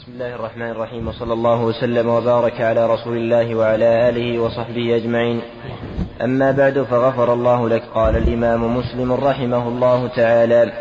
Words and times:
بسم 0.00 0.12
الله 0.12 0.34
الرحمن 0.34 0.70
الرحيم 0.70 1.08
وصلى 1.08 1.32
الله 1.32 1.64
وسلم 1.64 2.08
وبارك 2.08 2.60
على 2.60 2.86
رسول 2.86 3.16
الله 3.16 3.54
وعلى 3.54 4.08
آله 4.08 4.38
وصحبه 4.38 4.96
أجمعين. 4.96 5.40
أما 6.24 6.50
بعد 6.50 6.82
فغفر 6.82 7.32
الله 7.32 7.68
لك. 7.68 7.82
قال 7.94 8.16
الإمام 8.16 8.76
مسلم 8.76 9.12
رحمه 9.12 9.68
الله 9.68 10.06
تعالى 10.16 10.72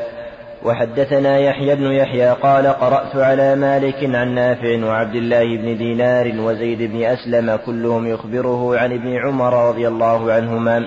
وحدثنا 0.66 1.40
يحيى 1.40 1.76
بن 1.76 1.92
يحيى 1.92 2.30
قال 2.32 2.68
قرأت 2.68 3.16
على 3.16 3.56
مالك 3.56 4.16
عن 4.16 4.36
نافع 4.36 4.86
وعبد 4.86 5.16
الله 5.16 5.58
بن 5.58 5.78
دينار 5.78 6.34
وزيد 6.40 6.92
بن 6.92 7.04
أسلم 7.04 7.60
كلهم 7.66 8.08
يخبره 8.08 8.78
عن 8.78 8.94
ابن 8.94 9.18
عمر 9.18 9.70
رضي 9.70 9.88
الله 9.88 10.34
عنهما 10.34 10.78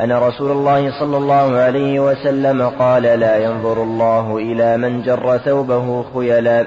أن 0.00 0.12
رسول 0.12 0.50
الله 0.50 1.00
صلى 1.00 1.16
الله 1.16 1.56
عليه 1.56 2.00
وسلم 2.00 2.68
قال 2.68 3.02
لا 3.02 3.36
ينظر 3.36 3.82
الله 3.82 4.36
إلى 4.36 4.76
من 4.76 5.02
جر 5.02 5.38
ثوبه 5.38 6.04
خيلا. 6.14 6.66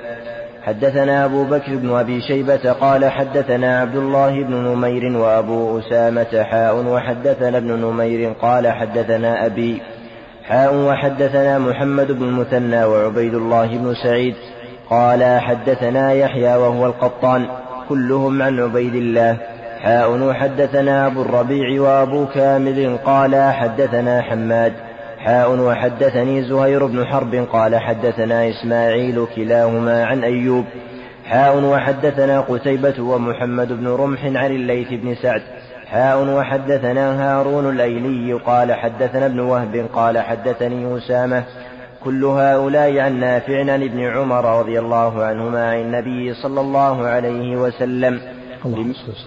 حدثنا 0.64 1.26
أبو 1.26 1.44
بكر 1.44 1.76
بن 1.76 1.92
أبي 1.96 2.22
شيبة 2.22 2.72
قال 2.72 3.12
حدثنا 3.12 3.80
عبد 3.80 3.96
الله 3.96 4.44
بن 4.44 4.54
نمير 4.54 5.18
وأبو 5.18 5.80
أسامة 5.80 6.44
حاء 6.44 6.76
وحدثنا 6.86 7.58
ابن 7.58 7.72
نمير 7.72 8.34
قال 8.42 8.68
حدثنا 8.68 9.46
أبي 9.46 9.82
حاء 10.44 10.76
وحدثنا 10.76 11.60
محمد 11.60 12.12
بن 12.12 12.24
المثنى 12.24 12.84
وعبيد 12.84 13.34
الله 13.34 13.68
بن 13.78 13.94
سعيد 14.04 14.36
قال 14.90 15.40
حدثنا 15.40 16.14
يحيى 16.14 16.56
وهو 16.56 16.86
القطان 16.86 17.46
كلهم 17.90 18.42
عن 18.42 18.60
عبيد 18.60 18.96
الله 18.96 19.38
حاء 19.82 20.12
وحدثنا 20.12 21.08
أبو 21.08 21.22
الربيع 21.22 21.82
وأبو 21.82 22.26
كامل 22.26 22.98
قال 23.06 23.54
حدثنا 23.54 24.22
حماد 24.22 24.74
حاء 25.20 25.60
وحدثني 25.60 26.44
زهير 26.44 26.86
بن 26.86 27.06
حرب 27.06 27.36
قال 27.36 27.76
حدثنا 27.76 28.50
إسماعيل 28.50 29.26
كلاهما 29.36 30.06
عن 30.06 30.24
أيوب. 30.24 30.66
حاء 31.26 31.64
وحدثنا 31.64 32.40
قتيبة 32.40 33.02
ومحمد 33.04 33.74
بن 33.74 33.88
رمح 33.88 34.26
عن 34.26 34.52
الليث 34.52 34.88
بن 34.90 35.16
سعد. 35.16 35.42
حاء 35.86 36.24
وحدثنا 36.24 37.22
هارون 37.22 37.70
الأيلي 37.70 38.34
قال 38.34 38.74
حدثنا 38.74 39.26
ابن 39.26 39.40
وهب 39.40 39.86
قال 39.94 40.18
حدثني 40.18 40.98
أسامة. 40.98 41.44
كل 42.04 42.26
هؤلاء 42.26 43.00
عن 43.00 43.20
نافع 43.20 43.60
عن 43.60 43.84
ابن 43.84 44.00
عمر 44.04 44.60
رضي 44.60 44.80
الله 44.80 45.24
عنهما 45.24 45.72
عن 45.72 45.80
النبي 45.82 46.34
صلى 46.34 46.62
الله 46.62 47.08
عليه 47.08 47.58
وسلم. 47.58 48.22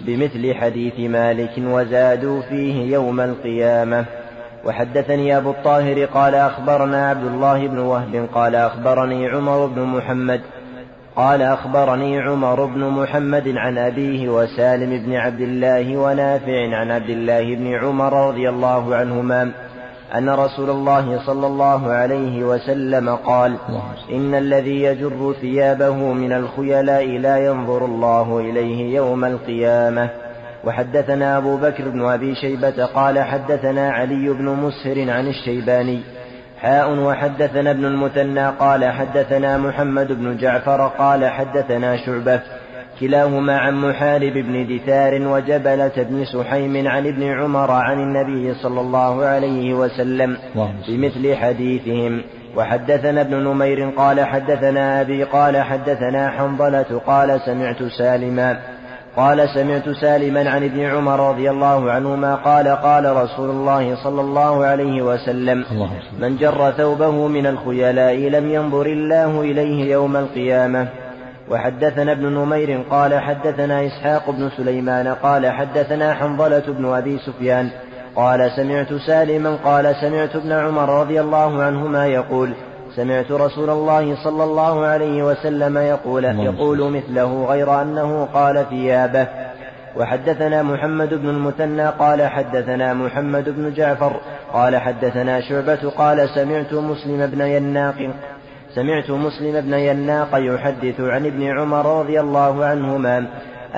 بمثل 0.06 0.54
حديث 0.54 1.00
مالك 1.00 1.52
وزادوا 1.58 2.42
فيه 2.42 2.92
يوم 2.92 3.20
القيامة. 3.20 4.21
وحدثني 4.64 5.36
أبو 5.36 5.50
الطاهر 5.50 6.04
قال 6.04 6.34
أخبرنا 6.34 7.10
عبد 7.10 7.24
الله 7.24 7.66
بن 7.66 7.78
وهب 7.78 8.28
قال 8.34 8.54
أخبرني 8.54 9.28
عمر 9.28 9.66
بن 9.66 9.82
محمد 9.82 10.40
قال 11.16 11.42
أخبرني 11.42 12.20
عمر 12.20 12.64
بن 12.64 12.80
محمد 12.80 13.48
عن 13.56 13.78
أبيه 13.78 14.28
وسالم 14.28 15.06
بن 15.06 15.14
عبد 15.14 15.40
الله 15.40 15.96
ونافع 15.96 16.76
عن 16.76 16.90
عبد 16.90 17.10
الله 17.10 17.54
بن 17.54 17.74
عمر 17.74 18.28
رضي 18.28 18.48
الله 18.48 18.96
عنهما 18.96 19.52
أن 20.14 20.30
رسول 20.30 20.70
الله 20.70 21.26
صلى 21.26 21.46
الله 21.46 21.90
عليه 21.90 22.44
وسلم 22.44 23.08
قال 23.08 23.56
إن 24.10 24.34
الذي 24.34 24.82
يجر 24.82 25.34
ثيابه 25.40 25.94
من 25.94 26.32
الخيلاء 26.32 27.06
لا 27.06 27.36
ينظر 27.46 27.84
الله 27.84 28.38
إليه 28.40 28.96
يوم 28.96 29.24
القيامة. 29.24 30.10
وحدثنا 30.64 31.38
أبو 31.38 31.56
بكر 31.56 31.88
بن 31.88 32.04
أبي 32.04 32.34
شيبة 32.34 32.84
قال 32.84 33.18
حدثنا 33.18 33.90
علي 33.90 34.28
بن 34.28 34.44
مسهر 34.44 35.10
عن 35.10 35.28
الشيباني. 35.28 36.00
حاء 36.60 36.98
وحدثنا 36.98 37.70
ابن 37.70 37.84
المثنى 37.84 38.48
قال 38.48 38.84
حدثنا 38.84 39.58
محمد 39.58 40.12
بن 40.12 40.36
جعفر 40.36 40.86
قال 40.88 41.26
حدثنا 41.26 41.96
شعبة. 41.96 42.40
كلاهما 43.00 43.58
عن 43.58 43.74
محارب 43.74 44.32
بن 44.32 44.76
دثار 44.76 45.28
وجبلة 45.28 45.92
بن 45.96 46.24
سحيم 46.24 46.88
عن 46.88 47.06
ابن 47.06 47.22
عمر 47.22 47.70
عن 47.70 47.98
النبي 47.98 48.54
صلى 48.54 48.80
الله 48.80 49.24
عليه 49.24 49.74
وسلم 49.74 50.36
بمثل 50.88 51.36
حديثهم. 51.36 52.22
وحدثنا 52.56 53.20
ابن 53.20 53.36
نمير 53.36 53.90
قال 53.90 54.20
حدثنا 54.20 55.00
أبي 55.00 55.24
قال 55.24 55.56
حدثنا 55.56 56.30
حنظلة 56.30 57.00
قال 57.06 57.40
سمعت 57.40 57.82
سالما. 57.98 58.58
قال 59.16 59.48
سمعت 59.54 59.88
سالما 59.88 60.50
عن 60.50 60.64
ابن 60.64 60.80
عمر 60.80 61.30
رضي 61.30 61.50
الله 61.50 61.90
عنهما 61.90 62.34
قال 62.34 62.68
قال 62.68 63.16
رسول 63.16 63.50
الله 63.50 64.04
صلى 64.04 64.20
الله 64.20 64.64
عليه 64.64 65.02
وسلم 65.02 65.64
من 66.18 66.36
جر 66.36 66.70
ثوبه 66.70 67.28
من 67.28 67.46
الخيلاء 67.46 68.14
لم 68.14 68.50
ينظر 68.50 68.86
الله 68.86 69.40
إليه 69.40 69.92
يوم 69.92 70.16
القيامة. 70.16 70.88
وحدثنا 71.50 72.12
ابن 72.12 72.26
نمير 72.26 72.82
قال 72.90 73.20
حدثنا 73.20 73.86
إسحاق 73.86 74.30
بن 74.30 74.50
سليمان 74.56 75.08
قال 75.08 75.50
حدثنا 75.50 76.14
حنظلة 76.14 76.64
بن 76.68 76.94
أبي 76.94 77.18
سفيان 77.18 77.70
قال 78.16 78.50
سمعت 78.56 78.94
سالما 79.06 79.56
قال 79.64 79.94
سمعت 80.00 80.36
ابن 80.36 80.52
عمر 80.52 81.00
رضي 81.00 81.20
الله 81.20 81.62
عنهما 81.62 82.06
يقول 82.06 82.54
سمعت 82.96 83.30
رسول 83.32 83.70
الله 83.70 84.24
صلى 84.24 84.44
الله 84.44 84.86
عليه 84.86 85.22
وسلم 85.22 85.78
يقول 85.78 86.24
يقول 86.24 86.90
مثله 86.90 87.44
غير 87.44 87.82
أنه 87.82 88.28
قال 88.34 88.66
ثيابه. 88.70 89.26
وحدثنا 89.96 90.62
محمد 90.62 91.14
بن 91.14 91.28
المثنى 91.28 91.88
قال 91.88 92.22
حدثنا 92.22 92.94
محمد 92.94 93.48
بن 93.48 93.74
جعفر 93.74 94.20
قال 94.52 94.76
حدثنا 94.76 95.40
شعبة 95.40 95.90
قال 95.90 96.28
سمعت 96.28 96.74
مسلم 96.74 97.26
بن 97.26 97.40
يناق 97.40 98.10
سمعت 98.74 99.10
مسلم 99.10 99.60
بن 99.60 99.74
يناق 99.74 100.28
يحدث 100.34 101.00
عن 101.00 101.26
ابن 101.26 101.42
عمر 101.42 102.00
رضي 102.00 102.20
الله 102.20 102.64
عنهما 102.64 103.26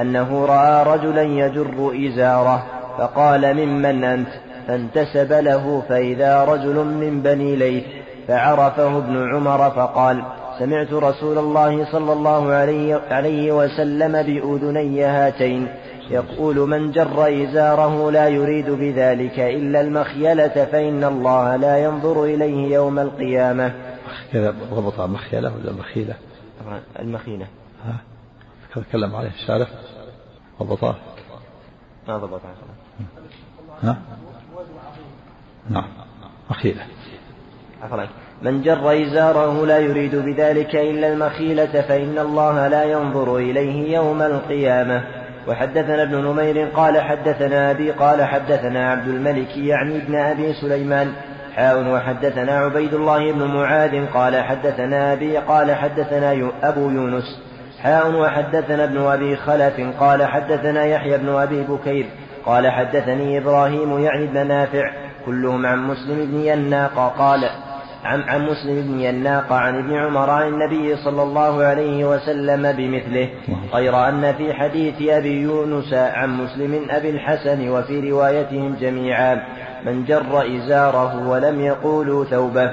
أنه 0.01 0.47
رأى 0.47 0.97
رجلا 0.97 1.23
يجر 1.23 1.93
إزاره 2.09 2.65
فقال 2.99 3.55
ممن 3.55 4.05
أنت؟ 4.05 4.29
فانتسب 4.69 5.33
له 5.33 5.83
فإذا 5.89 6.45
رجل 6.45 6.75
من 6.75 7.23
بني 7.23 7.57
ليث. 7.57 7.85
فعرفه 8.29 8.99
ابن 8.99 9.35
عمر 9.35 9.71
فقال 9.71 10.25
سمعت 10.59 10.93
رسول 10.93 11.39
الله 11.39 11.93
صلى 11.93 12.13
الله 12.13 12.53
عليه, 12.53 13.01
عليه 13.11 13.53
وسلم 13.53 14.13
بأذني 14.13 15.05
هاتين. 15.05 15.69
يقول 16.11 16.57
من 16.57 16.91
جر 16.91 17.45
إزاره 17.45 18.11
لا 18.11 18.29
يريد 18.29 18.71
بذلك 18.71 19.39
إلا 19.39 19.81
المخيلة 19.81 20.65
فإن 20.65 21.05
الله 21.05 21.57
لا 21.57 21.85
ينظر 21.85 22.25
إليه 22.25 22.75
يوم 22.75 22.99
القيامة. 22.99 23.75
كذا 24.33 24.55
ضبط 24.71 25.01
مخيلة 25.01 25.53
ولا 25.55 25.73
مخيلة؟ 25.73 26.15
المخيلة. 26.99 27.47
ها؟ 27.85 27.97
تكلم 28.83 29.17
عليه 29.17 29.31
الشارع 29.31 29.67
ضبطاه 30.63 30.95
ما 32.09 32.19
ضبطها 32.19 32.55
ها؟ 33.83 33.97
نعم 35.71 35.89
مخيلة. 36.51 36.87
عفوا 37.85 38.07
من 38.43 38.63
جر 38.63 39.03
إزاره 39.03 39.67
لا 39.67 39.79
يريد 39.79 40.17
بذلك 40.17 40.77
إلا 40.77 41.13
المخيلة 41.13 41.83
فإن 41.89 42.19
الله 42.19 42.69
لا 42.69 42.85
ينظر 42.85 43.37
إليه 43.37 43.95
يوم 43.95 44.23
القيامة. 44.23 45.05
وحدثنا 45.49 46.03
ابن 46.03 46.17
نمير 46.17 46.69
قال 46.69 47.01
حدثنا 47.01 47.71
أبي 47.71 47.91
قال 47.91 48.25
حدثنا 48.25 48.91
عبد 48.91 49.09
الملك 49.09 49.57
يعني 49.57 49.97
ابن 49.97 50.15
أبي 50.15 50.53
سليمان 50.53 51.13
حاء. 51.57 51.89
وحدثنا 51.89 52.59
عبيد 52.59 52.95
الله 52.95 53.33
بن 53.33 53.45
معاذ 53.45 54.07
قال 54.15 54.37
حدثنا 54.37 55.13
أبي 55.13 55.37
قال 55.37 55.75
حدثنا 55.75 56.51
أبو 56.63 56.91
يونس 56.91 57.41
حاء. 57.83 58.15
وحدثنا 58.15 58.85
ابن 58.85 58.99
أبي 58.99 59.37
خلف 59.37 59.81
قال 60.01 60.25
حدثنا 60.25 60.85
يحيى 60.85 61.19
بن 61.19 61.29
أبي 61.29 61.63
بكير 61.63 62.07
قال 62.47 62.69
حدثني 62.71 63.39
إبراهيم 63.39 63.99
يعني 63.99 64.25
ابن 64.25 64.47
نافع 64.47 64.91
كلهم 65.27 65.67
عن 65.67 65.89
مسلم 65.89 66.27
بن 66.27 66.41
يناق 66.41 67.15
قال 67.19 67.51
عن, 68.05 68.23
عن 68.23 68.47
مسلم 68.47 68.83
بن 68.83 69.01
يناق 69.01 69.53
عن 69.53 69.79
ابن 69.79 69.97
عمر 69.97 70.31
عن 70.31 70.49
النبي 70.49 70.97
صلى 70.97 71.23
الله 71.23 71.65
عليه 71.65 72.05
وسلم 72.05 72.73
بمثله. 72.73 73.29
غير 73.75 74.09
أن 74.09 74.33
في 74.33 74.53
حديث 74.53 75.09
أبي 75.09 75.41
يونس 75.41 75.95
عن 75.95 76.37
مسلم 76.37 76.87
أبي 76.91 77.11
الحسن 77.11 77.69
وفي 77.69 78.11
روايتهم 78.11 78.77
جميعا 78.81 79.43
من 79.87 80.05
جر 80.05 80.57
إزاره 80.57 81.29
ولم 81.29 81.61
يقولوا 81.61 82.25
ثوبه 82.25 82.71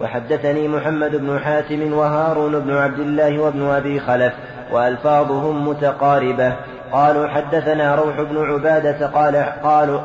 وحدثني 0.00 0.68
محمد 0.68 1.16
بن 1.16 1.38
حاتم 1.38 1.92
وهارون 1.92 2.60
بن 2.60 2.74
عبد 2.74 2.98
الله 2.98 3.38
وابن 3.38 3.62
أبي 3.62 4.00
خلف 4.00 4.32
وألفاظهم 4.72 5.68
متقاربة. 5.68 6.52
قالوا 6.92 7.28
حدثنا 7.28 7.94
روح 7.94 8.20
بن 8.20 8.52
عبادة 8.52 9.06
قال 9.06 9.36
قالوا 9.62 10.00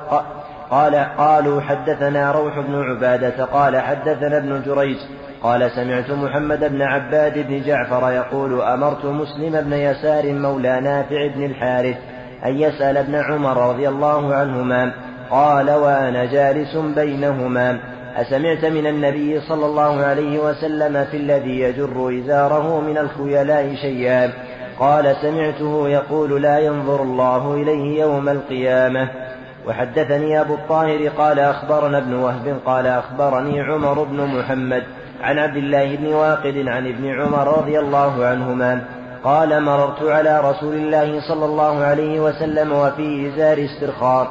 قال 0.71 0.95
قالوا 1.17 1.61
حدثنا 1.61 2.31
روح 2.31 2.59
بن 2.59 2.83
عبادة 2.83 3.45
قال 3.45 3.81
حدثنا 3.81 4.37
ابن 4.37 4.61
جريج 4.65 4.97
قال 5.43 5.71
سمعت 5.71 6.11
محمد 6.11 6.59
بن 6.59 6.81
عباد 6.81 7.47
بن 7.47 7.61
جعفر 7.61 8.11
يقول 8.11 8.61
أمرت 8.61 9.05
مسلم 9.05 9.61
بن 9.61 9.73
يسار 9.73 10.33
مولى 10.33 10.81
نافع 10.81 11.27
بن 11.27 11.45
الحارث 11.45 11.97
أن 12.45 12.59
يسأل 12.59 12.97
ابن 12.97 13.15
عمر 13.15 13.69
رضي 13.69 13.89
الله 13.89 14.35
عنهما 14.35 14.91
قال 15.31 15.71
وأنا 15.71 16.25
جالس 16.25 16.75
بينهما 16.75 17.79
أسمعت 18.15 18.65
من 18.65 18.87
النبي 18.87 19.41
صلى 19.41 19.65
الله 19.65 20.01
عليه 20.01 20.39
وسلم 20.39 21.05
في 21.11 21.17
الذي 21.17 21.59
يجر 21.59 22.19
إزاره 22.19 22.81
من 22.81 22.97
الخيلاء 22.97 23.75
شيئا 23.75 24.31
قال 24.79 25.15
سمعته 25.21 25.89
يقول 25.89 26.41
لا 26.41 26.59
ينظر 26.59 27.01
الله 27.01 27.53
إليه 27.53 28.01
يوم 28.01 28.29
القيامة. 28.29 29.24
وحدثني 29.67 30.41
أبو 30.41 30.53
الطاهر 30.55 31.07
قال 31.07 31.39
أخبرنا 31.39 31.97
ابن 31.97 32.13
وهب 32.13 32.59
قال 32.65 32.87
أخبرني 32.87 33.61
عمر 33.61 34.03
بن 34.03 34.25
محمد 34.25 34.83
عن 35.21 35.39
عبد 35.39 35.57
الله 35.57 35.95
بن 35.95 36.13
واقد 36.13 36.67
عن 36.67 36.87
ابن 36.87 37.21
عمر 37.21 37.57
رضي 37.57 37.79
الله 37.79 38.25
عنهما 38.25 38.81
قال 39.23 39.63
مررت 39.63 40.03
على 40.03 40.39
رسول 40.39 40.75
الله 40.75 41.21
صلى 41.27 41.45
الله 41.45 41.83
عليه 41.83 42.19
وسلم 42.19 42.71
وفي 42.71 43.27
إزار 43.27 43.65
استرخاء 43.65 44.27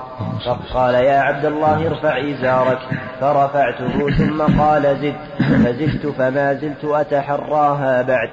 فقال 0.47 0.95
يا 0.95 1.21
عبد 1.21 1.45
الله 1.45 1.87
ارفع 1.87 2.19
إزارك 2.19 2.79
فرفعته 3.21 4.11
ثم 4.11 4.43
قال 4.61 4.83
زد 4.83 5.15
فزدت 5.39 6.07
فما 6.07 6.55
زلت 6.55 6.85
أتحراها 6.85 8.03
بعد 8.03 8.29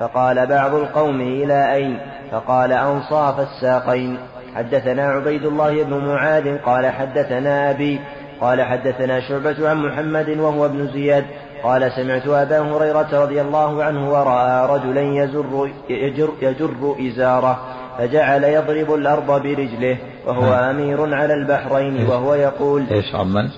فقال 0.00 0.46
بعض 0.46 0.74
القوم 0.74 1.20
إلى 1.20 1.74
أين 1.74 1.98
فقال 2.32 2.72
أنصاف 2.72 3.40
الساقين 3.40 4.18
حدثنا 4.54 5.02
عبيد 5.02 5.44
الله 5.44 5.82
بن 5.82 5.96
معاذ 5.96 6.58
قال 6.58 6.86
حدثنا 6.86 7.70
أبي 7.70 8.00
قال 8.40 8.62
حدثنا 8.62 9.20
شعبة 9.20 9.68
عن 9.68 9.76
محمد 9.76 10.28
وهو 10.28 10.66
ابن 10.66 10.88
زياد 10.92 11.24
قال 11.62 11.92
سمعت 11.92 12.26
أبا 12.26 12.58
هريرة 12.58 13.22
رضي 13.22 13.40
الله 13.40 13.84
عنه 13.84 14.10
ورأى 14.10 14.76
رجلا 14.76 15.00
يزر 15.00 15.70
يجر, 15.90 16.28
يجر 16.42 16.96
إزاره 17.00 17.58
فجعل 17.98 18.44
يضرب 18.44 18.94
الأرض 18.94 19.42
برجله 19.42 19.98
وهو 20.26 20.54
أمير 20.54 21.14
على 21.14 21.34
البحرين 21.34 22.06
وهو 22.06 22.34
يقول 22.34 22.86
إيش 22.90 23.14
عمن؟ 23.14 23.48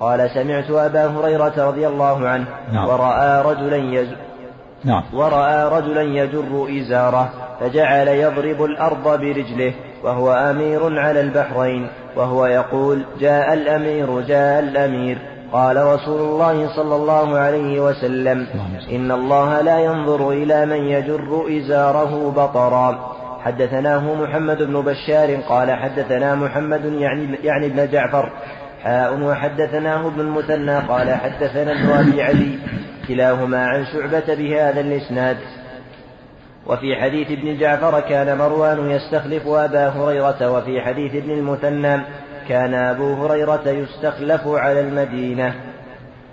قال 0.00 0.30
سمعت 0.34 0.70
أبا 0.70 1.06
هريرة 1.06 1.68
رضي 1.68 1.86
الله 1.86 2.28
عنه 2.28 2.46
نعم. 2.72 2.88
ورأى 2.88 3.42
رجلا 3.42 3.76
يزر 3.76 4.16
نعم. 4.84 5.02
ورأى 5.12 5.68
رجلا 5.68 6.02
يجر 6.02 6.68
إزاره 6.80 7.47
فجعل 7.60 8.08
يضرب 8.08 8.64
الأرض 8.64 9.20
برجله 9.20 9.74
وهو 10.04 10.32
أمير 10.32 10.98
على 10.98 11.20
البحرين 11.20 11.88
وهو 12.16 12.46
يقول 12.46 13.02
جاء 13.20 13.54
الأمير 13.54 14.20
جاء 14.20 14.60
الأمير. 14.60 15.18
قال 15.52 15.76
رسول 15.76 16.20
الله 16.20 16.76
صلى 16.76 16.96
الله 16.96 17.38
عليه 17.38 17.80
وسلم 17.80 18.46
إن 18.90 19.12
الله 19.12 19.60
لا 19.60 19.78
ينظر 19.78 20.30
إلى 20.30 20.66
من 20.66 20.84
يجر 20.84 21.46
إزاره 21.58 22.30
بطرا. 22.36 23.14
حدثناه 23.44 24.14
محمد 24.14 24.62
بن 24.62 24.80
بشار 24.80 25.34
قال 25.48 25.72
حدثنا 25.72 26.34
محمد 26.34 26.84
يعني, 26.84 27.38
يعني 27.44 27.66
ابن 27.66 27.90
جعفر. 27.90 28.32
حاء 28.82 29.20
وحدثناه 29.22 30.06
ابن 30.06 30.20
المثنى 30.20 30.78
قال 30.78 31.14
حدثنا 31.14 31.72
ابن 31.72 31.90
أبي 31.90 32.22
علي 32.22 32.58
كلاهما 33.08 33.66
عن 33.66 33.84
شعبة 33.84 34.34
بهذا 34.34 34.80
الإسناد. 34.80 35.36
وفي 36.68 36.96
حديث 36.96 37.30
ابن 37.30 37.58
جعفر 37.58 38.00
كان 38.00 38.38
مروان 38.38 38.90
يستخلف 38.90 39.46
أبا 39.46 39.88
هريرة 39.88 40.50
وفي 40.50 40.80
حديث 40.80 41.14
ابن 41.14 41.30
المثنى 41.30 42.00
كان 42.48 42.74
أبو 42.74 43.14
هريرة 43.14 43.68
يستخلف 43.68 44.46
على 44.46 44.80
المدينة. 44.80 45.54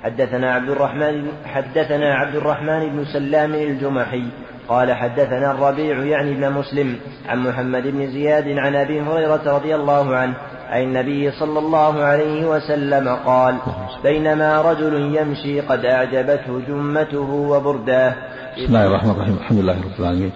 حدثنا 0.04 0.54
عبد 0.54 0.70
الرحمن 0.70 1.28
حدثنا 1.46 2.16
عبد 2.16 2.36
الرحمن 2.36 2.90
بن 2.90 3.06
سلام 3.06 3.54
الجمحي. 3.54 4.26
قال 4.70 4.94
حدثنا 4.94 5.52
الربيع 5.52 6.04
يعني 6.04 6.32
ابن 6.32 6.52
مسلم 6.52 7.00
عن 7.26 7.40
محمد 7.48 7.84
بن 7.84 8.12
زياد 8.12 8.48
عن 8.48 8.76
أبي 8.76 9.02
هريرة 9.02 9.56
رضي 9.58 9.76
الله 9.76 10.16
عنه 10.16 10.36
عن 10.70 10.84
النبي 10.84 11.32
صلى 11.32 11.60
الله 11.60 12.02
عليه 12.02 12.46
وسلم 12.46 13.10
قال 13.10 13.56
بينما 14.04 14.62
رجل 14.62 15.16
يمشي 15.16 15.62
قد 15.62 15.86
أعجبته 15.86 16.60
جمته 16.68 17.32
وبرداه 17.32 18.16
بسم 18.58 18.66
الله 18.66 18.88
الرحمن 18.88 19.12
الرحيم. 19.12 19.38
الحمد 19.42 19.60
لله 19.60 19.74
رب 19.74 20.00
العالمين. 20.00 20.32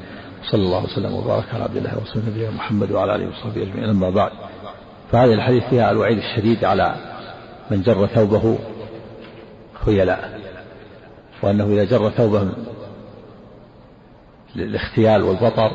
صلى 0.52 0.62
الله 0.62 0.84
وسلم 0.84 1.14
وبارك 1.14 1.46
على 1.54 1.64
عبد 1.64 1.78
الله 1.78 1.98
ورسوله 1.98 2.26
نبينا 2.28 2.52
محمد 2.52 2.92
وعلى 2.92 3.16
آله 3.16 3.28
وصحبه 3.28 3.64
أجمعين. 3.64 3.90
أما 3.90 4.10
بعد 4.10 4.32
فهذه 5.12 5.34
الحديث 5.34 5.64
فيها 5.64 5.92
الوعيد 5.92 6.18
الشديد 6.18 6.66
على 6.66 6.96
من 7.72 7.82
جر 7.82 8.08
ثوبه 8.08 8.58
خيلاء 9.86 10.40
وأنه 11.42 11.66
إذا 11.66 11.84
جر 11.84 12.10
ثوبه 12.10 12.50
للاختيال 14.56 15.24
والبطر 15.24 15.72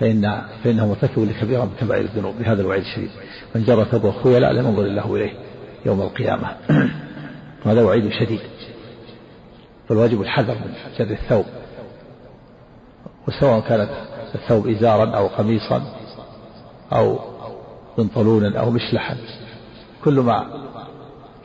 فإن 0.00 0.42
فإنه 0.64 0.86
مرتكب 0.86 1.22
لكبيرة 1.22 1.64
من 1.64 1.72
كبائر 1.80 2.04
الذنوب 2.04 2.34
بهذا 2.38 2.60
الوعيد 2.62 2.82
الشديد. 2.82 3.10
من 3.54 3.64
جر 3.64 3.84
ثوبه 3.84 4.12
خيلاء 4.22 4.52
لم 4.52 4.66
ينظر 4.66 4.82
الله 4.82 5.16
إليه 5.16 5.32
يوم 5.86 6.02
القيامة. 6.02 6.56
وهذا 7.66 7.82
وعيد 7.82 8.12
شديد. 8.12 8.40
فالواجب 9.88 10.20
الحذر 10.20 10.54
من 10.54 10.74
جر 10.98 11.10
الثوب. 11.10 11.44
وسواء 13.28 13.60
كانت 13.60 13.90
الثوب 14.34 14.68
إزارا 14.68 15.16
أو 15.16 15.26
قميصا 15.26 15.82
أو 16.92 17.18
بنطلونا 17.98 18.60
أو 18.60 18.70
مشلحا. 18.70 19.16
كل 20.04 20.20
ما 20.20 20.46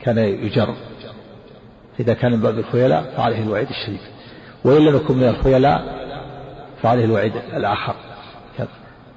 كان 0.00 0.18
يجر. 0.18 0.74
إذا 2.00 2.14
كان 2.14 2.32
من 2.32 2.40
باب 2.40 2.58
الخيلاء 2.58 3.14
فعليه 3.16 3.42
الوعيد 3.42 3.68
الشديد. 3.68 4.15
وإن 4.66 4.84
لم 4.84 4.96
يكن 4.96 5.16
من 5.16 5.28
الخيلاء 5.28 5.84
فعليه 6.82 7.04
الوعيد 7.04 7.36
الآخر. 7.36 7.94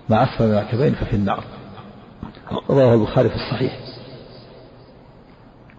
ما 0.09 0.23
أسفل 0.23 0.45
من 0.45 0.53
العكبين 0.53 0.93
ففي 0.93 1.13
النار. 1.15 1.43
رواه 2.69 2.93
البخاري 2.93 3.29
في 3.29 3.35
الصحيح. 3.35 3.79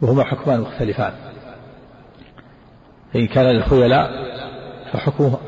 وهما 0.02 0.25
حكمان 0.25 0.61
مختلفان. 0.61 1.12
إن 3.17 3.26
كان 3.26 3.46
للخيلاء 3.46 4.11
فحكمه 4.93 5.38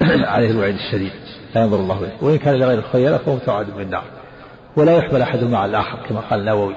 عليه 0.34 0.50
الوعيد 0.50 0.74
الشديد. 0.74 1.12
لا 1.54 1.62
ينظر 1.62 1.76
الله 1.76 1.98
إليه 1.98 2.16
وإن 2.20 2.38
كان 2.38 2.54
لغير 2.54 2.78
الخيلاء 2.78 3.18
فهو 3.18 3.38
توعد 3.38 3.70
بالنار 3.70 4.04
ولا 4.76 4.96
يحمل 4.96 5.22
أحد 5.22 5.44
مع 5.44 5.64
الآخر 5.64 5.98
كما 6.08 6.20
قال 6.20 6.40
النووي. 6.40 6.74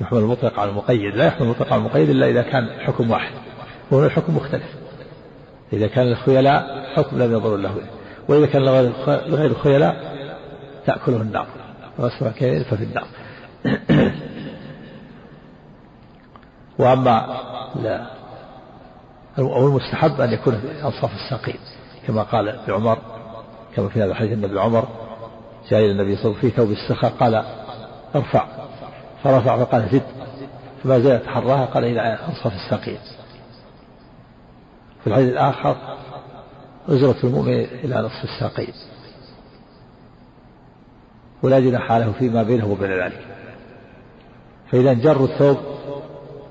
يحمل 0.00 0.18
المطلق 0.18 0.60
على 0.60 0.70
المقيد. 0.70 1.14
لا 1.14 1.26
يحمل 1.26 1.42
المطلق 1.42 1.72
على 1.72 1.80
المقيد 1.80 2.10
إلا 2.10 2.28
إذا 2.28 2.42
كان 2.42 2.68
حكم 2.80 3.10
واحد. 3.10 3.32
وهنا 3.90 4.06
الحكم 4.06 4.36
مختلف. 4.36 4.83
إذا 5.72 5.86
كان 5.86 6.08
الخيلاء 6.08 6.84
حكم 6.94 7.18
لم 7.18 7.32
يضر 7.32 7.56
له. 7.56 7.74
وإذا 8.28 8.46
كان 8.46 8.62
لغير 8.62 9.50
الخيلاء 9.50 10.14
تأكله 10.86 11.16
النار. 11.16 11.46
وأسمع 11.98 12.30
ففي 12.70 12.84
النار. 12.84 13.06
وأما 16.78 17.40
لا 17.82 18.06
أو 19.38 19.66
المستحب 19.66 20.20
أن 20.20 20.32
يكون 20.32 20.60
في 20.60 20.84
أنصاف 20.84 21.10
الساقين 21.14 21.58
كما 22.06 22.22
قال 22.22 22.48
ابن 22.48 22.72
عمر 22.72 22.98
كما 23.76 23.88
في 23.88 24.02
هذا 24.02 24.10
الحديث 24.10 24.32
النبي 24.32 24.60
عمر 24.60 24.88
جاء 25.70 25.80
إلى 25.80 25.90
النبي 25.90 26.16
صلى 26.16 26.24
الله 26.24 26.38
عليه 26.38 26.48
وسلم 26.48 26.50
في 26.50 26.56
ثوب 26.56 26.70
السخاء 26.70 27.12
قال 27.20 27.44
ارفع. 28.14 28.46
فرفع 29.24 29.64
فقال 29.64 29.88
زد. 29.92 30.02
فما 30.84 30.98
زال 30.98 31.16
يتحراها 31.16 31.64
قال 31.64 31.84
إلى 31.84 32.00
أنصاف 32.00 32.52
الساقين. 32.54 32.98
في 35.04 35.10
الحديث 35.10 35.32
الآخر 35.32 35.76
أزرة 36.88 37.16
المؤمن 37.24 37.52
إلى 37.54 37.96
نصف 37.96 38.24
الساقين. 38.24 38.74
ولا 41.42 41.60
جناح 41.60 41.92
له 41.92 42.12
فيما 42.12 42.42
بينه 42.42 42.66
وبين 42.66 42.90
ذلك. 42.90 43.26
فإذا 44.70 44.92
جر 44.92 45.24
الثوب 45.24 45.58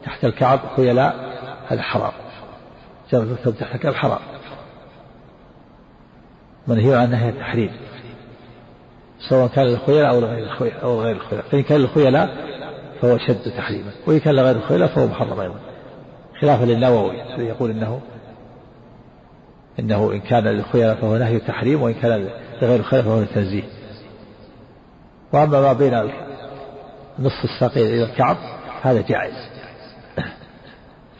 تحت 0.04 0.26
الكعب 0.26 0.60
خيلاء 0.76 1.16
هذا 1.68 1.82
حرام. 1.82 2.12
جر 3.12 3.24
الثوب 3.24 3.56
تحت 3.56 3.76
الكعب 3.76 3.94
حرام. 3.94 4.20
منهي 6.68 6.96
عن 6.96 7.12
نهي 7.12 7.30
التحريم. 7.30 7.72
سواء 9.30 9.48
كان 9.48 9.66
للخيلاء 9.66 10.10
أو 10.10 10.20
لغير 10.20 10.44
الخيلاء 10.44 10.84
أو 10.84 11.02
غير 11.02 11.16
الخيلاء. 11.16 11.46
فإن 11.52 11.64
كان 11.64 11.80
للخيلاء 11.82 12.30
فهو 13.02 13.18
شد 13.18 13.52
تحريما. 13.58 13.92
وإن 14.08 14.20
كان 14.20 14.36
لغير 14.36 14.56
الخيلاء 14.56 14.96
فهو 14.96 15.08
محرم 15.08 15.40
أيضا. 15.40 15.60
خلافا 16.42 16.66
للنووي 16.66 17.22
الذي 17.22 17.46
يقول 17.46 17.72
إنه 17.72 18.02
إنه 19.80 20.12
إن 20.12 20.20
كان 20.20 20.44
للخيلاء 20.44 20.96
فهو 20.96 21.18
نهي 21.18 21.40
تحريم 21.40 21.82
وإن 21.82 21.94
كان 21.94 22.30
لغير 22.62 22.80
الخيلاء 22.80 23.06
فهو 23.06 23.24
تنزيه. 23.24 23.64
وأما 25.34 25.62
ما 25.62 25.74
بين 25.74 26.12
نصف 27.20 27.44
الساقين 27.44 27.88
إلى 27.88 28.04
الكعب 28.04 28.38
هذا 28.82 29.02
جائز. 29.02 29.34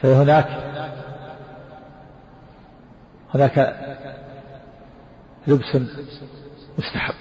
فهناك 0.02 0.48
هناك 3.34 3.76
لبس 5.48 5.78
مستحب 6.78 7.14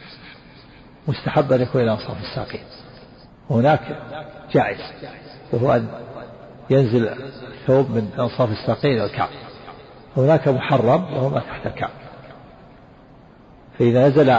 مستحب 1.09 1.53
أن 1.53 1.61
يكون 1.61 1.81
إلى 1.81 1.93
أنصاف 1.93 2.17
الساقين. 2.23 2.65
وهناك 3.49 3.81
جائز 4.53 4.81
وهو 5.53 5.73
أن 5.73 5.89
ينزل 6.71 7.09
الثوب 7.09 7.91
من 7.91 8.11
أنصاف 8.19 8.51
الساقين 8.51 8.93
إلى 8.93 9.05
الكعب. 9.05 9.29
وهناك 10.17 10.49
محرم 10.49 11.05
وهو 11.15 11.29
ما 11.29 11.41
تحت 11.41 11.67
الكعب 11.67 11.91
فإذا 13.79 14.09
نزل 14.09 14.31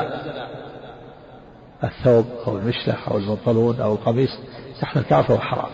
الثوب 1.84 2.26
أو 2.48 2.58
المشلح 2.58 3.10
أو 3.10 3.18
البنطلون 3.18 3.82
أو 3.82 3.94
القميص 3.94 4.30
تحت 4.82 4.98
الكعب 4.98 5.24
فهو 5.24 5.40
حرام. 5.40 5.72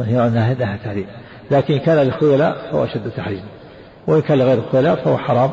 منهي 0.00 0.20
عنها 0.20 0.54
نهى 0.54 0.78
تحريم. 0.78 1.06
لكن 1.50 1.78
كان 1.78 1.96
للخيلاء 1.96 2.70
فهو 2.70 2.84
أشد 2.84 3.10
تحريم. 3.10 3.44
وإن 4.06 4.20
كان 4.20 4.38
لغير 4.38 4.58
الخيلاء 4.58 4.96
فهو 5.04 5.18
حرام 5.18 5.50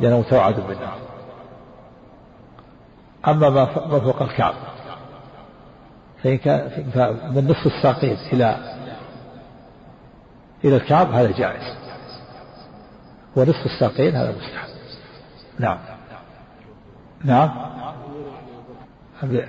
لأنه 0.00 0.18
متوعد 0.18 0.54
بالنار. 0.54 0.98
أما 3.28 3.50
ما 3.50 3.66
فوق 4.00 4.22
الكعب 4.22 4.54
فإن 6.24 6.38
كان 6.38 6.70
من 7.34 7.46
نصف 7.48 7.66
الساقين 7.66 8.16
إلى 8.32 8.56
إلى 10.64 10.76
الكعب 10.76 11.12
هذا 11.12 11.38
جائز. 11.38 11.85
ونصف 13.36 13.66
الساقين 13.66 14.16
هذا 14.16 14.30
مستحب. 14.30 14.68
نعم. 15.58 15.78
نعم. 17.24 17.50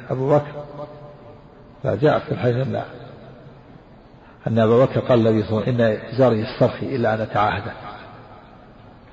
أبو 0.10 0.30
بكر. 0.30 0.66
لا 1.84 1.96
جاء 1.96 2.20
في 2.20 2.32
الحديث 2.32 2.68
أن 2.68 2.84
أن 4.48 4.60
أبا 4.60 4.86
بكر 4.86 5.00
قال 5.00 5.28
النبي 5.28 5.44
صلى 5.44 5.50
الله 5.50 5.62
عليه 5.62 5.74
وسلم 5.74 5.82
إن 5.82 6.14
إزاري 6.16 6.40
يسترخي 6.40 6.96
إلا 6.96 7.14
أن 7.14 7.22
أتعاهده 7.22 7.72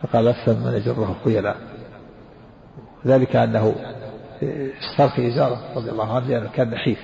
فقال 0.02 0.28
أسلم 0.28 0.66
من 0.66 0.72
يجره 0.72 1.16
خيلاء 1.24 1.56
ذلك 3.06 3.36
أنه 3.36 3.74
استرخي 4.82 5.28
إزارة 5.28 5.60
رضي 5.76 5.90
الله 5.90 6.14
عنه 6.14 6.26
لأنه 6.26 6.50
كان 6.54 6.70
نحيف. 6.70 6.98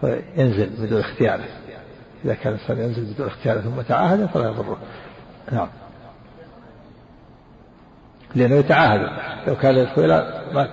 فينزل 0.00 0.70
بدون 0.78 1.00
اختياره. 1.00 1.44
إذا 2.24 2.34
كان 2.34 2.54
الإنسان 2.54 2.78
ينزل 2.78 3.14
بدون 3.14 3.26
اختياره 3.26 3.60
ثم 3.60 3.80
تعاهد 3.80 4.26
فلا 4.26 4.44
يضره. 4.44 4.78
نعم. 5.52 5.68
لأنه 8.36 8.54
يتعاهد. 8.54 9.10
لو 9.46 9.56
كان 9.56 9.74
للخيلاء 9.74 10.54
ما 10.54 10.68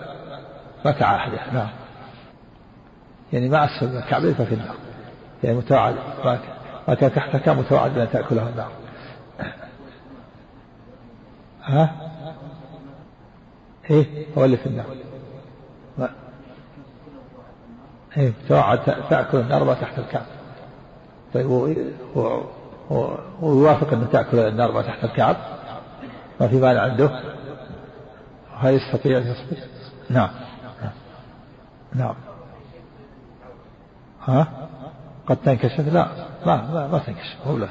ما 0.86 0.92
تعاهد. 0.92 1.32
نعم. 1.54 1.70
يعني 3.34 3.50
ما 3.50 3.66
أسفل 3.66 3.88
من 3.88 3.98
الكعبين 3.98 4.34
ففي 4.34 4.56
النار. 4.56 4.76
يعني 5.44 5.58
متوعد. 5.58 5.96
ما 6.88 6.96
كان 6.96 7.14
تحتها 7.14 7.38
كان 7.38 7.58
متوعد 7.58 7.94
بأن 7.94 8.10
تأكله 8.12 8.50
النار. 8.50 8.72
ها؟ 11.64 11.92
إيه؟ 13.90 14.26
هو 14.38 14.46
اللي 14.46 14.58
في 14.58 14.66
النار. 14.66 14.86
ما 15.98 16.10
إيه 18.18 18.34
متوعد. 18.46 18.80
تأكل 19.10 19.38
النار 19.38 19.64
ما 19.64 19.74
تحت 19.74 20.00
الكعب 20.00 20.26
طيب 21.34 21.50
ويوافق 23.42 23.94
أنه 23.94 24.06
تأكل 24.12 24.40
النار 24.40 24.72
ما 24.72 24.82
تحت 24.82 25.04
الكعب 25.04 25.36
ما 26.40 26.48
في 26.48 26.56
مانع 26.56 26.82
عنده؟ 26.82 27.22
هل 28.58 28.74
يستطيع 28.74 29.18
أن 29.18 29.28
يصبر 29.28 29.58
نعم. 30.10 30.30
نعم. 31.96 32.16
ها؟ 34.26 34.48
قد 35.28 35.38
تنكشف؟ 35.38 35.80
لا. 35.80 36.08
ما 36.46 36.72
ما, 36.72 36.88
ما 36.88 37.00
تنكشف. 37.00 37.38
هو 37.48 37.58
لا. 37.58 37.68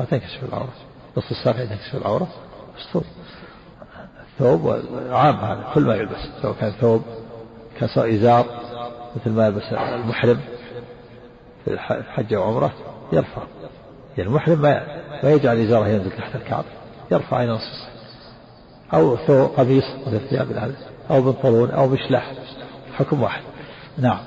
ما 0.00 0.06
تنكشف 0.06 0.44
العورة. 0.44 0.72
نص 1.16 1.30
الساق 1.30 1.56
تنكشف 1.56 1.94
العورة. 1.94 2.28
مستور 2.78 3.04
الثوب 4.32 4.82
عام 5.10 5.36
هذا. 5.36 5.64
كل 5.74 5.82
ما 5.82 5.94
يلبس. 5.94 6.28
سواء 6.42 6.54
كان 6.60 6.70
ثوب 6.70 7.02
كإزار 7.78 8.46
مثل 9.16 9.30
ما 9.30 9.46
يلبس 9.46 9.72
المحرم 9.72 10.40
في 11.64 11.70
الحج 11.90 12.34
أو 12.34 12.42
عمرة 12.42 12.72
يرفع. 13.12 13.42
يعني 14.18 14.30
المحرم 14.30 14.60
ما 14.60 15.02
ما 15.22 15.30
يجعل 15.30 15.56
إزاره 15.56 15.88
ينزل 15.88 16.10
تحت 16.10 16.36
الكعب 16.36 16.64
يرفع 17.10 17.42
إلى 17.42 17.52
نصف 17.52 17.91
أو 18.94 19.16
ثوب 19.16 19.50
قميص 19.50 19.84
مثل 20.06 20.16
الثياب 20.16 20.74
أو 21.10 21.22
بنطلون 21.22 21.70
أو 21.70 21.88
مشلح 21.88 22.32
حكم 22.94 23.22
واحد. 23.22 23.42
نعم. 23.98 24.18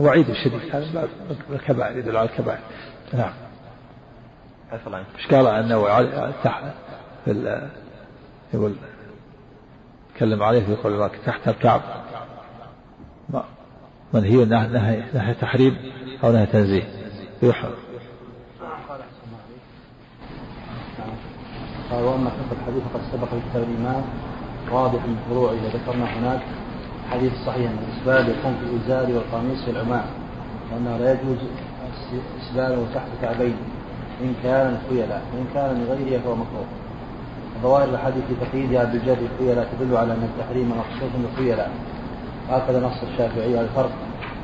وعيد 0.00 0.26
شديد. 0.32 0.74
هذا 0.74 1.08
الكبائر 1.50 1.98
يدل 1.98 2.16
على 2.16 2.28
الكبائر. 2.28 2.60
نعم. 3.12 3.32
إيش 5.18 5.26
قال؟ 5.26 5.46
أنه 5.46 6.32
تحت 6.44 6.64
في 7.24 7.68
يقول 8.54 8.74
تكلم 10.14 10.42
عليه 10.42 10.68
يقول 10.68 11.10
تحت 11.26 11.48
الكعب 11.48 11.80
منهي 14.14 14.44
نهي 14.44 15.04
نهي 15.14 15.34
تحريم 15.34 15.76
أو 16.24 16.32
نهي 16.32 16.46
تنزيه. 16.46 16.82
يحرم. 17.42 17.72
قال 21.92 22.04
وأما 22.04 22.30
حفظ 22.30 22.52
الحديث 22.60 22.82
فقد 22.92 23.00
سبق 23.12 23.28
في 23.52 23.58
الإيمان 23.58 24.02
واضح 24.72 25.00
من 25.06 25.16
فروعه 25.30 25.52
ذكرنا 25.74 26.04
هناك 26.18 26.40
حديث 27.10 27.32
صحيح 27.46 27.70
ان 27.70 27.78
الإسبال 27.88 28.34
يكون 28.38 28.54
في 28.60 28.64
الإزار 28.64 29.14
والقميص 29.14 29.64
في 29.64 29.70
العمام 29.70 30.04
وانه 30.72 30.96
لا 30.96 31.12
يجوز 31.12 31.38
اسباله 32.42 32.86
تحت 32.94 33.06
كعبين 33.22 33.56
إن 34.22 34.34
كان 34.42 34.76
الخيلاء 34.76 35.22
وإن 35.34 35.46
كان 35.54 35.86
لغيره 35.88 36.20
فهو 36.20 36.34
مكروه. 36.34 36.66
ظواهر 37.62 37.88
الحديث 37.88 38.22
في 38.28 38.46
تقييدها 38.46 38.84
بالجر 38.84 39.18
الخيلاء 39.32 39.68
تدل 39.78 39.96
على 39.96 40.12
أن 40.12 40.28
التحريم 40.34 40.70
مخصوص 40.70 41.10
بالخيلاء. 41.22 41.70
هكذا 42.50 42.86
نص 42.86 43.02
الشافعي 43.12 43.58
على 43.58 43.66
الفرق 43.66 43.90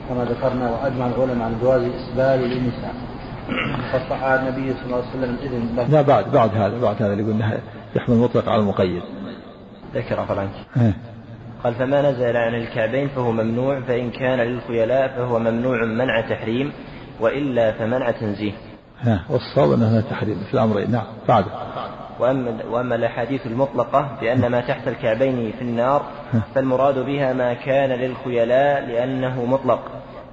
كما 0.08 0.24
ذكرنا 0.24 0.70
وأجمع 0.70 1.06
العلماء 1.06 1.46
عن 1.48 1.54
جواز 1.62 1.82
إسبال 1.82 2.40
للنساء. 2.40 2.94
فصح 3.92 4.22
النبي 4.22 4.72
صلى 4.72 4.84
الله 4.84 4.96
عليه 4.96 5.08
وسلم 5.08 5.34
الإذن. 5.34 5.92
لا 5.92 6.02
بعد 6.02 6.32
بعد 6.32 6.50
هذا 6.54 6.80
بعد 6.82 7.02
هذا 7.02 7.12
اللي 7.12 7.32
قلنا. 7.32 7.60
يحمل 7.96 8.14
المطلق 8.14 8.48
على 8.48 8.60
المقيد. 8.60 9.02
ذكر 9.94 10.20
عنك 10.20 10.50
إيه. 10.76 10.94
قال 11.64 11.74
فما 11.74 12.10
نزل 12.10 12.36
عن 12.36 12.54
الكعبين 12.54 13.08
فهو 13.08 13.32
ممنوع 13.32 13.80
فإن 13.80 14.10
كان 14.10 14.40
للخيلاء 14.40 15.08
فهو 15.08 15.38
ممنوع 15.38 15.84
منع 15.84 16.20
تحريم 16.20 16.72
وإلا 17.20 17.72
فمنع 17.72 18.10
تنزيه. 18.10 18.52
والصواب 19.30 19.72
أنه 19.72 20.00
تحريم 20.00 20.38
في 20.48 20.54
الأمرين 20.54 20.90
نعم 20.90 21.04
بعد. 21.28 21.44
وأما, 22.20 22.58
وأما 22.70 22.94
الأحاديث 22.94 23.46
المطلقة 23.46 24.18
بأن 24.20 24.46
ما 24.46 24.60
تحت 24.60 24.88
الكعبين 24.88 25.52
في 25.58 25.62
النار 25.62 26.02
فالمراد 26.54 26.98
بها 26.98 27.32
ما 27.32 27.54
كان 27.54 27.90
للخيلاء 27.90 28.86
لأنه 28.86 29.44
مطلق 29.44 29.80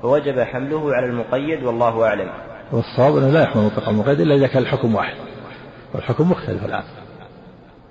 فوجب 0.02 0.40
حمله 0.40 0.96
على 0.96 1.06
المقيد 1.06 1.64
والله 1.64 2.04
أعلم. 2.04 2.30
والصواب 2.72 3.18
أنه 3.18 3.30
لا 3.30 3.44
يحمل 3.44 3.64
مطلق 3.64 3.90
المقيد 3.90 4.20
إلا 4.20 4.36
إذا 4.36 4.48
كان 4.48 4.64
الحكم 4.64 4.96
واحد. 4.96 5.16
والحكم 5.94 6.32
مختلف 6.32 6.66
الآن. 6.66 6.84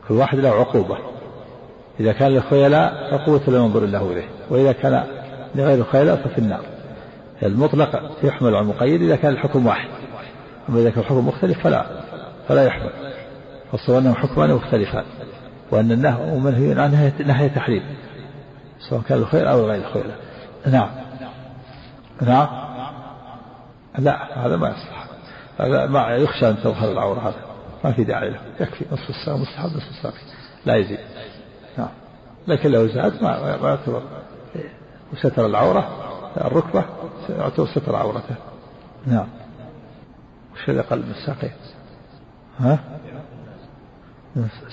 كل 0.08 0.14
واحد 0.14 0.38
له 0.38 0.50
عقوبة. 0.50 0.98
إذا 2.00 2.12
كان 2.12 2.30
للخيلاء 2.30 3.18
فقوة 3.18 3.40
لا 3.48 3.58
ينظر 3.58 3.84
الله 3.84 4.12
إليه. 4.12 4.28
وإذا 4.50 4.72
كان 4.72 5.04
لغير 5.54 5.78
الخيلاء 5.78 6.16
ففي 6.16 6.38
النار. 6.38 6.64
المطلق 7.42 8.10
يحمل 8.22 8.54
على 8.54 8.62
المقيد 8.62 9.02
إذا 9.02 9.16
كان 9.16 9.32
الحكم 9.32 9.66
واحد. 9.66 9.88
أما 10.68 10.80
إذا 10.80 10.90
كان 10.90 11.00
الحكم 11.00 11.28
مختلف 11.28 11.60
فلا. 11.60 11.86
فلا 12.48 12.64
يحمل. 12.64 12.90
فالصواب 13.72 14.02
أنه 14.02 14.14
حكمان 14.14 14.54
مختلفان. 14.54 15.04
وأن 15.70 15.92
النهي 15.92 16.32
ومنهي 16.32 16.80
عنه 16.80 17.12
نهي 17.26 17.48
تحريم. 17.48 17.82
سواء 18.90 19.02
كان 19.08 19.18
الخير 19.18 19.50
أو 19.50 19.66
غير 19.66 19.80
الخيلاء. 19.86 20.16
نعم. 20.66 20.88
نعم. 22.22 22.63
لا 23.98 24.46
هذا 24.46 24.56
ما 24.56 24.68
يصلح. 24.68 25.06
هذا 25.58 25.86
ما 25.86 26.08
يخشى 26.08 26.48
أن 26.48 26.56
تظهر 26.56 26.92
العورة 26.92 27.20
هذا. 27.20 27.44
ما 27.84 27.92
في 27.92 28.04
داعي 28.04 28.30
له. 28.30 28.40
يكفي. 28.60 28.84
نصف 28.92 29.10
الساعة 29.10 29.36
مستحب 29.36 29.66
نصف 29.66 29.90
الساعة 29.90 30.14
لا 30.66 30.76
يزيد. 30.76 30.98
نعم. 31.78 31.88
لكن 32.48 32.70
لو 32.70 32.86
زاد 32.86 33.22
ما 33.22 33.58
يعتبر. 33.62 34.02
وستر 35.12 35.46
العورة 35.46 35.88
الركبة 36.36 36.84
يعتبر 37.28 37.66
ستر 37.66 37.96
عورته. 37.96 38.34
نعم. 39.06 39.28
وش 40.54 40.68
اللي 40.68 40.80
أقل 40.80 40.98
من 40.98 41.10
الساقين؟ 41.10 41.52
ها؟ 42.58 42.78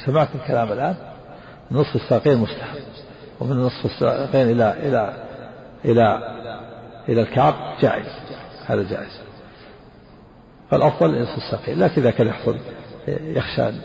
سمعت 0.05 0.35
الكلام 0.35 0.71
الآن؟ 0.71 0.95
نصف 1.71 1.95
الساقين 1.95 2.37
مستحب. 2.37 2.77
ومن 3.39 3.57
نصف 3.57 3.85
الساقين 3.85 4.49
إلى 4.49 4.71
إلى 4.71 5.13
إلى 5.85 6.19
إلى 7.09 7.21
الكعب 7.21 7.53
جائز. 7.81 8.05
هذا 8.71 8.83
جائز. 8.89 9.21
فالأفضل 10.71 11.21
نصف 11.21 11.37
الساقين 11.37 11.79
لكن 11.79 12.01
إذا 12.01 12.11
كان 12.11 12.27
يحصل 12.27 12.57
يخشى 13.07 13.69
أن 13.69 13.81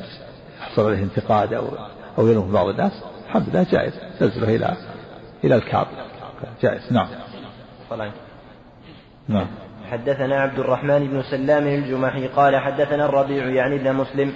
يحصل 0.61 0.87
عليه 0.87 1.03
انتقاد 1.03 1.53
أو 1.53 1.69
أو 2.19 2.29
ينوم 2.29 2.53
بعض 2.53 2.69
الناس 2.69 2.93
الحمد 3.27 3.49
لله 3.49 3.67
جائز. 3.73 3.93
نزله 4.23 4.57
إلى 4.57 4.77
إلى 5.45 5.55
الكعب. 5.55 5.87
جائز. 6.63 6.93
نعم. 6.93 7.09
نعم. 9.29 9.47
حدثنا 9.91 10.41
عبد 10.41 10.59
الرحمن 10.59 11.07
بن 11.09 11.23
سلام 11.31 11.67
الجمحي 11.67 12.27
قال 12.27 12.57
حدثنا 12.57 13.05
الربيع 13.05 13.47
يعني 13.47 13.77
ابن 13.77 13.93
مسلم 13.93 14.33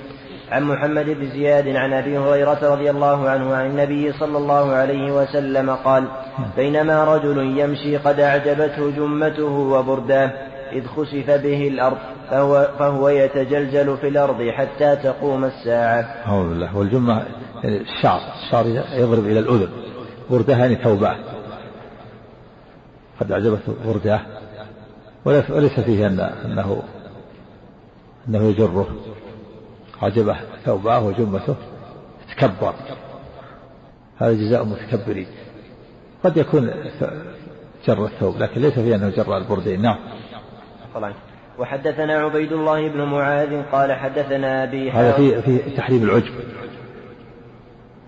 عن 0.50 0.62
محمد 0.62 1.04
بن 1.04 1.30
زياد 1.30 1.68
عن 1.68 1.92
أبي 1.92 2.18
هريرة 2.18 2.72
رضي 2.74 2.90
الله 2.90 3.28
عنه 3.28 3.54
عن 3.54 3.66
النبي 3.66 4.12
صلى 4.12 4.38
الله 4.38 4.72
عليه 4.72 5.12
وسلم 5.12 5.70
قال 5.70 6.04
بينما 6.56 7.04
رجل 7.04 7.58
يمشي 7.58 7.96
قد 7.96 8.20
أعجبته 8.20 8.90
جمته 8.90 9.44
وبرداه 9.44 10.32
إذ 10.72 10.86
خسف 10.86 11.30
به 11.30 11.68
الأرض 11.68 11.96
فهو, 12.30 12.68
فهو 12.78 13.08
يتجلجل 13.08 13.96
في 13.96 14.08
الأرض 14.08 14.48
حتى 14.48 14.96
تقوم 14.96 15.44
الساعة. 15.44 16.02
أعوذ 16.26 16.48
بالله. 16.48 16.76
والجمه 16.76 17.22
الشعر 17.64 18.20
الشعر 18.44 18.66
يضرب 18.94 19.24
إلى 19.24 19.38
الأذن. 19.38 19.68
برداه 20.30 20.56
يعني 20.56 20.74
ثوباه 20.74 21.16
قد 23.20 23.32
أعجبته 23.32 23.74
برداه 23.86 24.20
وليس 25.24 25.80
فيه 25.80 26.06
أن 26.06 26.20
أنه 26.20 26.82
أنه 28.28 28.42
يجره. 28.42 28.86
عجبه 30.02 30.36
ثوباه 30.64 31.04
وجمته 31.04 31.54
تكبر. 32.36 32.74
هذا 34.18 34.32
جزاء 34.32 34.62
المتكبرين. 34.62 35.26
قد 36.24 36.36
يكون 36.36 36.70
جر 37.86 38.04
الثوب 38.04 38.38
لكن 38.38 38.60
ليس 38.60 38.74
فيه 38.74 38.94
أنه 38.94 39.08
جر 39.08 39.36
البردين. 39.36 39.82
نعم. 39.82 39.98
طبعا 40.94 41.14
وحدثنا 41.58 42.18
عبيد 42.18 42.52
الله 42.52 42.88
بن 42.88 43.02
معاذ 43.02 43.62
قال 43.72 43.92
حدثنا 43.92 44.62
أبي 44.64 44.90
هذا 44.90 45.12
في 45.12 45.42
في 45.42 45.58
تحريم 45.76 46.02
العجب. 46.02 46.34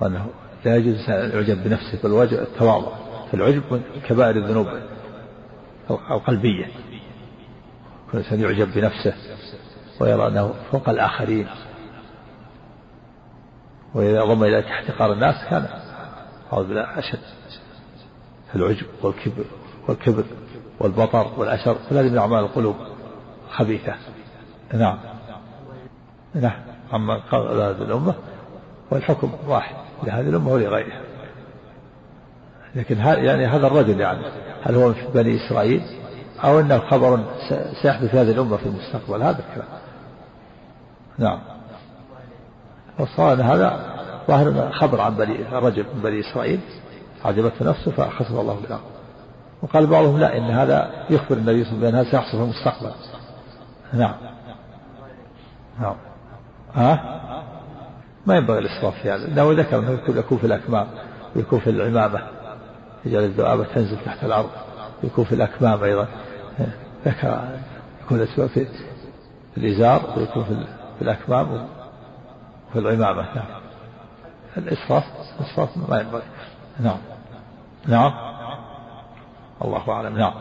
وأنه 0.00 0.26
لا 0.64 0.76
يجوز 0.76 1.10
العجب 1.10 1.64
بنفسه 1.64 1.98
بل 2.04 2.22
التواضع 2.22 2.92
فالعجب 3.32 3.62
من 3.70 3.82
كبائر 4.08 4.36
الذنوب 4.36 4.66
القلبية 5.90 6.66
كل 8.12 8.18
إنسان 8.18 8.40
يعجب 8.40 8.72
بنفسه 8.74 9.14
ويرى 10.00 10.26
أنه 10.26 10.54
فوق 10.72 10.88
الآخرين. 10.88 11.46
وإذا 13.94 14.24
ضم 14.24 14.44
إلى 14.44 14.60
احتقار 14.60 15.12
الناس 15.12 15.34
كان 15.50 15.66
أعوذ 16.52 16.66
بالله 16.66 16.98
أشد. 16.98 17.18
العجب 18.54 18.86
والكبر 19.02 19.44
والكبر 19.88 20.24
والبطر 20.80 21.32
والأشر. 21.36 21.74
فهذه 21.74 22.08
من 22.08 22.18
أعمال 22.18 22.38
القلوب 22.38 22.76
خبيثة. 23.50 23.94
نعم. 24.74 24.98
نعم. 26.34 26.60
أما 26.94 27.16
قال 27.30 27.60
هذه 27.60 27.82
الأمة 27.82 28.14
والحكم 28.90 29.32
واحد 29.48 29.74
لهذه 30.04 30.28
الأمة 30.28 30.52
ولغيرها. 30.52 31.00
لكن 32.74 32.98
يعني 32.98 33.46
هذا 33.46 33.66
الرجل 33.66 34.00
يعني 34.00 34.26
هل 34.62 34.74
هو 34.74 34.92
في 34.92 35.06
بني 35.14 35.46
إسرائيل؟ 35.46 35.82
أو 36.44 36.60
أنه 36.60 36.78
خبر 36.78 37.24
سيحدث 37.82 38.14
هذه 38.14 38.30
الأمة 38.30 38.56
في 38.56 38.66
المستقبل؟ 38.66 39.22
هذا 39.22 39.44
الكلام. 39.48 39.68
نعم. 41.18 41.51
والصواب 42.98 43.40
هذا 43.40 43.92
ظاهر 44.28 44.72
خبر 44.72 45.00
عن 45.00 45.14
بني 45.14 45.36
رجل 45.52 45.84
من 45.94 46.02
بني 46.02 46.20
إسرائيل 46.20 46.60
عجبته 47.24 47.64
نفسه 47.70 47.90
فخسف 47.90 48.40
الله 48.40 48.54
بالأرض 48.62 48.82
وقال 49.62 49.86
بعضهم 49.86 50.18
لا 50.18 50.36
إن 50.38 50.50
هذا 50.50 50.90
يخبر 51.10 51.36
النبي 51.36 51.64
صلى 51.64 51.72
الله 51.72 51.86
عليه 51.86 51.88
وسلم 51.88 51.90
بأن 51.90 51.94
هذا 51.94 52.10
سيحصل 52.10 52.30
في 52.30 52.44
المستقبل. 52.44 52.92
نعم. 53.92 54.14
نعم. 55.80 55.96
ها؟ 56.74 57.20
ما 58.26 58.36
ينبغي 58.36 58.58
الإسراف 58.58 58.94
في 59.02 59.10
هذا. 59.10 59.28
إنه 59.28 59.52
ذكر 59.52 59.78
أنه 59.78 59.98
يكون 60.08 60.38
في 60.38 60.46
الأكمام 60.46 60.86
ويكون 61.36 61.60
في 61.60 61.70
العمامة 61.70 62.22
يجعل 63.04 63.24
الذؤابة 63.24 63.64
تنزل 63.64 63.96
تحت 64.04 64.24
الأرض 64.24 64.50
يكون 65.04 65.24
في 65.24 65.34
الأكمام 65.34 65.84
أيضا. 65.84 66.08
ذكر 67.06 67.48
يكون 68.04 68.26
في 68.26 68.66
الإزار 69.56 70.14
ويكون 70.16 70.44
في 70.44 71.02
الأكمام. 71.02 71.68
وفي 72.72 72.78
العمامة 72.78 73.22
نعم. 73.34 73.44
الإسراف 74.56 75.04
الإسراف 75.40 75.68
ما 75.88 76.00
ينبغي 76.00 76.22
نعم. 76.80 76.98
نعم. 77.88 78.12
الله 79.64 79.90
أعلم. 79.90 80.18
نعم. 80.18 80.32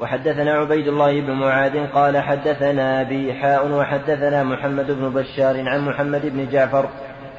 وحدثنا 0.00 0.52
عبيد 0.52 0.88
الله 0.88 1.20
بن 1.20 1.32
معاذ 1.32 1.86
قال 1.86 2.18
حدثنا 2.18 3.00
أبي 3.00 3.34
حاء 3.34 3.72
وحدثنا 3.72 4.42
محمد 4.42 4.90
بن 4.90 5.10
بشار 5.10 5.68
عن 5.68 5.80
محمد 5.80 6.26
بن 6.26 6.48
جعفر. 6.50 6.88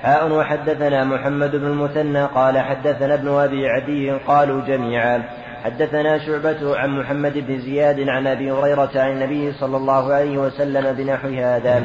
حاء 0.02 0.32
وحدثنا 0.32 1.04
محمد 1.04 1.52
بن 1.52 1.68
المثنى 1.68 2.26
قال 2.26 2.60
حدثنا 2.60 3.14
ابن 3.14 3.28
أبي 3.28 3.68
عدي 3.68 4.12
قالوا 4.12 4.62
جميعا. 4.62 5.24
حدثنا 5.64 6.18
شعبة 6.26 6.78
عن 6.78 6.90
محمد 7.00 7.34
بن 7.38 7.60
زياد 7.60 8.00
عن 8.10 8.28
أبي 8.28 8.52
هريرة 8.52 8.90
عن 8.96 9.12
النبي 9.12 9.52
صلى 9.60 9.78
الله 9.78 10.14
عليه 10.14 10.38
وسلم 10.38 10.96
بنحو 10.96 11.28
هذا. 11.28 11.84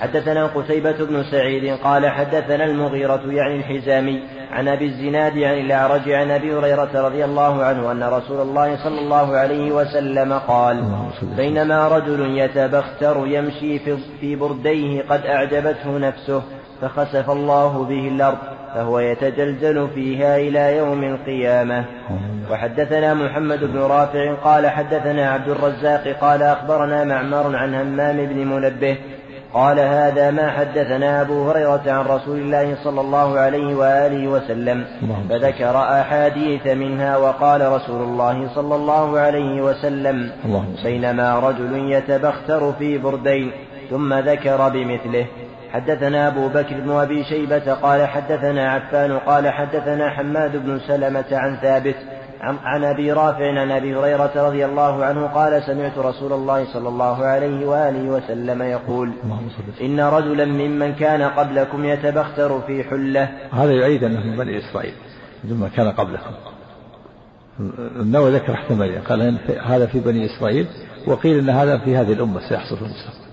حدثنا 0.00 0.46
قتيبة 0.46 1.04
بن 1.04 1.24
سعيد 1.30 1.76
قال 1.84 2.06
حدثنا 2.10 2.64
المغيرة 2.64 3.22
يعني 3.26 3.56
الحزامي 3.56 4.22
عن 4.52 4.68
أبي 4.68 4.86
الزناد 4.86 5.38
عن 5.38 5.58
الأعرج 5.58 6.10
عن 6.10 6.30
أبي 6.30 6.54
هريرة 6.54 7.06
رضي 7.06 7.24
الله 7.24 7.64
عنه 7.64 7.92
أن 7.92 8.02
رسول 8.02 8.40
الله 8.40 8.76
صلى 8.84 9.00
الله 9.00 9.36
عليه 9.36 9.72
وسلم 9.72 10.32
قال 10.32 10.84
بينما 11.36 11.88
رجل 11.88 12.38
يتبختر 12.38 13.26
يمشي 13.26 13.78
في 14.20 14.36
برديه 14.36 15.02
قد 15.02 15.26
أعجبته 15.26 15.98
نفسه 15.98 16.42
فخسف 16.80 17.30
الله 17.30 17.84
به 17.84 18.08
الأرض 18.08 18.57
فهو 18.74 18.98
يتجلجل 18.98 19.88
فيها 19.94 20.36
إلى 20.36 20.76
يوم 20.76 21.04
القيامة. 21.04 21.84
وحدثنا 22.50 23.14
محمد 23.14 23.64
بن 23.64 23.78
رافع 23.78 24.34
قال 24.34 24.66
حدثنا 24.66 25.30
عبد 25.30 25.48
الرزاق 25.48 26.16
قال 26.20 26.42
أخبرنا 26.42 27.04
معمر 27.04 27.56
عن 27.56 27.74
همام 27.74 28.16
بن 28.26 28.46
منبه 28.46 28.96
قال 29.54 29.80
هذا 29.80 30.30
ما 30.30 30.50
حدثنا 30.50 31.20
أبو 31.20 31.50
هريرة 31.50 31.82
عن 31.86 32.04
رسول 32.04 32.38
الله 32.38 32.76
صلى 32.84 33.00
الله 33.00 33.38
عليه 33.38 33.74
وآله 33.74 34.28
وسلم. 34.28 34.84
فذكر 35.30 35.76
أحاديث 35.76 36.66
منها 36.66 37.16
وقال 37.16 37.72
رسول 37.72 38.02
الله 38.02 38.48
صلى 38.54 38.74
الله 38.74 39.18
عليه 39.18 39.62
وسلم 39.62 40.30
بينما 40.84 41.38
رجل 41.38 41.92
يتبختر 41.92 42.72
في 42.78 42.98
بردين 42.98 43.52
ثم 43.90 44.14
ذكر 44.14 44.68
بمثله. 44.68 45.26
حدثنا 45.72 46.28
أبو 46.28 46.48
بكر 46.48 46.80
بن 46.80 46.90
أبي 46.90 47.24
شيبة 47.24 47.72
قال 47.72 48.06
حدثنا 48.06 48.72
عفان 48.72 49.18
قال 49.18 49.48
حدثنا 49.48 50.10
حماد 50.10 50.56
بن 50.56 50.80
سلمة 50.86 51.24
عن 51.32 51.56
ثابت 51.56 51.96
عن 52.40 52.84
أبي 52.84 53.12
رافع 53.12 53.60
عن 53.60 53.70
أبي 53.70 53.96
هريرة 53.96 54.32
رضي 54.36 54.64
الله 54.64 55.04
عنه 55.04 55.26
قال 55.26 55.62
سمعت 55.62 55.98
رسول 55.98 56.32
الله 56.32 56.72
صلى 56.72 56.88
الله 56.88 57.24
عليه 57.24 57.66
وآله 57.66 58.10
وسلم 58.10 58.62
يقول 58.62 59.12
إن 59.80 60.00
رجلا 60.00 60.44
ممن 60.44 60.94
كان 60.94 61.22
قبلكم 61.22 61.84
يتبختر 61.84 62.60
في 62.60 62.84
حلة. 62.84 63.28
هذا 63.52 63.72
يعيد 63.72 64.04
أنه 64.04 64.20
من 64.20 64.36
بني 64.36 64.58
إسرائيل 64.58 64.94
ممن 65.44 65.68
كان 65.68 65.92
قبلكم. 65.92 66.30
النووي 68.00 68.30
ذكر 68.30 68.52
احتمالين 68.52 69.02
قال 69.02 69.22
إن 69.22 69.38
هذا 69.64 69.86
في 69.86 70.00
بني 70.00 70.26
إسرائيل 70.26 70.66
وقيل 71.06 71.38
أن 71.38 71.50
هذا 71.50 71.78
في 71.78 71.96
هذه 71.96 72.12
الأمة 72.12 72.40
سيحصل 72.48 72.76
في 72.76 72.82
المستقبل. 72.82 73.28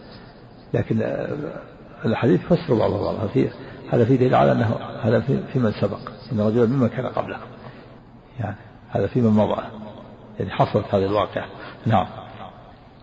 لكن 0.73 1.01
الحديث 2.05 2.41
فسر 2.41 2.73
بعضه 2.73 3.03
بعضها 3.03 3.27
في 3.27 3.49
هذا 3.89 4.05
في 4.05 4.17
دليل 4.17 4.35
على 4.35 4.51
أنه 4.51 4.77
هذا 5.01 5.19
في, 5.19 5.59
من 5.59 5.71
سبق. 5.71 5.99
إن 6.31 6.39
رجلا 6.39 6.65
ممن 6.65 6.87
كان 6.87 7.05
قبلكم 7.05 7.45
يعني 8.39 8.55
هذا 8.89 9.07
في 9.07 9.21
من 9.21 9.29
مضى. 9.29 9.61
يعني 10.39 10.51
حصلت 10.51 10.85
هذه 10.95 11.05
الواقعة. 11.05 11.45
نعم. 11.85 12.07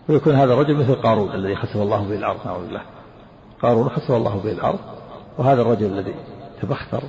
ويكون 0.09 0.35
هذا 0.35 0.53
الرجل 0.53 0.77
مثل 0.77 0.95
قارون 0.95 1.33
الذي 1.33 1.57
خسف 1.57 1.77
الله 1.77 2.05
به 2.05 2.15
الأرض 2.15 2.47
نعوذ 2.47 2.67
بالله. 2.67 2.83
قارون 3.63 3.89
خسف 3.89 4.11
الله 4.11 4.41
به 4.45 4.53
الأرض 4.53 4.79
وهذا 5.39 5.63
الرجل 5.63 5.87
الذي 5.87 6.15
تبختر 6.63 7.03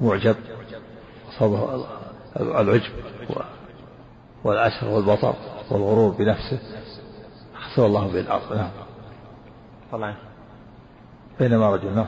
معجب 0.00 0.36
أصابه 1.28 1.84
العجب 2.36 2.92
والعشر 4.44 4.88
والبطر 4.88 5.34
والغرور 5.70 6.10
بنفسه 6.10 6.58
خسف 7.54 7.80
الله 7.80 8.06
به 8.06 8.20
الأرض. 8.20 8.52
نعم. 8.52 8.70
طبعا 9.92 10.14
بينما 11.40 11.70
رجل 11.70 11.94
نعم. 11.94 12.06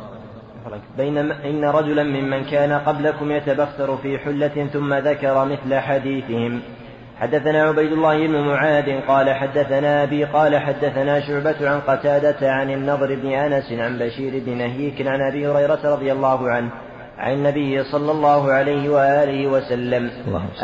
بينما 0.97 1.45
إن 1.45 1.65
رجلا 1.65 2.03
ممن 2.03 2.45
كان 2.45 2.73
قبلكم 2.73 3.31
يتبختر 3.31 3.97
في 3.97 4.19
حلة 4.19 4.69
ثم 4.73 4.95
ذكر 4.95 5.45
مثل 5.45 5.75
حديثهم. 5.75 6.61
حدثنا 7.21 7.63
عبيد 7.63 7.93
الله 7.93 8.27
بن 8.27 8.41
معاذ 8.41 9.01
قال 9.09 9.35
حدثنا 9.35 10.03
أبي 10.03 10.25
قال 10.25 10.59
حدثنا 10.59 11.21
شعبة 11.21 11.71
عن 11.71 11.81
قتادة 11.81 12.53
عن 12.53 12.71
النضر 12.71 13.15
بن 13.15 13.33
أنس 13.33 13.73
عن 13.73 13.99
بشير 13.99 14.43
بن 14.47 14.59
نهيك 14.59 15.07
عن 15.07 15.21
أبي 15.21 15.49
هريرة 15.49 15.95
رضي 15.95 16.13
الله 16.13 16.51
عنه 16.51 16.71
عن 17.19 17.33
النبي 17.33 17.85
صلى 17.85 18.13
الله 18.13 18.53
عليه 18.53 18.89
وآله 18.89 19.47
وسلم 19.47 20.11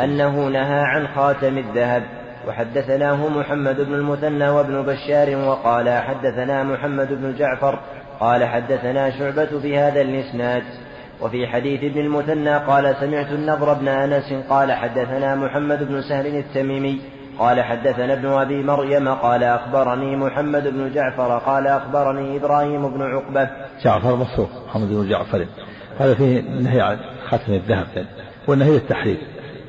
أنه 0.03 0.47
نهى 0.47 0.81
عن 0.81 1.07
خاتم 1.07 1.57
الذهب. 1.57 2.03
وحدثناه 2.47 3.27
محمد 3.27 3.81
بن 3.81 3.93
المثنى 3.93 4.49
وابن 4.49 4.81
بشار 4.81 5.35
وقال 5.35 5.89
حدثنا 5.89 6.63
محمد 6.63 7.07
بن 7.07 7.35
جعفر 7.35 7.79
قال 8.19 8.45
حدثنا 8.45 9.19
شعبة 9.19 9.59
في 9.61 9.77
هذا 9.77 10.01
الإسناد. 10.01 10.63
وفي 11.21 11.47
حديث 11.47 11.83
ابن 11.83 11.99
المثنى 11.99 12.57
قال 12.57 12.95
سمعت 12.99 13.31
النضر 13.31 13.73
بن 13.73 13.87
أنس 13.87 14.33
قال 14.49 14.71
حدثنا 14.71 15.35
محمد 15.35 15.83
بن 15.83 16.01
سهل 16.01 16.35
التميمي 16.37 17.01
قال 17.39 17.61
حدثنا 17.61 18.13
ابن 18.13 18.27
أبي 18.27 18.63
مريم 18.63 19.07
قال 19.07 19.43
أخبرني 19.43 20.15
محمد 20.15 20.67
بن 20.67 20.91
جعفر 20.93 21.37
قال 21.37 21.67
أخبرني 21.67 22.37
إبراهيم 22.37 22.89
بن 22.89 23.01
عقبة. 23.01 23.49
جعفر 23.83 24.15
مصروف 24.15 24.49
محمد 24.67 24.87
بن 24.87 25.09
جعفر. 25.09 25.45
هذا 25.99 26.15
فيه 26.15 26.41
نهي 26.41 26.81
عن 26.81 26.97
ختم 27.27 27.53
الذهب 27.53 28.05
والنهي 28.47 28.75
التحريم. 28.75 29.17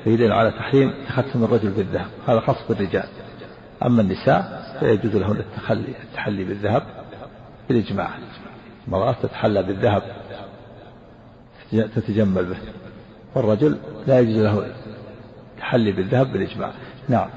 يدل 0.06 0.32
على 0.32 0.50
تحريم 0.50 0.94
ختم 1.08 1.44
الرجل 1.44 1.70
بالذهب 1.70 2.06
هذا 2.28 2.40
خاص 2.40 2.68
بالرجال 2.68 3.08
أما 3.86 4.02
النساء 4.02 4.62
فيجوز 4.80 5.16
لهن 5.16 5.36
التخلي 5.36 5.94
التحلي 6.04 6.44
بالذهب. 6.44 6.82
بالإجماع. 7.68 8.10
المرأة 8.86 9.12
تتحلى 9.22 9.62
بالذهب 9.62 10.02
تتجمل 11.72 12.44
به 12.44 12.56
والرجل 13.34 13.78
لا 14.06 14.20
يجوز 14.20 14.36
له 14.36 14.66
التحلي 15.54 15.92
بالذهب 15.92 16.32
بالإجماع. 16.32 16.70
نعم. 17.08 17.28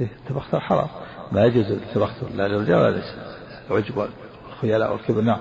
إيه 0.00 0.06
التبختر 0.06 0.60
حرام. 0.60 0.88
ما 1.32 1.44
يجوز 1.44 1.70
التبختر 1.70 2.28
لا 2.34 2.48
للرجال 2.48 2.76
ولا 2.76 2.90
للنساء. 2.90 3.36
العجب 3.70 4.08
والخيلاء 4.48 4.92
والكبر. 4.92 5.20
نعم. 5.20 5.40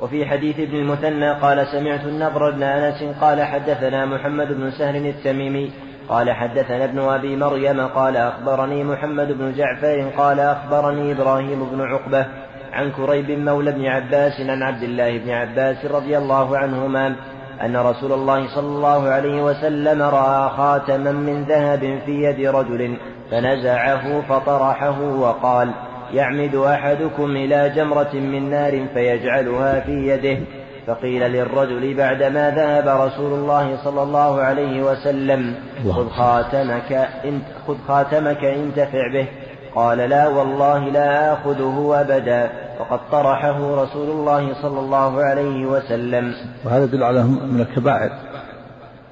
وفي 0.00 0.26
حديث 0.26 0.58
ابن 0.58 0.76
المثنى 0.76 1.32
قال 1.32 1.66
سمعت 1.66 2.04
النضر 2.04 2.50
بن 2.50 2.62
أنس 2.62 3.16
قال 3.20 3.42
حدثنا 3.42 4.06
محمد 4.06 4.46
بن 4.46 4.70
سهل 4.70 5.06
التميمي 5.06 5.70
قال 6.10 6.30
حدثنا 6.30 6.84
ابن 6.84 6.98
أبي 6.98 7.36
مريم 7.36 7.80
قال 7.86 8.16
أخبرني 8.16 8.84
محمد 8.84 9.32
بن 9.32 9.52
جعفر 9.52 10.10
قال 10.16 10.40
أخبرني 10.40 11.12
إبراهيم 11.12 11.64
بن 11.72 11.80
عقبة 11.80 12.26
عن 12.72 12.90
كريب 12.90 13.30
مولى 13.30 13.72
بن 13.72 13.86
عباس 13.86 14.40
عن 14.40 14.62
عبد 14.62 14.82
الله 14.82 15.18
بن 15.18 15.30
عباس 15.30 15.84
رضي 15.84 16.18
الله 16.18 16.58
عنهما 16.58 17.16
أن 17.62 17.76
رسول 17.76 18.12
الله 18.12 18.54
صلى 18.54 18.66
الله 18.66 19.08
عليه 19.08 19.42
وسلم 19.42 20.02
رأى 20.02 20.50
خاتما 20.50 21.12
من 21.12 21.44
ذهب 21.44 21.98
في 22.06 22.22
يد 22.22 22.46
رجل 22.48 22.96
فنزعه 23.30 24.20
فطرحه 24.20 25.00
وقال 25.00 25.70
يعمد 26.12 26.54
أحدكم 26.54 27.30
إلى 27.36 27.72
جمرة 27.76 28.14
من 28.14 28.50
نار 28.50 28.86
فيجعلها 28.94 29.80
في 29.80 29.92
يده. 29.92 30.38
فقيل 30.86 31.22
للرجل 31.22 31.94
بعدما 31.94 32.50
ذهب 32.50 32.88
رسول 32.88 33.32
الله 33.32 33.84
صلى 33.84 34.02
الله 34.02 34.40
عليه 34.40 34.82
وسلم 34.82 35.54
خذ 35.84 36.08
خاتمك 36.08 36.92
إن 37.24 37.42
خذ 37.66 37.76
خاتمك 37.88 38.44
انتفع 38.44 39.12
به. 39.12 39.28
قال 39.74 39.98
لا 39.98 40.28
والله 40.28 40.78
لا 40.78 41.32
آخذه 41.32 42.00
أبدا. 42.00 42.50
وقد 42.80 43.00
طرحه 43.12 43.82
رسول 43.82 44.10
الله 44.10 44.62
صلى 44.62 44.80
الله 44.80 45.22
عليه 45.22 45.66
وسلم. 45.66 46.34
وهذا 46.64 46.84
يدل 46.84 47.02
على 47.02 47.22
من 47.22 47.60
الكبائر. 47.60 48.10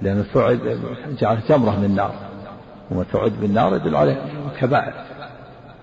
لأنه 0.03 0.25
تعد 0.35 0.81
جعل 1.21 1.39
جمرة 1.49 1.71
من 1.71 1.85
النار. 1.85 2.13
وما 2.91 3.05
تعد 3.13 3.33
بالنار 3.41 3.77
يدل 3.77 3.97
عليه 3.97 4.17
كبائر 4.61 4.93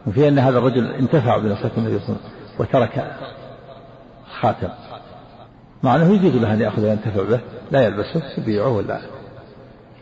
وفي 0.08 0.28
أن 0.28 0.40
هذا 0.40 0.58
الرجل 0.58 0.92
انتفع 0.92 1.38
بنصرة 1.38 1.72
النبي 1.78 2.00
صلى 2.00 2.10
الله 2.10 2.20
عليه 2.20 2.30
وسلم 2.30 2.32
وترك 2.60 3.12
خاتم. 4.42 4.70
مع 5.86 5.96
أنه 5.96 6.14
يجوز 6.14 6.36
له 6.36 6.54
أن 6.54 6.62
يأخذ 6.62 6.84
وينتفع 6.84 7.24
به 7.24 7.40
لا 7.72 7.82
يلبسه 7.86 8.22
يبيعه 8.38 8.70
ولا 8.70 9.02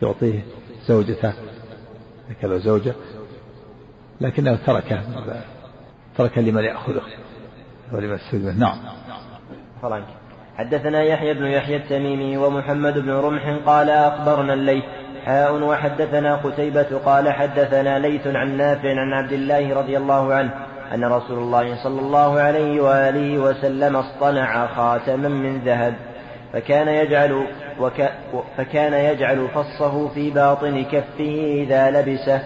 يعطيه 0.01 0.39
زوجته 0.87 1.33
له 2.43 2.57
زوجة 2.57 2.93
لكنه 4.21 4.55
تركه 4.65 5.01
ترك 6.17 6.37
لمن 6.37 6.63
يأخذه 6.63 7.01
ولمن 7.91 8.15
يستفيد 8.15 8.59
نعم. 8.59 8.77
فرنك 9.81 10.05
حدثنا 10.57 11.03
يحيى 11.03 11.33
بن 11.33 11.45
يحيى 11.45 11.75
التميمي 11.75 12.37
ومحمد 12.37 12.97
بن 12.99 13.11
رمح 13.11 13.59
قال 13.65 13.89
أخبرنا 13.89 14.53
الليث. 14.53 14.83
حاء 15.25 15.53
وحدثنا 15.63 16.35
قتيبة 16.35 16.99
قال 17.05 17.29
حدثنا 17.29 17.99
ليث 17.99 18.27
عن 18.27 18.57
نافع 18.57 18.89
عن 18.89 19.13
عبد 19.13 19.33
الله 19.33 19.75
رضي 19.75 19.97
الله 19.97 20.33
عنه 20.33 20.53
أن 20.93 21.03
رسول 21.05 21.37
الله 21.37 21.83
صلى 21.83 22.01
الله 22.01 22.39
عليه 22.39 22.81
وآله 22.81 23.37
وسلم 23.37 23.95
اصطنع 23.95 24.67
خاتما 24.67 25.29
من 25.29 25.59
ذهب 25.59 25.93
فكان 26.53 26.87
يجعل 26.87 27.47
وك 27.79 28.09
فكان 28.57 28.93
يجعل 28.93 29.47
فصه 29.47 30.07
في 30.07 30.29
باطن 30.29 30.83
كفه 30.83 31.63
إذا 31.63 31.91
لبسه 31.91 32.41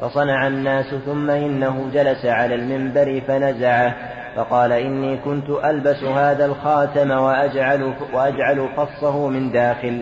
فصنع 0.00 0.46
الناس 0.46 0.94
ثم 1.06 1.30
إنه 1.30 1.90
جلس 1.94 2.24
على 2.24 2.54
المنبر 2.54 3.22
فنزعه 3.28 3.94
فقال 4.36 4.72
إني 4.72 5.16
كنت 5.16 5.50
ألبس 5.64 6.02
هذا 6.02 6.46
الخاتم 6.46 7.10
وأجعل, 7.10 7.92
وأجعل 8.12 8.68
فصه 8.76 9.28
من 9.28 9.52
داخل 9.52 10.00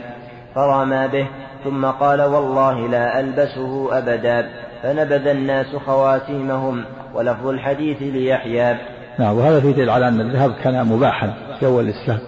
فرمى 0.54 1.08
به 1.08 1.28
ثم 1.64 1.86
قال 1.86 2.22
والله 2.22 2.88
لا 2.88 3.20
ألبسه 3.20 3.98
أبدا 3.98 4.48
فنبذ 4.82 5.26
الناس 5.26 5.76
خواتيمهم 5.76 6.84
ولفظ 7.14 7.46
الحديث 7.46 8.02
ليحيى. 8.02 8.78
نعم 9.18 9.36
وهذا 9.36 9.60
في 9.60 9.72
دليل 9.72 9.90
على 9.90 10.08
أن 10.08 10.20
الذهب 10.20 10.54
كان 10.54 10.86
مباحا 10.86 11.34
في 11.60 11.66
أول 11.66 11.84
الإسلام 11.84 12.18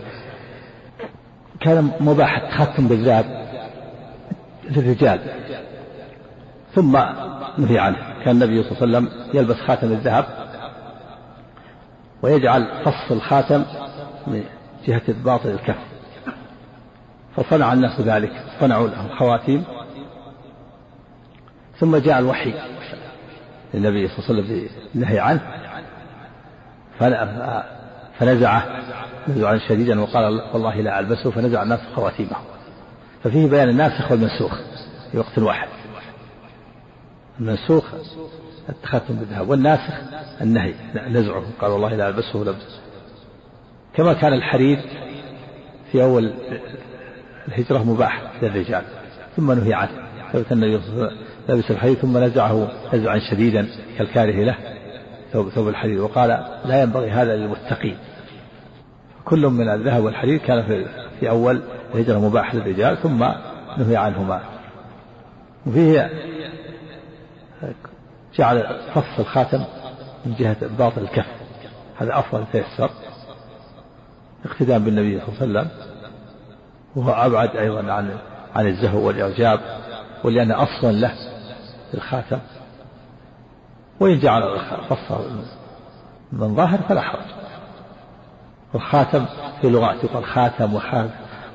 كان 1.61 1.91
مباح 2.01 2.39
التختم 2.39 2.89
بالذهب 2.89 3.25
للرجال. 4.71 5.21
ثم 6.75 6.99
نهي 7.59 7.79
عنه. 7.79 7.97
كان 8.25 8.43
النبي 8.43 8.63
صلى 8.63 8.73
الله 8.73 8.99
عليه 8.99 9.09
وسلم 9.09 9.09
يلبس 9.35 9.57
خاتم 9.57 9.93
الذهب 9.93 10.25
ويجعل 12.23 12.67
فص 12.85 13.11
الخاتم 13.11 13.65
من 14.27 14.45
جهة 14.87 15.03
باطن 15.25 15.49
الكف. 15.49 15.79
فصنع 17.37 17.73
الناس 17.73 18.01
ذلك 18.01 18.33
صنعوا 18.61 18.89
لهم 18.89 19.09
خواتيم. 19.19 19.65
ثم 21.79 21.97
جاء 21.97 22.19
الوحي. 22.19 22.55
للنبي 23.75 24.09
صلى 24.09 24.19
الله 24.19 24.29
عليه 24.29 24.43
وسلم 24.43 24.69
بالنهي 24.95 25.19
عنه 25.19 25.41
فنزعه 28.19 28.67
نزعا 29.29 29.59
شديدا 29.69 30.01
وقال 30.01 30.43
والله 30.53 30.81
لا 30.81 31.01
ألبسه 31.01 31.31
فنزع 31.31 31.63
الناس 31.63 31.81
خواتيمه 31.97 32.37
ففيه 33.25 33.47
بيان 33.47 33.69
الناسخ 33.69 34.11
والمنسوخ 34.11 34.59
في 35.13 35.19
وقت 35.19 35.39
واحد. 35.39 35.69
المنسوخ 37.41 37.85
التختم 38.69 39.15
بالذهب 39.15 39.49
والناسخ 39.49 39.95
النهي 40.41 40.75
نزعه 41.09 41.45
قال 41.61 41.71
والله 41.71 41.95
لا 41.95 42.09
ألبسه 42.09 42.39
لبس 42.39 42.81
كما 43.95 44.13
كان 44.13 44.33
الحرير 44.33 44.81
في 45.93 46.03
أول 46.03 46.35
الهجرة 47.49 47.79
مباح 47.79 48.23
للرجال 48.43 48.83
ثم 49.37 49.53
نهي 49.53 49.75
عنه. 49.75 49.91
ثبت 50.33 50.53
النبي 50.53 50.81
صلى 50.81 50.93
الله 50.93 51.05
عليه 51.07 51.17
وسلم 51.17 51.30
لبس 51.49 51.71
الحرير 51.71 51.95
ثم 51.95 52.19
نزعه 52.19 52.69
نزعا 52.95 53.19
شديدا 53.31 53.69
كالكاره 53.99 54.45
له 54.45 54.57
ثوب, 55.33 55.49
ثوب 55.49 55.69
الحرير 55.69 56.03
وقال 56.03 56.29
لا 56.65 56.83
ينبغي 56.83 57.11
هذا 57.11 57.37
للمتقين. 57.37 57.99
كل 59.25 59.47
من 59.47 59.69
الذهب 59.69 60.05
والحرير 60.05 60.39
كان 60.39 60.63
في, 60.63 60.87
في 61.21 61.31
أول 61.31 61.63
الهجرة 61.95 62.19
مباح 62.19 62.55
للرجال 62.55 62.97
ثم 63.03 63.25
نهي 63.79 63.97
عنهما. 63.97 64.41
وفيه 65.67 66.11
جعل 68.39 68.77
فص 68.95 69.19
الخاتم 69.19 69.65
من 70.27 70.35
جهة 70.39 70.57
باطن 70.79 71.03
الكف. 71.03 71.27
هذا 71.99 72.19
أفضل 72.19 72.45
تيسر. 72.53 72.91
اقتداء 74.45 74.79
بالنبي 74.79 75.21
صلى 75.21 75.29
الله 75.29 75.61
عليه 75.61 75.69
وسلم. 75.69 75.91
وهو 76.97 77.11
أبعد 77.11 77.57
أيضا 77.57 77.93
عن 77.93 78.11
عن 78.55 78.67
الزهو 78.67 79.07
والإعجاب 79.07 79.61
ولأن 80.25 80.53
أصلا 80.53 80.93
له 80.93 81.13
الخاتم 81.95 82.39
وإن 84.01 84.19
جعل 84.19 84.61
فصه 84.89 85.21
من 86.33 86.55
ظاهر 86.55 86.79
فلا 86.89 87.01
حرج. 87.01 87.25
والخاتم 88.75 89.27
في 89.61 89.71
لغات 89.71 90.05
يقال 90.05 90.25
خاتم 90.25 90.75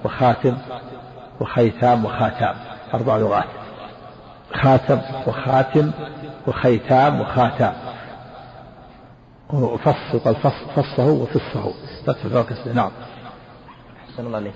وخاتم 0.05 0.57
وخيثام 1.41 2.05
وخاتام 2.05 2.55
أربع 2.93 3.17
لغات. 3.17 3.47
خاتم 4.53 5.01
وخاتم 5.27 5.91
وخيتام 6.47 7.21
وخاتام. 7.21 7.73
وفص 9.53 10.13
يقال 10.13 10.35
فصه 10.75 11.05
وفصه. 11.05 11.73
نعم. 12.73 12.91
أحسن 14.09 14.25
الله 14.25 14.37
عليك 14.37 14.53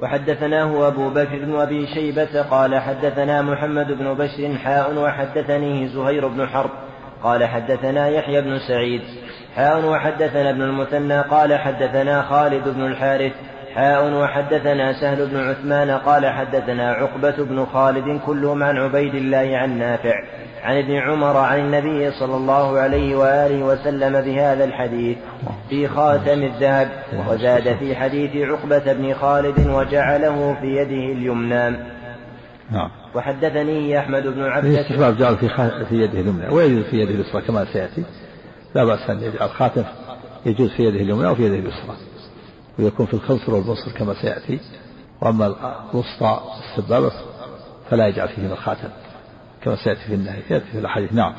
وحدثناه 0.00 0.88
أبو 0.88 1.10
بكر 1.10 1.38
بن 1.38 1.56
أبي 1.56 1.86
شيبة 1.86 2.42
قال 2.42 2.78
حدثنا 2.78 3.42
محمد 3.42 3.92
بن 3.92 4.14
بشر 4.14 4.58
حاء 4.64 4.94
وحدثني 4.94 5.88
زهير 5.88 6.28
بن 6.28 6.46
حرب 6.46 6.70
قال 7.22 7.44
حدثنا 7.44 8.08
يحيى 8.08 8.40
بن 8.40 8.58
سعيد 8.68 9.02
حاء 9.56 9.84
وحدثنا 9.84 10.50
ابن 10.50 10.62
المثنى 10.62 11.20
قال 11.20 11.58
حدثنا 11.58 12.22
خالد 12.22 12.68
بن 12.68 12.86
الحارث 12.86 13.32
حاء 13.74 14.12
وحدثنا 14.12 15.00
سهل 15.00 15.26
بن 15.26 15.36
عثمان 15.36 15.90
قال 15.90 16.26
حدثنا 16.26 16.92
عقبة 16.92 17.44
بن 17.44 17.66
خالد 17.72 18.20
كلهم 18.26 18.62
عن 18.62 18.76
عبيد 18.76 19.14
الله 19.14 19.56
عن 19.56 19.78
نافع 19.78 20.14
عن 20.62 20.76
ابن 20.76 20.94
عمر 20.94 21.36
عن 21.36 21.60
النبي 21.60 22.10
صلى 22.10 22.36
الله 22.36 22.78
عليه 22.78 23.16
وآله 23.16 23.64
وسلم 23.64 24.20
بهذا 24.20 24.64
الحديث 24.64 25.16
في 25.70 25.88
خاتم 25.88 26.42
الذهب 26.42 26.88
وزاد 27.28 27.76
في 27.76 27.96
حديث 27.96 28.36
عقبة 28.36 28.92
بن 28.92 29.14
خالد 29.14 29.66
وجعله 29.66 30.56
في 30.60 30.66
يده 30.66 31.12
اليمنى. 31.12 31.76
نعم. 32.70 32.90
وحدثني 33.14 33.98
أحمد 33.98 34.26
بن 34.26 34.42
عبد 34.42 34.66
الاستحباب 34.66 35.16
جعل 35.16 35.36
في 35.36 35.48
في 35.88 35.94
يده 35.94 36.20
اليمنى 36.20 36.48
ويجوز 36.48 36.84
في 36.84 36.96
يده 36.96 37.14
اليسرى 37.14 37.42
كما 37.42 37.64
سيأتي. 37.72 38.04
لا 38.74 38.84
بأس 38.84 39.10
أن 39.10 39.22
يجعل 39.22 39.48
خاتم 39.48 39.84
يجوز 40.46 40.70
في 40.70 40.82
يده 40.82 41.00
اليمنى 41.00 41.28
وفي 41.28 41.42
يده 41.42 41.54
اليسرى. 41.54 42.11
ويكون 42.78 43.06
في 43.06 43.14
الخنصر 43.14 43.54
والبصر 43.54 43.92
كما 43.98 44.14
سيأتي. 44.14 44.60
وأما 45.20 45.46
الوسطى 45.92 46.40
السبابة 46.58 47.12
فلا 47.90 48.08
يجعل 48.08 48.28
فيهما 48.28 48.52
الخاتم 48.52 48.88
كما 49.62 49.76
سيأتي 49.76 50.00
في 50.00 50.14
النهي 50.14 50.40
يأتي 50.50 50.64
في 50.72 50.78
الأحاديث. 50.78 51.12
نعم. 51.12 51.34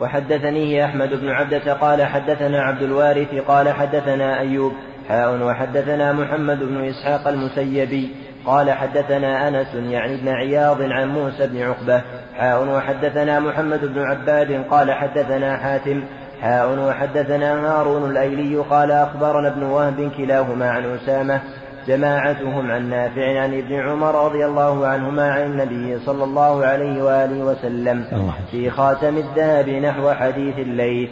وحدثنيه 0.00 0.84
أحمد 0.84 1.08
بن 1.08 1.28
عبدة 1.28 1.74
قال 1.74 2.02
حدثنا 2.06 2.62
عبد 2.62 2.82
الوارث 2.82 3.34
قال 3.34 3.68
حدثنا 3.68 4.40
أيوب 4.40 4.72
حاء 5.08 5.42
وحدثنا 5.42 6.12
محمد 6.12 6.58
بن 6.58 6.84
إسحاق 6.84 7.28
المسيبي 7.28 8.10
قال 8.46 8.70
حدثنا 8.70 9.48
أنس 9.48 9.74
يعني 9.74 10.14
ابن 10.14 10.28
عياض 10.28 10.82
عن 10.82 11.08
موسى 11.08 11.46
بن 11.46 11.62
عقبة 11.62 12.02
حاء 12.36 12.68
وحدثنا 12.68 13.40
محمد 13.40 13.84
بن 13.84 13.98
عباد 13.98 14.64
قال 14.70 14.92
حدثنا 14.92 15.56
حاتم 15.56 16.04
حاء 16.42 16.78
وحدثنا 16.78 17.66
هارون 17.66 18.10
الأيلي 18.10 18.56
قال 18.56 18.90
أخبرنا 18.90 19.48
ابن 19.48 19.62
وهب 19.62 20.10
كلاهما 20.16 20.70
عن 20.70 20.84
أسامة 20.84 21.40
جماعتهم 21.86 22.70
عن 22.70 22.90
نافع 22.90 23.40
عن 23.40 23.58
ابن 23.58 23.74
عمر 23.74 24.24
رضي 24.24 24.46
الله 24.46 24.86
عنهما 24.86 25.32
عن 25.32 25.42
النبي 25.42 25.98
صلى 25.98 26.24
الله 26.24 26.66
عليه 26.66 27.02
وآله 27.02 27.44
وسلم 27.44 28.04
في 28.50 28.70
خاتم 28.70 29.16
الذهب 29.16 29.68
نحو 29.68 30.10
حديث 30.10 30.58
الليث. 30.58 31.10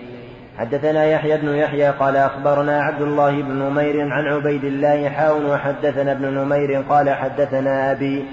حدثنا 0.59 1.05
يحيى 1.05 1.37
بن 1.37 1.49
يحيى 1.49 1.91
قال 1.91 2.17
أخبرنا 2.17 2.83
عبد 2.83 3.03
الله 3.03 3.43
بن 3.43 3.53
نمير 3.53 4.13
عن 4.13 4.25
عبيد 4.27 4.65
الله 4.65 5.09
حاون 5.09 5.47
وحدثنا 5.47 6.13
ابن 6.13 6.27
نمير 6.35 6.83
قال 6.89 7.11
حدثنا 7.11 7.93
أبي 7.93 8.25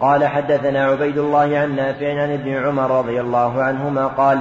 قال 0.00 0.26
حدثنا 0.26 0.84
عبيد 0.84 1.18
الله 1.18 1.58
عن 1.58 1.76
نافع 1.76 2.22
عن 2.22 2.32
ابن 2.32 2.66
عمر 2.66 2.98
رضي 2.98 3.20
الله 3.20 3.62
عنهما 3.62 4.06
قال 4.06 4.38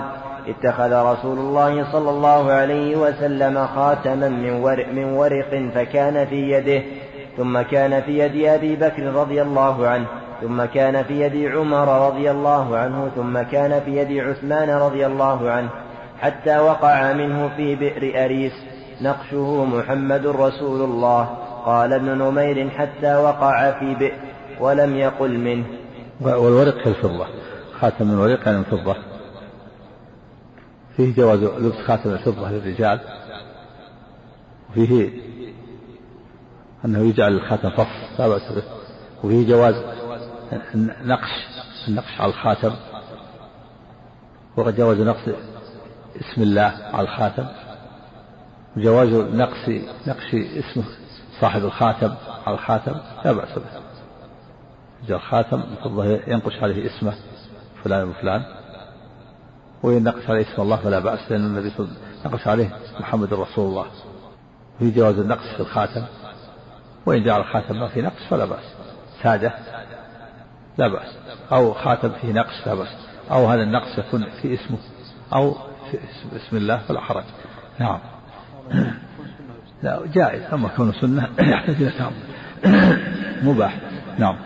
اتخذ 0.47 0.93
رسول 0.93 1.37
الله 1.37 1.91
صلى 1.91 2.09
الله 2.09 2.51
عليه 2.51 2.95
وسلم 2.95 3.67
خاتما 3.75 4.29
من 4.29 4.51
ورق, 4.51 4.87
من 4.87 5.03
ورق 5.03 5.71
فكان 5.75 6.25
في 6.25 6.51
يده 6.51 6.83
ثم 7.37 7.61
كان 7.61 8.01
في 8.01 8.19
يد 8.19 8.45
أبي 8.45 8.75
بكر 8.75 9.03
رضي 9.03 9.41
الله 9.41 9.87
عنه 9.87 10.05
ثم 10.41 10.65
كان 10.65 11.03
في 11.03 11.21
يد 11.21 11.51
عمر 11.51 12.07
رضي 12.07 12.31
الله 12.31 12.77
عنه 12.77 13.09
ثم 13.15 13.41
كان 13.41 13.81
في 13.85 13.97
يد 13.97 14.27
عثمان 14.27 14.69
رضي 14.69 15.05
الله 15.05 15.49
عنه 15.49 15.69
حتى 16.19 16.57
وقع 16.57 17.13
منه 17.13 17.49
في 17.57 17.75
بئر 17.75 18.25
أريس 18.25 18.53
نقشه 19.01 19.65
محمد 19.65 20.27
رسول 20.27 20.81
الله 20.81 21.23
قال 21.65 21.93
ابن 21.93 22.17
نمير 22.17 22.69
حتى 22.69 23.15
وقع 23.15 23.71
في 23.79 23.95
بئر 23.95 24.13
ولم 24.59 24.95
يقل 24.95 25.37
منه. 25.37 25.65
والورق 26.21 26.83
كالفضة 26.83 27.25
خاتم 27.79 28.07
من 28.07 28.19
ورق 28.19 28.39
يعني 28.45 28.59
الفضة. 28.59 28.95
فيه 30.97 31.15
جواز 31.15 31.39
لبس 31.39 31.75
خاتم 31.87 32.09
الفضة 32.09 32.49
للرجال 32.51 32.99
وفيه 34.69 35.09
أنه 36.85 36.99
يجعل 36.99 37.33
الخاتم 37.33 37.69
فص 37.69 38.19
لا 38.19 38.27
بأس 38.27 38.51
به 38.51 38.63
وفيه 39.23 39.47
جواز 39.47 39.75
نقش 41.03 41.29
النقش 41.87 42.19
على 42.21 42.29
الخاتم 42.29 42.73
وجواز 44.57 45.01
نقص 45.01 45.21
اسم 46.21 46.41
الله 46.41 46.77
على 46.93 47.01
الخاتم 47.07 47.45
وجواز 48.77 49.09
نقص 49.13 49.69
نقش 50.07 50.35
اسم 50.35 50.83
صاحب 51.41 51.65
الخاتم 51.65 52.15
على 52.45 52.53
الخاتم 52.55 52.95
لا 53.25 53.31
بأس 53.31 53.49
به. 53.49 55.15
الخاتم 55.15 55.63
ينقش 56.27 56.63
عليه 56.63 56.85
اسمه 56.85 57.13
فلان 57.83 58.09
وفلان. 58.09 58.43
وينقش 59.83 60.29
عليه 60.29 60.41
اسم 60.41 60.61
الله 60.61 60.75
فلا 60.75 60.99
بأس 60.99 61.19
لأن 61.29 61.45
النبي 61.45 61.69
صلى 61.69 61.79
الله 61.79 61.89
عليه 61.89 62.21
وسلم 62.21 62.33
نقش 62.33 62.47
عليه 62.47 62.69
محمد 62.99 63.33
رسول 63.33 63.69
الله. 63.69 63.85
في 64.79 64.91
جواز 64.91 65.19
النقص 65.19 65.47
في 65.55 65.59
الخاتم 65.59 66.03
وإن 67.05 67.23
جعل 67.23 67.41
الخاتم 67.41 67.79
ما 67.79 67.87
فيه 67.87 68.01
نقص 68.01 68.23
فلا 68.29 68.45
بأس. 68.45 68.73
سادة 69.23 69.53
لا 70.77 70.87
بأس. 70.87 71.17
أو 71.51 71.73
خاتم 71.73 72.09
فيه 72.21 72.31
نقص 72.31 72.67
لا 72.67 72.73
بأس. 72.73 72.95
أو 73.31 73.45
هذا 73.45 73.63
النقص 73.63 73.97
يكون 73.97 74.25
في 74.41 74.53
اسمه 74.53 74.77
أو 75.33 75.53
في 75.91 75.97
اسم 76.35 76.57
الله 76.57 76.77
فلا 76.77 77.01
حرج. 77.01 77.23
نعم. 77.79 77.99
لا 79.83 79.99
جائز. 80.13 80.41
أما 80.53 80.69
كونه 80.77 80.91
سنة 81.01 81.29
يحتاج 81.39 81.75
إلى 81.81 82.11
مباح. 83.43 83.79
نعم. 84.17 84.37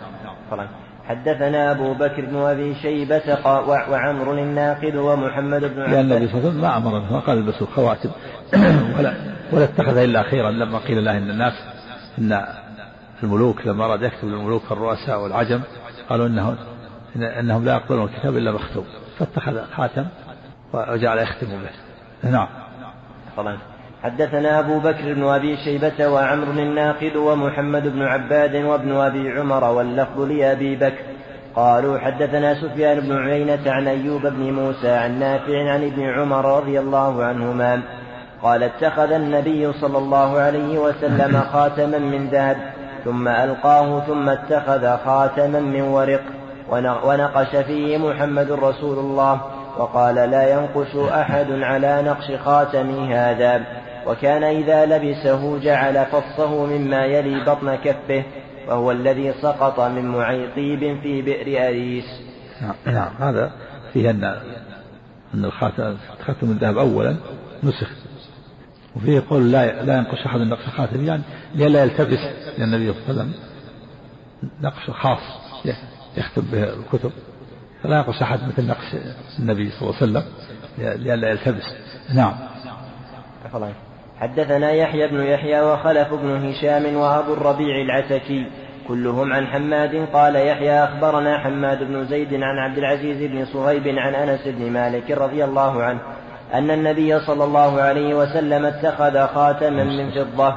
حدثنا 1.12 1.70
أبو 1.70 1.94
بكر 1.94 2.26
بن 2.26 2.36
أبي 2.36 2.74
شيبة 2.74 3.38
وعمر 3.66 4.32
الناقد 4.32 4.96
ومحمد 4.96 5.60
بن 5.60 5.82
لأن 5.82 6.00
النبي 6.00 6.28
صلى 6.28 6.38
الله 6.38 6.48
عليه 6.48 6.48
وسلم 6.48 6.60
ما 6.60 6.76
أمر 6.76 7.00
ما 7.00 7.18
قال 7.18 7.38
البسوا 7.38 7.66
الخواتم 7.66 8.10
ولا 8.98 9.14
ولا 9.52 9.64
اتخذ 9.64 9.96
إلا 9.96 10.20
أخيرا 10.20 10.50
لما 10.50 10.78
قيل 10.78 11.04
له 11.04 11.18
إن 11.18 11.30
الناس 11.30 11.52
إن 12.18 12.44
الملوك 13.22 13.66
لما 13.66 13.84
أراد 13.84 14.02
يكتب 14.02 14.28
الملوك 14.28 14.62
الرؤساء 14.70 15.22
والعجم 15.22 15.60
قالوا 16.08 16.26
إنهم 16.26 16.56
إنهم 17.16 17.64
لا 17.64 17.72
يقبلون 17.72 18.04
الكتاب 18.04 18.36
إلا 18.36 18.52
مختوم 18.52 18.84
فاتخذ 19.18 19.64
خاتم 19.76 20.06
وجعل 20.72 21.18
يختم 21.18 21.46
به. 21.46 22.30
نعم. 22.30 22.48
حدثنا 24.02 24.58
أبو 24.58 24.78
بكر 24.78 25.12
بن 25.14 25.24
أبي 25.24 25.56
شيبة 25.56 26.08
وعمر 26.08 26.46
الناقد 26.46 27.16
ومحمد 27.16 27.82
بن 27.82 28.02
عباد 28.02 28.54
وابن 28.54 28.92
أبي 28.92 29.32
عمر 29.38 29.64
واللفظ 29.64 30.20
لأبي 30.20 30.76
بكر. 30.76 31.04
قالوا 31.56 31.98
حدثنا 31.98 32.54
سفيان 32.54 33.00
بن 33.00 33.18
عيينة 33.18 33.60
عن 33.66 33.88
أيوب 33.88 34.26
بن 34.26 34.52
موسى 34.52 34.90
عن 34.90 35.18
نافع 35.18 35.72
عن 35.72 35.84
ابن 35.84 36.02
عمر 36.02 36.58
رضي 36.58 36.80
الله 36.80 37.24
عنهما 37.24 37.82
قال 38.42 38.62
اتخذ 38.62 39.12
النبي 39.12 39.72
صلى 39.72 39.98
الله 39.98 40.38
عليه 40.38 40.78
وسلم 40.78 41.40
خاتما 41.52 41.98
من 41.98 42.28
ذهب 42.28 42.56
ثم 43.04 43.28
ألقاه 43.28 44.00
ثم 44.00 44.28
اتخذ 44.28 44.96
خاتما 45.04 45.60
من 45.60 45.82
ورق 45.82 46.22
ونقش 47.04 47.56
فيه 47.56 47.98
محمد 47.98 48.50
رسول 48.50 48.98
الله 48.98 49.40
وقال 49.78 50.14
لا 50.14 50.52
ينقش 50.52 50.96
أحد 50.96 51.46
على 51.50 52.02
نقش 52.02 52.40
خاتمي 52.44 53.14
هذا. 53.14 53.81
وكان 54.06 54.42
إذا 54.42 54.86
لبسه 54.86 55.58
جعل 55.58 56.06
فصه 56.06 56.66
مما 56.66 57.04
يلي 57.04 57.44
بطن 57.44 57.74
كفه 57.74 58.24
وهو 58.68 58.90
الذي 58.90 59.32
سقط 59.42 59.80
من 59.80 60.04
معيقيب 60.04 61.00
في 61.02 61.22
بئر 61.22 61.68
أريس. 61.68 62.04
نعم, 62.62 62.74
نعم 62.86 63.12
هذا 63.18 63.52
فيه 63.92 64.10
أن 64.10 64.24
أن 65.34 65.44
الخاتم 65.44 65.96
خاتم 66.26 66.50
الذهب 66.50 66.78
أولا 66.78 67.16
نسخ. 67.62 67.90
وفيه 68.96 69.22
قول 69.30 69.52
لا 69.52 69.82
لا 69.82 69.96
ينقش 69.96 70.26
أحد 70.26 70.40
نقش 70.40 70.66
خاتم 70.66 71.04
يعني 71.04 71.22
لئلا 71.54 71.82
يلتبس 71.82 72.18
للنبي 72.58 72.92
صلى 72.92 73.10
الله 73.10 73.22
عليه 73.22 73.30
وسلم؟ 73.30 73.32
نقش 74.60 74.90
خاص 74.90 75.20
يختم 76.16 76.42
به 76.42 76.64
الكتب. 76.64 77.10
فلا 77.82 77.96
ينقش 77.96 78.22
أحد 78.22 78.48
مثل 78.48 78.66
نقش 78.66 78.96
النبي 79.38 79.70
صلى 79.70 79.82
الله 79.82 79.94
عليه 80.00 80.10
وسلم 80.10 80.24
لئلا 80.78 81.30
يلتبس. 81.30 81.64
نعم. 82.14 82.34
حدثنا 84.22 84.70
يحيى 84.70 85.08
بن 85.08 85.22
يحيى 85.22 85.62
وخلف 85.62 86.14
بن 86.14 86.48
هشام 86.48 86.96
وأبو 86.96 87.32
الربيع 87.32 87.82
العتكي 87.82 88.46
كلهم 88.88 89.32
عن 89.32 89.46
حماد 89.46 90.06
قال 90.12 90.36
يحيى 90.36 90.84
أخبرنا 90.84 91.38
حماد 91.38 91.84
بن 91.84 92.04
زيد 92.04 92.34
عن 92.34 92.58
عبد 92.58 92.78
العزيز 92.78 93.30
بن 93.30 93.44
صهيب 93.44 93.98
عن 93.98 94.14
أنس 94.14 94.40
بن 94.46 94.70
مالك 94.70 95.10
رضي 95.10 95.44
الله 95.44 95.82
عنه 95.82 96.00
أن 96.54 96.70
النبي 96.70 97.20
صلى 97.20 97.44
الله 97.44 97.80
عليه 97.80 98.14
وسلم 98.14 98.64
اتخذ 98.64 99.26
خاتما 99.26 99.84
من 99.84 100.10
فضة 100.10 100.54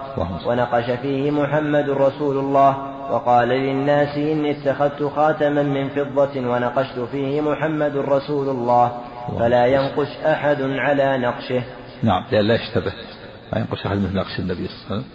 ونقش 0.47 0.91
فيه 1.01 1.31
محمد 1.31 1.89
رسول 1.89 2.37
الله 2.37 2.77
وقال 3.11 3.47
للناس 3.47 4.17
إني 4.17 4.51
اتخذت 4.51 5.03
خاتما 5.03 5.63
من 5.63 5.89
فضة 5.89 6.49
ونقشت 6.49 6.99
فيه 7.11 7.41
محمد 7.41 7.97
رسول 7.97 8.49
الله 8.49 8.91
فلا 9.39 9.65
ينقش 9.65 10.17
أحد 10.25 10.61
على 10.61 11.17
نقشه. 11.17 11.63
نعم 12.03 12.23
لا 12.31 12.55
يشتبه. 12.55 13.14
لا 13.55 13.61
ينقش 13.61 13.85
أحد 13.85 13.97
مثل 13.97 14.15
نقش 14.15 14.39
النبي 14.39 14.67
صلى 14.67 14.75
الله 14.75 14.85
عليه 14.91 14.97
وسلم؟ 14.97 15.05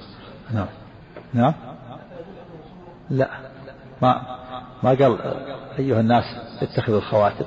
نعم. 0.55 0.67
نعم. 1.35 1.55
لا. 3.11 3.29
ما 4.03 4.23
ما 4.83 4.91
قال 4.91 5.19
أيها 5.79 6.01
الناس 6.01 6.25
اتخذوا 6.63 6.99
الخواتم. 6.99 7.45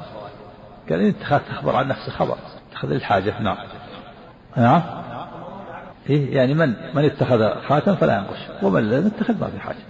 قال 0.89 0.99
إن 0.99 1.09
اتخذت 1.09 1.49
أخبر 1.49 1.75
عن 1.75 1.87
نفسه 1.87 2.11
خبر. 2.11 2.37
اتخذ 2.71 2.91
الحاجة. 2.91 3.41
نعم. 3.41 3.57
نعم. 4.57 4.81
إيه 6.09 6.35
يعني 6.35 6.53
من 6.53 6.73
من 6.93 7.05
اتخذ 7.05 7.61
خاتم 7.67 7.95
فلا 7.95 8.17
ينقش 8.17 8.63
ومن 8.63 8.89
لم 8.89 9.07
يتخذ 9.07 9.39
ما 9.39 9.47
في 9.47 9.59
حاجة. 9.59 9.83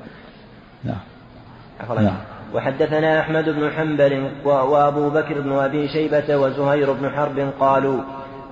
نعم. 0.83 2.03
نعم. 2.03 2.17
وحدثنا 2.53 3.19
أحمد 3.19 3.49
بن 3.49 3.71
حنبل 3.71 4.31
وأبو 4.45 5.09
بكر 5.09 5.41
بن 5.41 5.51
أبي 5.51 5.87
شيبة 5.87 6.37
وزهير 6.37 6.93
بن 6.93 7.09
حرب 7.09 7.51
قالوا 7.59 8.01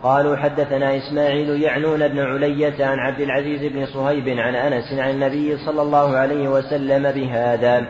قالوا 0.03 0.35
حدثنا 0.35 0.97
إسماعيل 0.97 1.61
يعنون 1.61 2.07
بن 2.07 2.19
علية 2.19 2.85
عن 2.85 2.99
عبد 2.99 3.21
العزيز 3.21 3.71
بن 3.73 3.85
صهيب 3.85 4.29
عن 4.29 4.55
أنس 4.55 4.93
عن 4.93 5.09
النبي 5.09 5.57
صلى 5.57 5.81
الله 5.81 6.17
عليه 6.17 6.49
وسلم 6.49 7.11
بهذا 7.11 7.85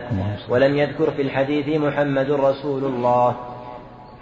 ولم 0.49 0.75
يذكر 0.77 1.11
في 1.11 1.21
الحديث 1.21 1.81
محمد 1.81 2.31
رسول 2.31 2.83
الله. 2.83 3.35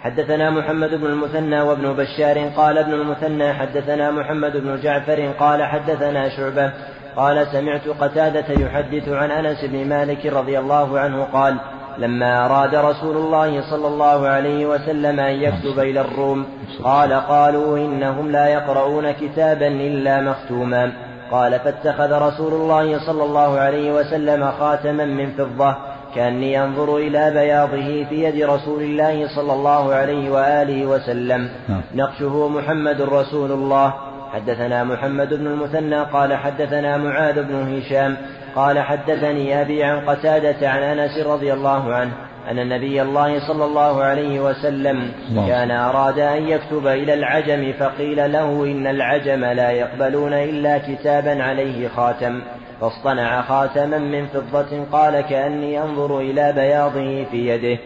حدثنا 0.00 0.50
محمد 0.50 0.90
بن 0.90 1.06
المثنى 1.06 1.60
وابن 1.60 1.92
بشار 1.92 2.38
قال 2.56 2.78
ابن 2.78 2.92
المثنى 2.92 3.52
حدثنا 3.52 4.10
محمد 4.10 4.56
بن 4.56 4.80
جعفر 4.80 5.32
قال 5.38 5.62
حدثنا 5.62 6.28
شعبة 6.28 6.72
قال 7.16 7.46
سمعت 7.52 7.88
قتادة 7.88 8.64
يحدث 8.64 9.08
عن 9.08 9.30
أنس 9.30 9.64
بن 9.64 9.88
مالك 9.88 10.26
رضي 10.26 10.58
الله 10.58 10.98
عنه 11.00 11.24
قال 11.24 11.56
لما 12.00 12.46
أراد 12.46 12.74
رسول 12.74 13.16
الله 13.16 13.70
صلى 13.70 13.86
الله 13.86 14.28
عليه 14.28 14.66
وسلم 14.66 15.20
أن 15.20 15.34
يكتب 15.34 15.78
إلى 15.78 16.00
الروم 16.00 16.46
قال 16.82 17.12
قالوا 17.12 17.78
إنهم 17.78 18.30
لا 18.30 18.46
يقرؤون 18.46 19.10
كتابا 19.10 19.68
إلا 19.68 20.20
مختوما. 20.20 20.92
قال 21.30 21.60
فاتخذ 21.60 22.12
رسول 22.12 22.52
الله 22.52 23.06
صلى 23.06 23.24
الله 23.24 23.58
عليه 23.58 23.92
وسلم 23.92 24.50
خاتما 24.58 25.04
من 25.04 25.30
فضة 25.30 25.76
كأني 26.14 26.64
أنظر 26.64 26.96
إلى 26.96 27.30
بياضه 27.30 28.04
في 28.08 28.24
يد 28.24 28.50
رسول 28.50 28.82
الله 28.82 29.28
صلى 29.36 29.52
الله 29.52 29.94
عليه 29.94 30.30
وآله 30.30 30.86
وسلم. 30.86 31.48
نعم. 31.68 31.82
نقشه 31.94 32.48
محمد 32.48 33.00
رسول 33.00 33.52
الله. 33.52 33.94
حدثنا 34.32 34.84
محمد 34.84 35.34
بن 35.34 35.46
المثنى 35.46 36.02
قال 36.02 36.34
حدثنا 36.34 36.96
معاذ 36.96 37.42
بن 37.42 37.78
هشام 37.78 38.16
قال 38.56 38.78
حدثني 38.78 39.62
أبي 39.62 39.84
عن 39.84 40.08
قتادة 40.10 40.68
عن 40.68 40.82
أنس 40.82 41.26
رضي 41.26 41.52
الله 41.52 41.94
عنه 41.94 42.12
أن 42.50 42.58
النبي 42.58 43.02
الله 43.02 43.48
صلى 43.48 43.64
الله 43.64 44.02
عليه 44.02 44.40
وسلم 44.40 45.12
الله. 45.28 45.46
كان 45.48 45.70
أراد 45.70 46.18
أن 46.18 46.48
يكتب 46.48 46.86
إلى 46.86 47.14
العجم 47.14 47.72
فقيل 47.72 48.32
له 48.32 48.64
إن 48.64 48.86
العجم 48.86 49.44
لا 49.44 49.70
يقبلون 49.70 50.32
إلا 50.32 50.78
كتابا 50.78 51.42
عليه 51.42 51.88
خاتم. 51.88 52.40
فاصطنع 52.80 53.42
خاتما 53.42 53.98
من 53.98 54.26
فضة 54.26 54.84
قال 54.92 55.20
كأني 55.20 55.82
أنظر 55.82 56.20
إلى 56.20 56.52
بياضه 56.52 57.24
في 57.24 57.48
يده. 57.48 57.78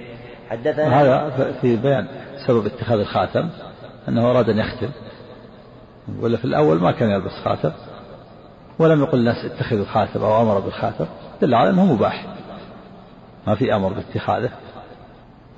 حدثنا 0.50 1.02
هذا 1.02 1.52
في 1.60 1.76
بيان 1.76 2.06
سبب 2.46 2.66
اتخاذ 2.66 2.98
الخاتم 2.98 3.48
أنه 4.08 4.30
أراد 4.30 4.48
أن 4.48 4.58
يختم 4.58 4.88
ولا 6.20 6.36
في 6.36 6.44
الأول 6.44 6.80
ما 6.80 6.92
كان 6.92 7.10
يلبس 7.10 7.32
خاتم. 7.44 7.72
ولم 8.78 9.02
يقل 9.02 9.18
الناس 9.18 9.44
اتخذوا 9.44 9.82
الخاتم 9.82 10.24
أو 10.24 10.42
أمر 10.42 10.58
بالخاتم 10.58 11.06
دل 11.42 11.54
على 11.54 11.70
أنه 11.70 11.94
مباح. 11.94 12.24
ما 13.46 13.54
في 13.54 13.74
أمر 13.74 13.92
باتخاذه 13.92 14.50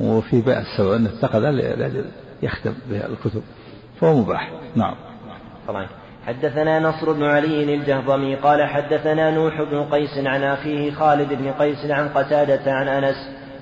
وفي 0.00 0.40
بيان 0.40 0.62
السبب 0.62 0.92
أنه 0.92 1.10
اتخذه 1.10 1.50
لأجل 1.50 2.04
يختم 2.42 2.74
به 2.90 3.06
الكتب. 3.06 3.42
فهو 4.00 4.14
مباح. 4.14 4.50
نعم. 4.76 4.94
طبعا. 5.68 5.86
حدثنا 6.26 6.80
نصر 6.80 7.12
بن 7.12 7.24
علي 7.24 7.74
الجهضمي 7.74 8.34
قال 8.34 8.68
حدثنا 8.68 9.30
نوح 9.30 9.62
بن 9.62 9.84
قيس 9.84 10.26
عن 10.26 10.42
أخيه 10.42 10.92
خالد 10.92 11.32
بن 11.32 11.52
قيس 11.52 11.90
عن 11.90 12.08
قتادة 12.08 12.72
عن 12.72 12.88
أنس 12.88 13.16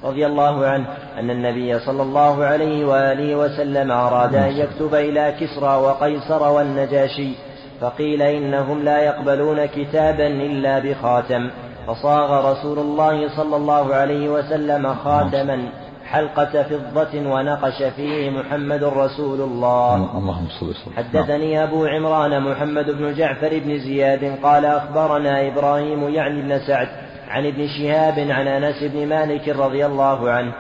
رضي 0.05 0.27
الله 0.27 0.67
عنه 0.67 0.87
أن 1.19 1.31
النبي 1.31 1.79
صلى 1.79 2.03
الله 2.03 2.45
عليه 2.45 2.85
وآله 2.85 3.37
وسلم 3.37 3.91
أراد 3.91 4.35
أن 4.35 4.53
يكتب 4.53 4.95
إلى 4.95 5.35
كسرى 5.41 5.77
وقيصر 5.77 6.43
والنجاشي 6.43 7.33
فقيل 7.81 8.23
إنهم 8.23 8.83
لا 8.83 8.99
يقبلون 9.03 9.67
كتابا 9.67 10.27
إلا 10.27 10.79
بخاتم. 10.79 11.51
فصاغ 11.87 12.53
رسول 12.53 12.79
الله 12.79 13.37
صلى 13.37 13.57
الله 13.57 13.95
عليه 13.95 14.29
وسلم 14.29 14.95
خاتما 14.95 15.69
حلقة 16.07 16.63
فضة 16.63 17.31
ونقش 17.31 17.83
فيه 17.83 18.31
محمد 18.31 18.85
رسول 18.85 19.41
الله. 19.41 19.95
اللهم 20.19 20.49
صل 20.61 20.67
وسلم. 20.67 20.93
حدثني 20.97 21.63
أبو 21.63 21.87
عمران 21.87 22.43
محمد 22.43 22.91
بن 22.91 23.15
جعفر 23.15 23.59
بن 23.59 23.79
زياد 23.79 24.39
قال 24.43 24.65
أخبرنا 24.65 25.49
إبراهيم 25.49 26.09
يعني 26.09 26.43
بن 26.43 26.59
سعد 26.59 26.89
عن 27.29 27.47
ابن 27.47 27.67
شهاب 27.69 28.19
عن 28.19 28.49
أنس 28.49 28.83
بن 28.83 29.09
مالك 29.09 29.49
رضي 29.49 29.87
الله 29.87 30.31
عنه 30.31 30.53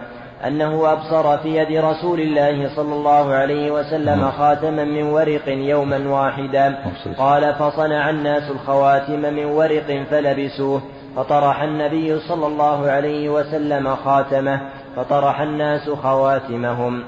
أنه 0.47 0.93
أبصر 0.93 1.39
في 1.39 1.57
يد 1.57 1.85
رسول 1.85 2.21
الله 2.21 2.77
صلى 2.77 2.95
الله 2.95 3.35
عليه 3.35 3.71
وسلم 3.71 4.31
خاتما 4.31 4.85
من 4.85 5.03
ورق 5.03 5.49
يوما 5.49 6.09
واحدا. 6.09 6.79
قال 7.19 7.55
فصنع 7.55 8.11
الناس 8.11 8.51
الخواتم 8.51 9.21
من 9.21 9.45
ورق 9.45 10.07
فلبسوه 10.11 10.83
فطرح 11.17 11.63
النبي 11.63 12.21
صلى 12.21 12.47
الله 12.47 12.91
عليه 12.91 13.29
وسلم 13.29 13.97
خاتمه 13.97 14.61
فطرح 14.97 15.41
الناس 15.41 15.91
خواتمهم. 15.91 17.05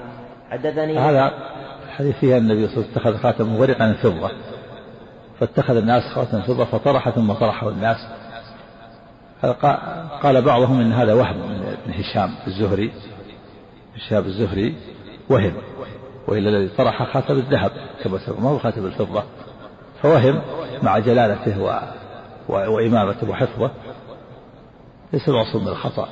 حدثني 0.50 0.98
هذا 0.98 1.30
الحديث 1.86 2.16
فيها 2.16 2.38
النبي 2.38 2.68
صلى 2.68 2.76
الله 2.76 2.86
عليه 2.86 2.90
وسلم 2.90 3.16
اتخذ 3.16 3.22
خاتم 3.22 3.56
ورقا 3.56 3.92
فضة 4.02 4.30
فاتخذ 5.40 5.76
الناس 5.76 6.02
خاتم 6.14 6.40
فضة 6.40 6.64
فطرح 6.64 7.10
ثم 7.10 7.32
طرحه 7.32 7.68
الناس. 7.68 7.96
قال 10.22 10.42
بعضهم 10.42 10.80
إن 10.80 10.92
هذا 10.92 11.14
وهم 11.14 11.36
من 11.36 11.76
ابن 11.84 12.00
هشام 12.00 12.30
الزهري. 12.46 12.92
هشام 13.96 14.24
الزهري 14.24 14.74
وهم. 15.30 15.52
وإلا 16.28 16.48
الذي 16.48 16.68
طرح 16.68 17.12
خاتم 17.12 17.34
الذهب 17.34 17.70
كما 18.04 18.18
سبق. 18.18 18.40
ما 18.40 18.50
هو 18.50 18.58
خاتم 18.58 18.86
الفضة؟ 18.86 19.22
فوهم 20.02 20.42
مع 20.82 20.98
جلالته 20.98 21.62
و... 21.62 21.80
و... 22.48 22.52
وإمامته 22.52 23.30
وحفظه. 23.30 23.70
ليس 25.12 25.28
معصوم 25.28 25.62
من 25.62 25.68
الخطأ. 25.68 26.08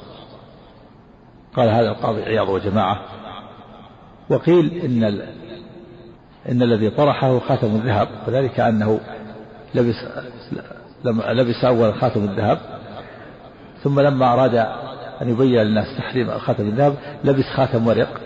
قال 1.57 1.69
هذا 1.69 1.89
القاضي 1.89 2.23
عياض 2.23 2.49
وجماعة. 2.49 3.01
وقيل 4.31 4.81
إن 4.85 5.05
ال... 5.05 5.23
إن 6.49 6.63
الذي 6.63 6.91
طرحه 6.91 7.39
خاتم 7.39 7.67
الذهب 7.67 8.09
وذلك 8.27 8.61
أنه 8.61 9.01
لبس 9.75 9.95
لبس 11.05 11.65
أول 11.65 11.95
خاتم 11.95 12.25
الذهب. 12.25 12.59
ثم 13.83 14.01
لما 14.01 14.33
أراد 14.33 14.84
أن 15.23 15.29
يبين 15.29 15.63
للناس 15.63 15.87
تحريم 15.99 16.39
خاتم 16.39 16.69
الذهب 16.69 16.97
لبس 17.25 17.45
خاتم 17.45 17.87
ورق 17.87 18.21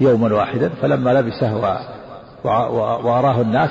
يوما 0.00 0.34
واحدا 0.34 0.68
فلما 0.68 1.10
لبسه 1.10 1.56
و... 1.56 1.76
و... 2.44 2.48
و... 2.48 2.78
وأراه 3.06 3.40
الناس 3.40 3.70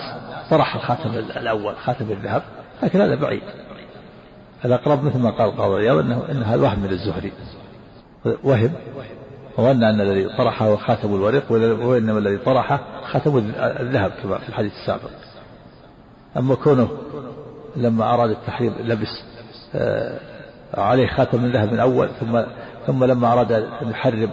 طرح 0.50 0.76
الخاتم 0.76 1.10
الأول 1.10 1.76
خاتم 1.76 2.12
الذهب 2.12 2.43
لكن 2.84 3.02
هذا 3.02 3.15
بعيد. 3.15 3.41
الأقرب 4.65 5.04
مثل 5.04 5.19
ما 5.19 5.32
قال 5.32 5.50
القاضي 5.50 5.82
عياض 5.82 5.98
أنه 5.98 6.24
إن 6.32 6.43
هذا 6.43 6.62
وهم 6.62 6.80
من 6.80 6.89
الزهري. 6.89 7.32
وهم 8.43 8.71
وظن 9.58 9.84
أن 9.84 10.02
الذي 10.02 10.38
طرحه 10.38 10.76
خاتم 10.76 11.15
الورق 11.15 11.52
وإنما 11.52 12.19
الذي 12.19 12.38
طرحه 12.38 12.80
خاتم 13.12 13.54
الذهب 13.58 14.12
كما 14.24 14.38
في 14.38 14.50
الحديث 14.50 14.74
السابق. 14.74 15.10
أما 16.38 16.56
كونه 16.56 16.89
لما 17.76 18.13
أراد 18.13 18.30
التحريم 18.30 18.76
لبس 18.80 19.24
آه، 19.76 20.19
عليه 20.77 21.07
خاتم 21.07 21.45
الذهب 21.45 21.73
من 21.73 21.79
أول 21.79 22.09
ثم 22.19 22.41
ثم 22.88 23.03
لما 23.03 23.33
أراد 23.33 23.51
أن 23.51 23.89
يحرم 23.89 24.29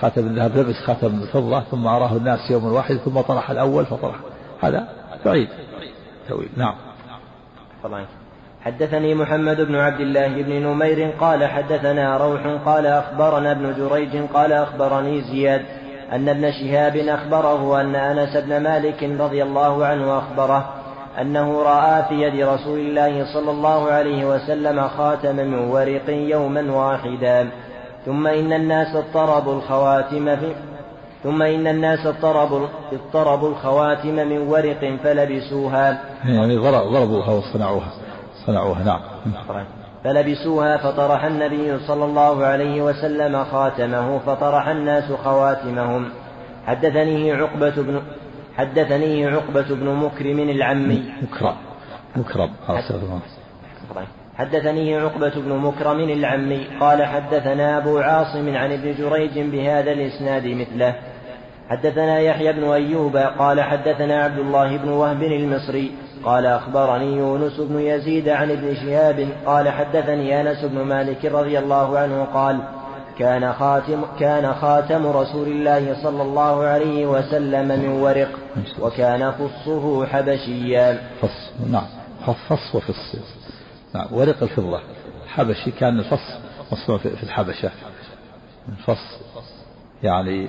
خاتم 0.00 0.26
الذهب 0.26 0.56
لبس 0.56 0.76
خاتم 0.86 1.22
الفضة 1.22 1.60
ثم 1.60 1.86
أراه 1.86 2.16
الناس 2.16 2.50
يوم 2.50 2.64
واحد 2.64 2.96
ثم 2.96 3.20
طرح 3.20 3.50
الأول 3.50 3.86
فطرح. 3.86 4.16
هذا 4.60 4.88
بعيد. 5.24 5.48
تويل 6.28 6.48
نعم. 6.56 6.74
حدثني 8.64 9.14
محمد 9.14 9.60
بن 9.60 9.74
عبد 9.74 10.00
الله 10.00 10.42
بن 10.42 10.52
نمير 10.52 11.10
قال 11.20 11.44
حدثنا 11.44 12.16
روح 12.16 12.46
قال 12.64 12.86
أخبرنا 12.86 13.52
ابن 13.52 13.74
جريج 13.74 14.16
قال 14.34 14.52
أخبرني 14.52 15.20
زياد 15.20 15.62
أن 16.12 16.28
ابن 16.28 16.52
شهاب 16.52 16.96
أخبره 16.96 17.80
أن 17.80 17.94
أنس 17.94 18.36
بن 18.36 18.62
مالك 18.62 19.02
رضي 19.02 19.42
الله 19.42 19.86
عنه 19.86 20.18
أخبره 20.18 20.81
أنه 21.20 21.62
رأى 21.62 22.02
في 22.08 22.14
يد 22.22 22.48
رسول 22.48 22.78
الله 22.78 23.34
صلى 23.34 23.50
الله 23.50 23.90
عليه 23.90 24.24
وسلم 24.24 24.88
خاتم 24.88 25.36
من 25.36 25.54
ورق 25.58 26.08
يوما 26.08 26.72
واحدا. 26.72 27.48
ثم 28.06 28.26
إن 28.26 28.52
الناس 28.52 28.96
اضطربوا 28.96 29.54
الخواتم 29.54 30.36
في 30.36 30.52
ثم 31.22 31.42
إن 31.42 31.66
الناس 31.66 32.06
اضطربوا 32.06 32.66
اضطربوا 32.92 33.48
الخواتم 33.48 34.14
من 34.14 34.38
ورق 34.38 34.96
فلبسوها. 35.04 36.00
يعني 36.24 36.56
ضرب- 36.56 36.92
ضربوها 36.92 37.30
وصنعوها 37.30 37.88
صنعوها 38.46 38.84
نعم. 38.84 39.00
فلبسوها 40.04 40.76
فطرح 40.76 41.24
النبي 41.24 41.78
صلى 41.86 42.04
الله 42.04 42.44
عليه 42.44 42.82
وسلم 42.82 43.44
خاتمه 43.44 44.18
فطرح 44.18 44.68
الناس 44.68 45.12
خواتمهم. 45.24 46.08
حدثني 46.66 47.32
عقبة 47.32 47.70
بن 47.76 48.02
حدثني 48.56 49.26
عقبة 49.26 49.74
بن 49.74 49.88
مكرم 49.94 50.38
العمي. 50.38 51.02
مكرم. 51.22 51.56
مكرم 52.16 52.50
المثال. 52.68 54.06
حدثني 54.38 54.96
عقبة 54.96 55.32
بن 55.36 55.56
مكرم 55.56 56.00
العمي. 56.00 56.66
قال 56.80 57.04
حدثنا 57.04 57.78
أبو 57.78 57.98
عاصم 57.98 58.56
عن 58.56 58.72
ابن 58.72 58.94
جريج 58.94 59.38
بهذا 59.38 59.92
الإسناد 59.92 60.46
مثله. 60.46 60.94
حدثنا 61.68 62.18
يحيى 62.18 62.52
بن 62.52 62.64
أيوب. 62.64 63.16
قال 63.16 63.60
حدثنا 63.60 64.24
عبد 64.24 64.38
الله 64.38 64.76
بن 64.76 64.88
وهب 64.88 65.22
المصري. 65.22 65.92
قال 66.24 66.46
أخبرني 66.46 67.16
يونس 67.16 67.60
بن 67.60 67.80
يزيد 67.80 68.28
عن 68.28 68.50
ابن 68.50 68.74
شهاب. 68.74 69.28
قال 69.46 69.68
حدثني 69.68 70.40
أنس 70.40 70.64
بن 70.64 70.80
مالك 70.80 71.24
رضي 71.24 71.58
الله 71.58 71.98
عنه 71.98 72.24
قال 72.24 72.58
كان 73.18 73.52
خاتم 73.52 74.04
كان 74.20 74.54
خاتم 74.54 75.06
رسول 75.06 75.48
الله 75.48 76.02
صلى 76.02 76.22
الله 76.22 76.64
عليه 76.64 77.06
وسلم 77.06 77.68
من 77.68 77.88
ورق 77.88 78.28
وكان 78.80 79.32
فصه 79.32 80.06
حبشيا. 80.06 81.10
فص 81.22 81.50
نعم. 81.70 81.86
فص 82.48 82.74
وفص 82.74 83.16
نعم 83.94 84.06
ورق 84.10 84.42
الفضة. 84.42 84.80
حبشي 85.26 85.70
كان 85.70 85.98
الفص 85.98 86.32
مصنوع 86.72 86.98
في 86.98 87.22
الحبشة. 87.22 87.70
الفص 88.68 89.18
يعني 90.02 90.48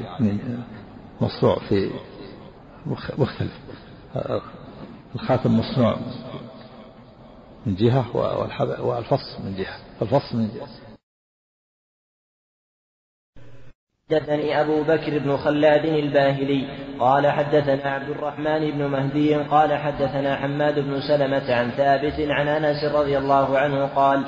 مصنوع 1.21 1.57
في 1.69 1.89
مخ- 2.85 3.19
مختلف. 3.19 3.59
الخاتم 5.15 5.59
مصنوع 5.59 5.95
من 7.65 7.75
جهة 7.75 8.05
والفص 8.81 9.37
من 9.43 9.55
جهة. 9.57 9.75
الفص 10.01 10.33
من 10.33 10.49
جهة. 10.55 10.67
حدثني 14.13 14.61
أبو 14.61 14.83
بكر 14.83 15.19
بن 15.19 15.37
خلاد 15.37 15.85
الباهلي 15.85 16.67
قال 16.99 17.31
حدثنا 17.31 17.89
عبد 17.89 18.09
الرحمن 18.09 18.71
بن 18.71 18.85
مهدي 18.85 19.35
قال 19.35 19.77
حدثنا 19.77 20.35
حماد 20.35 20.79
بن 20.79 21.01
سلمة 21.01 21.53
عن 21.53 21.71
ثابت 21.71 22.13
عن 22.19 22.47
أنس 22.47 22.83
رضي 22.83 23.17
الله 23.17 23.57
عنه 23.57 23.85
قال 23.85 24.25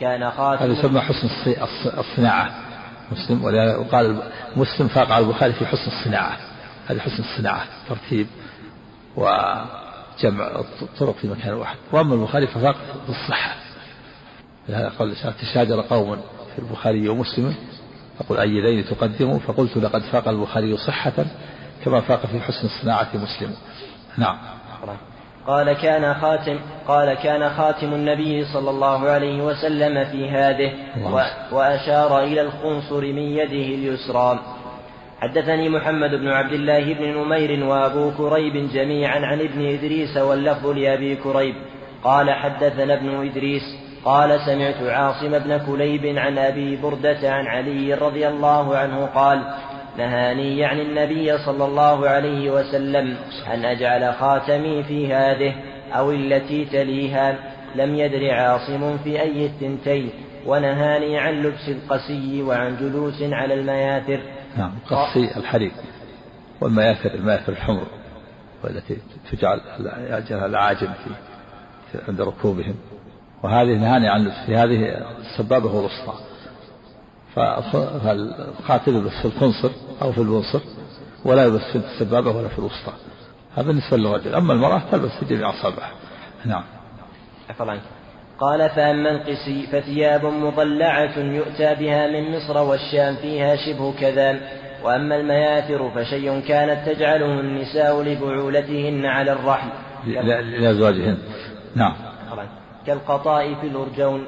كان 0.00 0.30
خاتم 0.30 0.64
هذا 0.64 0.72
يسمى 0.72 1.00
حسن 1.00 1.28
الصناعة. 1.98 2.50
مسلم 3.12 3.44
وقال 3.80 4.22
مسلم 4.56 4.88
فاق 4.88 5.12
على 5.12 5.24
البخاري 5.24 5.52
في 5.52 5.66
حسن 5.66 5.86
الصناعة. 5.86 6.36
هذه 6.86 6.98
حسن 6.98 7.22
الصناعة 7.22 7.64
ترتيب 7.88 8.26
وجمع 9.16 10.46
الطرق 10.82 11.14
في 11.16 11.28
مكان 11.28 11.54
واحد. 11.54 11.76
وأما 11.92 12.14
البخاري 12.14 12.46
ففاق 12.46 12.76
في 13.06 13.10
الصحة 13.10 13.54
لهذا 14.68 14.88
قال 14.98 15.14
تشاجر 15.40 15.80
قوم 15.80 16.16
في 16.54 16.58
البخاري 16.58 17.08
ومسلم. 17.08 17.54
أقول 18.20 18.38
أي 18.38 18.60
ذين 18.60 18.84
تقدموا؟ 18.84 19.38
فقلت 19.38 19.76
لقد 19.76 20.02
فاق 20.02 20.28
البخاري 20.28 20.76
صحة 20.76 21.12
كما 21.84 22.00
فاق 22.00 22.26
في 22.26 22.40
حسن 22.40 22.66
الصناعة 22.66 23.08
مسلم. 23.14 23.54
نعم. 24.18 24.36
قال 25.46 25.72
كان 25.72 26.14
خاتم 26.14 26.58
قال 26.88 27.14
كان 27.14 27.50
خاتم 27.50 27.94
النبي 27.94 28.44
صلى 28.44 28.70
الله 28.70 29.08
عليه 29.08 29.42
وسلم 29.42 30.04
في 30.04 30.30
هذه 30.30 30.72
وأشار 31.52 32.24
إلى 32.24 32.40
الخنصر 32.40 33.00
من 33.00 33.18
يده 33.18 33.74
اليسرى. 33.74 34.38
حدثني 35.20 35.68
محمد 35.68 36.10
بن 36.10 36.28
عبد 36.28 36.52
الله 36.52 36.94
بن 36.94 37.18
نمير 37.18 37.64
وأبو 37.64 38.10
كريب 38.10 38.70
جميعا 38.72 39.18
عن 39.20 39.40
ابن 39.40 39.66
إدريس 39.66 40.16
واللفظ 40.16 40.66
لأبي 40.66 41.16
كريب. 41.16 41.54
قال 42.04 42.30
حدثنا 42.30 42.94
ابن 42.94 43.26
إدريس 43.26 43.62
قال 44.04 44.40
سمعت 44.46 44.82
عاصم 44.82 45.38
بن 45.38 45.58
كليب 45.66 46.18
عن 46.18 46.38
أبي 46.38 46.76
بردة 46.76 47.32
عن 47.32 47.46
علي 47.46 47.94
رضي 47.94 48.28
الله 48.28 48.76
عنه 48.76 49.06
قال 49.06 49.42
نهاني 49.98 50.58
يعني 50.58 50.82
النبي 50.82 51.38
صلى 51.38 51.64
الله 51.64 52.08
عليه 52.08 52.50
وسلم 52.50 53.16
أن 53.54 53.64
أجعل 53.64 54.14
خاتمي 54.14 54.82
في 54.82 55.14
هذه 55.14 55.54
أو 55.92 56.10
التي 56.10 56.64
تليها. 56.64 57.38
لم 57.74 57.94
يدر 57.94 58.30
عاصم 58.30 58.98
في 58.98 59.20
أي 59.20 59.46
الثنتين 59.46 60.10
ونهاني 60.46 61.18
عن 61.18 61.42
لبس 61.42 61.68
القسي 61.68 62.42
وعن 62.42 62.76
جلوس 62.76 63.22
على 63.22 63.54
المياثر. 63.54 64.20
نعم 64.56 64.72
قصي 64.86 65.36
الحرير 65.36 65.72
والمياثر 66.60 67.14
المياثر 67.14 67.52
الحمر 67.52 67.86
والتي 68.64 68.96
تجعل 69.32 69.60
يجعلها 70.10 70.46
العاجم 70.46 70.88
في 71.92 71.98
عند 72.08 72.20
ركوبهم. 72.20 72.74
وهذه 73.42 73.78
نهاني 73.78 74.08
عن 74.08 74.32
في 74.46 74.56
هذه 74.56 75.04
السبابة 75.18 75.70
هو 75.70 75.80
الوسطى. 75.80 76.14
فالقاتل 77.34 78.94
يلبس 78.94 79.12
في 79.22 79.24
الخنصر 79.24 79.70
أو 80.02 80.12
في 80.12 80.18
البنصر 80.18 80.60
ولا 81.24 81.44
يلبس 81.44 81.60
في 81.72 81.76
السبابة 81.76 82.30
ولا 82.30 82.48
في 82.48 82.58
الوسطى. 82.58 82.92
هذا 83.56 83.66
بالنسبة 83.66 83.96
للرجل. 83.96 84.34
أما 84.34 84.52
المرأة 84.52 84.82
تلبس 84.92 85.10
في 85.10 85.24
جميع 85.24 85.50
أصابعها. 85.50 85.92
نعم. 86.44 86.64
قال 88.40 88.70
فأما 88.70 89.10
القسي 89.10 89.66
فثياب 89.72 90.26
مضلعة 90.26 91.18
يؤتى 91.18 91.74
بها 91.74 92.06
من 92.06 92.36
مصر 92.36 92.58
والشام 92.58 93.16
فيها 93.16 93.56
شبه 93.56 93.92
كذا. 94.00 94.40
وأما 94.84 95.16
المياثر 95.16 95.90
فشيء 95.90 96.40
كانت 96.40 96.88
تجعله 96.88 97.40
النساء 97.40 98.02
لبعولتهن 98.02 99.06
على 99.06 99.32
الرحل 99.32 99.68
لأزواجهن. 100.60 101.18
نعم. 101.76 101.94
كالقطائف 102.86 103.64
الأرجون. 103.64 104.26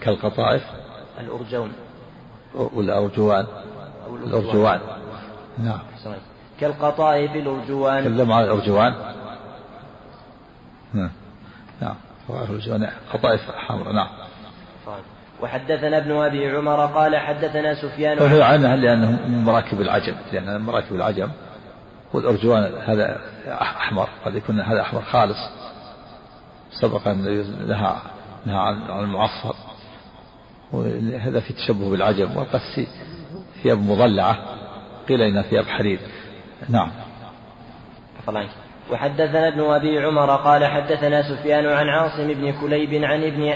كالقطائف 0.00 0.62
الأرجون. 1.20 1.72
والأرجوان. 2.54 3.46
الأرجوان. 4.26 4.80
نعم. 5.58 5.80
كالقطائف 6.60 7.36
الأرجوان. 7.36 8.04
تكلم 8.04 8.32
عن 8.32 8.44
الأرجوان. 8.44 8.94
نعم. 10.94 11.10
نعم. 11.80 11.94
الأرجوان. 12.30 12.90
قطائف 13.12 13.40
حمراء. 13.50 13.92
نعم. 13.92 14.08
وحدثنا 15.42 15.98
ابن 15.98 16.12
أبي 16.12 16.56
عمر 16.56 16.86
قال 16.86 17.16
حدثنا 17.16 17.74
سفيان 17.74 18.18
وهي 18.18 18.42
عنها 18.42 18.76
لأنه 18.76 19.10
من 19.10 19.44
مراكب 19.44 19.80
العجم. 19.80 20.14
لأن 20.32 20.60
مراكب 20.60 20.94
العجم 20.94 21.28
والأرجوان 22.12 22.72
هذا 22.86 23.20
أحمر. 23.48 24.08
قد 24.24 24.34
يكون 24.34 24.60
هذا 24.60 24.80
أحمر 24.80 25.02
خالص. 25.02 25.57
سبق 26.70 27.08
ان 27.08 27.44
نهى 28.46 28.58
عن 28.88 29.04
المعصفر 29.04 29.54
وهذا 30.72 31.40
في 31.40 31.52
تشبه 31.52 31.90
بالعجم 31.90 32.36
والقسي 32.36 32.86
ثياب 33.62 33.78
مضلعة. 33.78 34.38
قيل 35.08 35.22
إنها 35.22 35.42
ثياب 35.42 35.64
حرير. 35.64 36.00
نعم. 36.68 36.90
وحدثنا 38.92 39.48
ابن 39.48 39.60
أبي 39.60 39.98
عمر 39.98 40.36
قال 40.36 40.66
حدثنا 40.66 41.22
سفيان 41.22 41.66
عن 41.66 41.88
عاصم 41.88 42.34
بن 42.34 42.52
كليب 42.60 43.04
عن 43.04 43.24
ابن 43.24 43.54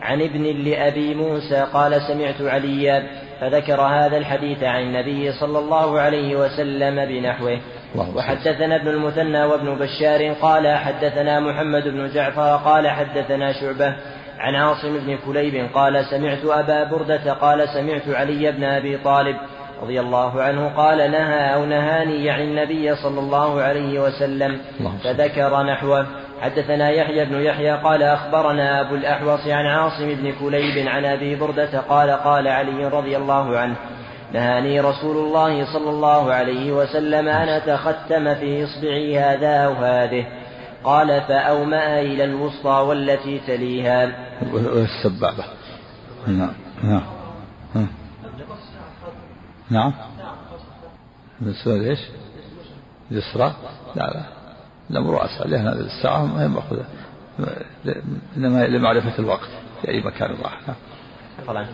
عن 0.00 0.22
ابن 0.22 0.42
لأبي 0.42 1.14
موسى 1.14 1.66
قال 1.72 2.02
سمعت 2.02 2.42
عليا 2.42 3.06
فذكر 3.40 3.80
هذا 3.80 4.16
الحديث 4.16 4.62
عن 4.62 4.82
النبي 4.82 5.32
صلى 5.32 5.58
الله 5.58 6.00
عليه 6.00 6.36
وسلم 6.36 7.04
بنحوه. 7.06 7.60
وحدثنا 7.94 8.76
ابن 8.76 8.88
المثنى 8.88 9.44
وابن 9.44 9.74
بشار 9.74 10.32
قال 10.32 10.68
حدثنا 10.68 11.40
محمد 11.40 11.88
بن 11.88 12.10
جعفر 12.14 12.56
قال 12.56 12.88
حدثنا 12.88 13.52
شعبة 13.52 13.94
عن 14.38 14.54
عاصم 14.54 14.98
بن 14.98 15.18
كليب 15.26 15.68
قال 15.74 16.04
سمعت 16.04 16.44
أبا 16.44 16.84
بردة 16.84 17.32
قال 17.32 17.68
سمعت 17.68 18.08
علي 18.08 18.52
بن 18.52 18.64
أبي 18.64 18.98
طالب 18.98 19.36
رضي 19.82 20.00
الله 20.00 20.42
عنه 20.42 20.68
قال 20.76 21.10
نهى 21.10 21.54
أو 21.54 21.64
نهاني 21.64 22.24
يعني 22.24 22.44
النبي 22.44 22.96
صلى 22.96 23.20
الله 23.20 23.60
عليه 23.62 24.00
وسلم 24.00 24.60
فذكر 25.04 25.62
نحوه. 25.62 26.06
حدثنا 26.40 26.90
يحيى 26.90 27.24
بن 27.24 27.40
يحيى 27.40 27.70
قال 27.70 28.02
أخبرنا 28.02 28.80
أبو 28.80 28.94
الأحوص 28.94 29.46
عن 29.46 29.66
عاصم 29.66 30.14
بن 30.14 30.32
كليب 30.40 30.88
عن 30.88 31.04
أبي 31.04 31.34
بردة 31.36 31.80
قال 31.80 32.10
قال 32.10 32.48
علي 32.48 32.86
رضي 32.86 33.16
الله 33.16 33.58
عنه 33.58 33.76
نهاني 34.34 34.80
رسول 34.80 35.16
الله 35.16 35.72
صلى 35.72 35.90
الله 35.90 36.32
عليه 36.32 36.72
وسلم 36.72 37.28
أن 37.28 37.48
أتختم 37.48 38.34
في 38.34 38.64
إصبعي 38.64 39.18
هذا 39.18 39.56
أو 39.56 39.72
هذه. 39.72 40.26
قال 40.84 41.20
فأومأ 41.20 42.00
إلى 42.00 42.24
الوسطى 42.24 42.68
والتي 42.68 43.38
تليها. 43.38 44.12
والسبابة 44.52 45.44
نعم. 46.26 46.52
نعم. 46.82 47.02
نعم. 49.70 49.92
بالنسبة 51.40 51.76
لإيش؟ 51.76 52.00
اليسرى 53.10 53.54
لا 53.96 54.02
لا. 54.02 54.22
الأمر 54.90 55.24
أسهل 55.24 55.50
لأن 55.50 55.66
هذه 55.66 55.80
الساعة 55.80 56.24
ما 56.26 56.42
هي 56.42 56.48
مأخوذة. 56.48 56.84
إنما 58.36 58.66
لمعرفة 58.66 59.18
الوقت 59.18 59.48
في 59.82 59.88
أي 59.88 60.00
مكان 60.00 60.30
راح. 60.42 60.60
نعم. 61.48 61.66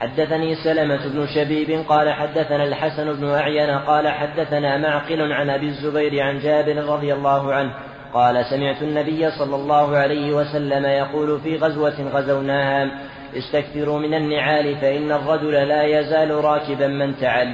حدثني 0.00 0.54
سلمة 0.54 1.08
بن 1.08 1.26
شبيب 1.34 1.84
قال 1.88 2.12
حدثنا 2.12 2.64
الحسن 2.64 3.12
بن 3.12 3.28
أعين 3.28 3.70
قال 3.70 4.08
حدثنا 4.08 4.78
معقل 4.78 5.32
عن 5.32 5.50
أبي 5.50 5.66
الزبير 5.66 6.22
عن 6.22 6.38
جابر 6.38 6.76
رضي 6.76 7.14
الله 7.14 7.54
عنه 7.54 7.74
قال 8.14 8.44
سمعت 8.44 8.82
النبي 8.82 9.30
صلى 9.30 9.56
الله 9.56 9.96
عليه 9.96 10.32
وسلم 10.32 10.84
يقول 10.84 11.40
في 11.40 11.56
غزوة 11.56 12.10
غزوناها 12.12 12.90
استكثروا 13.36 13.98
من 13.98 14.14
النعال 14.14 14.76
فإن 14.76 15.12
الرجل 15.12 15.52
لا 15.68 15.82
يزال 15.82 16.30
راكبا 16.30 16.86
من 16.86 17.16
تعل. 17.20 17.52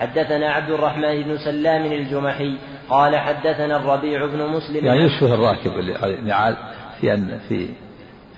حدثنا 0.00 0.50
عبد 0.50 0.70
الرحمن 0.70 1.22
بن 1.22 1.38
سلام 1.38 1.92
الجمحي 1.92 2.58
قال 2.90 3.16
حدثنا 3.16 3.76
الربيع 3.76 4.26
بن 4.26 4.46
مسلم 4.46 4.84
يعني 4.86 5.04
يشبه 5.04 5.34
الراكب 5.34 5.72
النعال 6.04 6.56
في 7.00 7.14
أن 7.14 7.40
في 7.48 7.68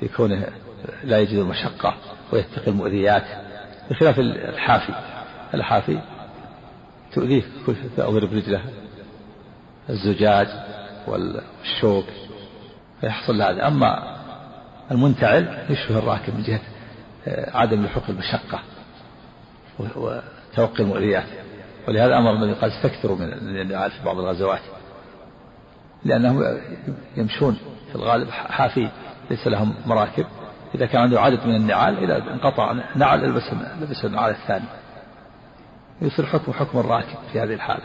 في 0.01 0.09
كونه 0.09 0.47
لا 1.05 1.19
يجد 1.19 1.39
المشقة. 1.39 1.95
ويتقي 2.33 2.71
المؤذيات 2.71 3.25
بخلاف 3.91 4.19
الحافي. 4.19 4.93
الحافي 5.55 5.99
تؤذيه 7.13 7.43
تضرب 7.97 8.33
رجله 8.33 8.61
الزجاج 9.91 10.49
والشوك 11.07 12.05
فيحصل 13.01 13.43
هذا. 13.43 13.67
أما 13.67 14.17
المنتعل 14.91 15.59
يشبه 15.71 15.99
الراكب 15.99 16.35
من 16.35 16.43
جهة 16.43 16.61
آه، 17.29 17.57
عدم 17.57 17.85
لحوق 17.85 18.05
المشقة 18.09 18.61
وتوقي 19.79 20.83
المؤذيات. 20.83 21.27
ولهذا 21.89 22.19
أمر 22.19 22.33
النبي 22.33 22.53
قال 22.53 22.71
استكثروا 22.71 23.17
من 23.17 23.33
النعال 23.33 23.91
في 23.91 24.05
بعض 24.05 24.19
الغزوات 24.19 24.61
لأنهم 26.05 26.59
يمشون 27.17 27.57
في 27.89 27.95
الغالب 27.95 28.31
حافي 28.31 28.91
ليس 29.31 29.47
لهم 29.47 29.75
مراكب. 29.87 30.27
إذا 30.75 30.87
كان 30.87 31.01
عنده 31.01 31.21
عدد 31.21 31.47
من 31.47 31.55
النعال 31.55 31.99
إذا 31.99 32.33
انقطع 32.33 32.75
نعل 32.97 33.25
البس 33.25 33.53
البس 33.83 34.05
النعال 34.05 34.31
الثاني. 34.31 34.65
يصير 36.03 36.27
حكم 36.27 36.53
حكم 36.53 36.79
الراكب 36.79 37.19
في 37.33 37.41
هذه 37.41 37.55
الحالة. 37.55 37.85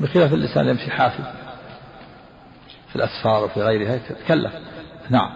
بخلاف 0.00 0.32
الإنسان 0.32 0.68
يمشي 0.68 0.90
حافي 0.90 1.22
في 2.88 2.96
الأسفار 2.96 3.44
وفي 3.44 3.62
غيرها 3.62 3.94
يتكلف. 3.94 4.52
نعم. 5.10 5.30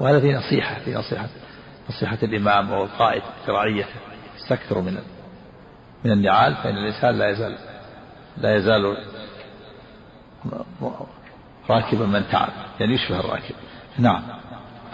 وهذا 0.00 0.20
في 0.20 0.32
نصيحة 0.32 0.80
في 0.84 0.94
نصيحة 0.94 1.28
نصيحة 1.90 2.18
الإمام 2.22 2.72
والقائد 2.72 3.22
لرعيته 3.48 3.94
استكثروا 4.36 4.82
من 4.82 4.98
من 6.04 6.12
النعال 6.12 6.54
فإن 6.54 6.76
الإنسان 6.76 7.18
لا 7.18 7.30
يزال 7.30 7.56
لا 8.36 8.56
يزال 8.56 8.96
راكبا 11.70 12.06
من 12.06 12.24
تعب 12.32 12.52
يعني 12.80 12.94
يشبه 12.94 13.20
الراكب. 13.20 13.54
نعم. 13.98 14.22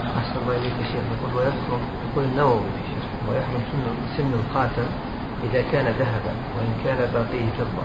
أحسن 0.01 0.39
الله 0.43 0.57
إليك 0.57 0.73
يا 0.73 0.85
شيخ 0.85 0.95
يقول 0.95 1.35
ويحرم 1.37 1.81
يقول 2.11 2.25
النووي 2.25 2.61
يا 2.61 2.83
شيخ 2.89 3.31
ويحرم 3.31 3.63
سن 3.73 4.17
سن 4.17 4.33
الخاتم 4.35 4.87
إذا 5.45 5.63
كان 5.73 5.87
ذهبا 5.87 6.33
وإن 6.57 6.73
كان 6.85 7.13
باقيه 7.13 7.51
فضة 7.59 7.83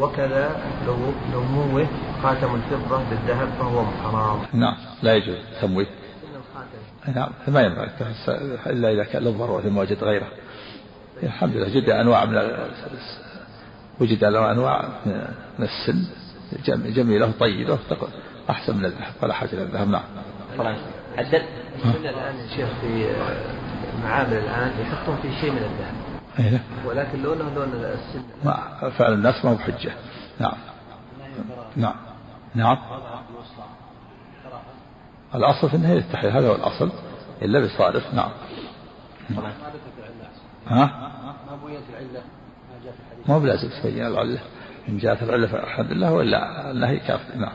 وكذا 0.00 0.56
لو 0.86 0.96
لو 1.32 1.42
موه 1.42 1.86
خاتم 2.22 2.54
الفضة 2.54 3.02
بالذهب 3.10 3.48
فهو 3.58 3.84
حرام. 4.02 4.38
نعم 4.52 4.76
لا 5.02 5.16
يجوز 5.16 5.36
تمويه. 5.60 5.86
سن 5.86 5.90
الخاتم. 6.36 7.20
نعم 7.20 7.30
ما 7.48 7.60
ينبغي 7.60 7.90
إلا 8.66 8.92
إذا 8.92 9.04
كان 9.04 9.22
للضرورة 9.22 9.62
ثم 9.62 9.78
وجد 9.78 10.04
غيره. 10.04 10.28
الحمد 11.22 11.56
لله 11.56 11.68
جد 11.68 11.90
أنواع 11.90 12.24
من 12.24 12.38
وجد 14.00 14.24
له 14.24 14.52
أنواع 14.52 14.88
من 15.58 15.64
السن 15.64 16.04
جميلة 16.68 17.32
طيبة 17.40 17.78
أحسن 18.50 18.76
من 18.76 18.84
الذهب 18.84 19.12
ولا 19.22 19.34
حاجة 19.34 19.52
إلى 19.52 19.62
الذهب 19.62 19.88
نعم. 19.88 20.02
حدد 21.18 22.04
الآن 22.04 22.36
يا 22.36 22.56
شيخ 22.56 22.68
في 22.80 23.10
المعامل 23.94 24.32
الآن 24.32 24.72
يحطون 24.80 25.16
في 25.22 25.40
شيء 25.40 25.50
من 25.50 25.58
الذهب. 25.58 25.94
أيه. 26.38 26.60
ولكن 26.86 27.22
لونه 27.22 27.54
لون 27.54 27.68
السن. 27.74 28.22
ما 28.44 28.90
فعل 28.98 29.12
الناس 29.12 29.44
ما 29.44 29.50
هو 29.50 29.54
بحجة. 29.54 29.92
نعم. 30.40 30.54
نعم. 31.76 31.94
نعم. 32.54 32.78
الأصل 35.34 35.68
في 35.68 35.76
النهي 35.76 35.94
للتحرير 35.94 36.38
هذا 36.38 36.48
هو 36.48 36.54
الأصل 36.54 36.92
إلا 37.42 37.60
بصارف 37.60 38.14
نعم. 38.14 38.30
ها؟ 40.66 40.86
ما 41.50 41.56
بويت 41.62 41.80
العلة 41.90 42.22
ما 42.70 42.84
جاء 42.84 42.92
في 42.92 43.00
الحديث. 43.00 43.30
ما 43.30 43.38
بلازم 43.38 43.68
تبين 43.68 44.06
العلة 44.06 44.40
إن 44.88 44.98
جاءت 44.98 45.22
العلة 45.22 45.46
فالحمد 45.46 45.92
لله 45.92 46.12
وإلا 46.12 46.70
النهي 46.70 46.98
كافي 46.98 47.38
نعم. 47.38 47.52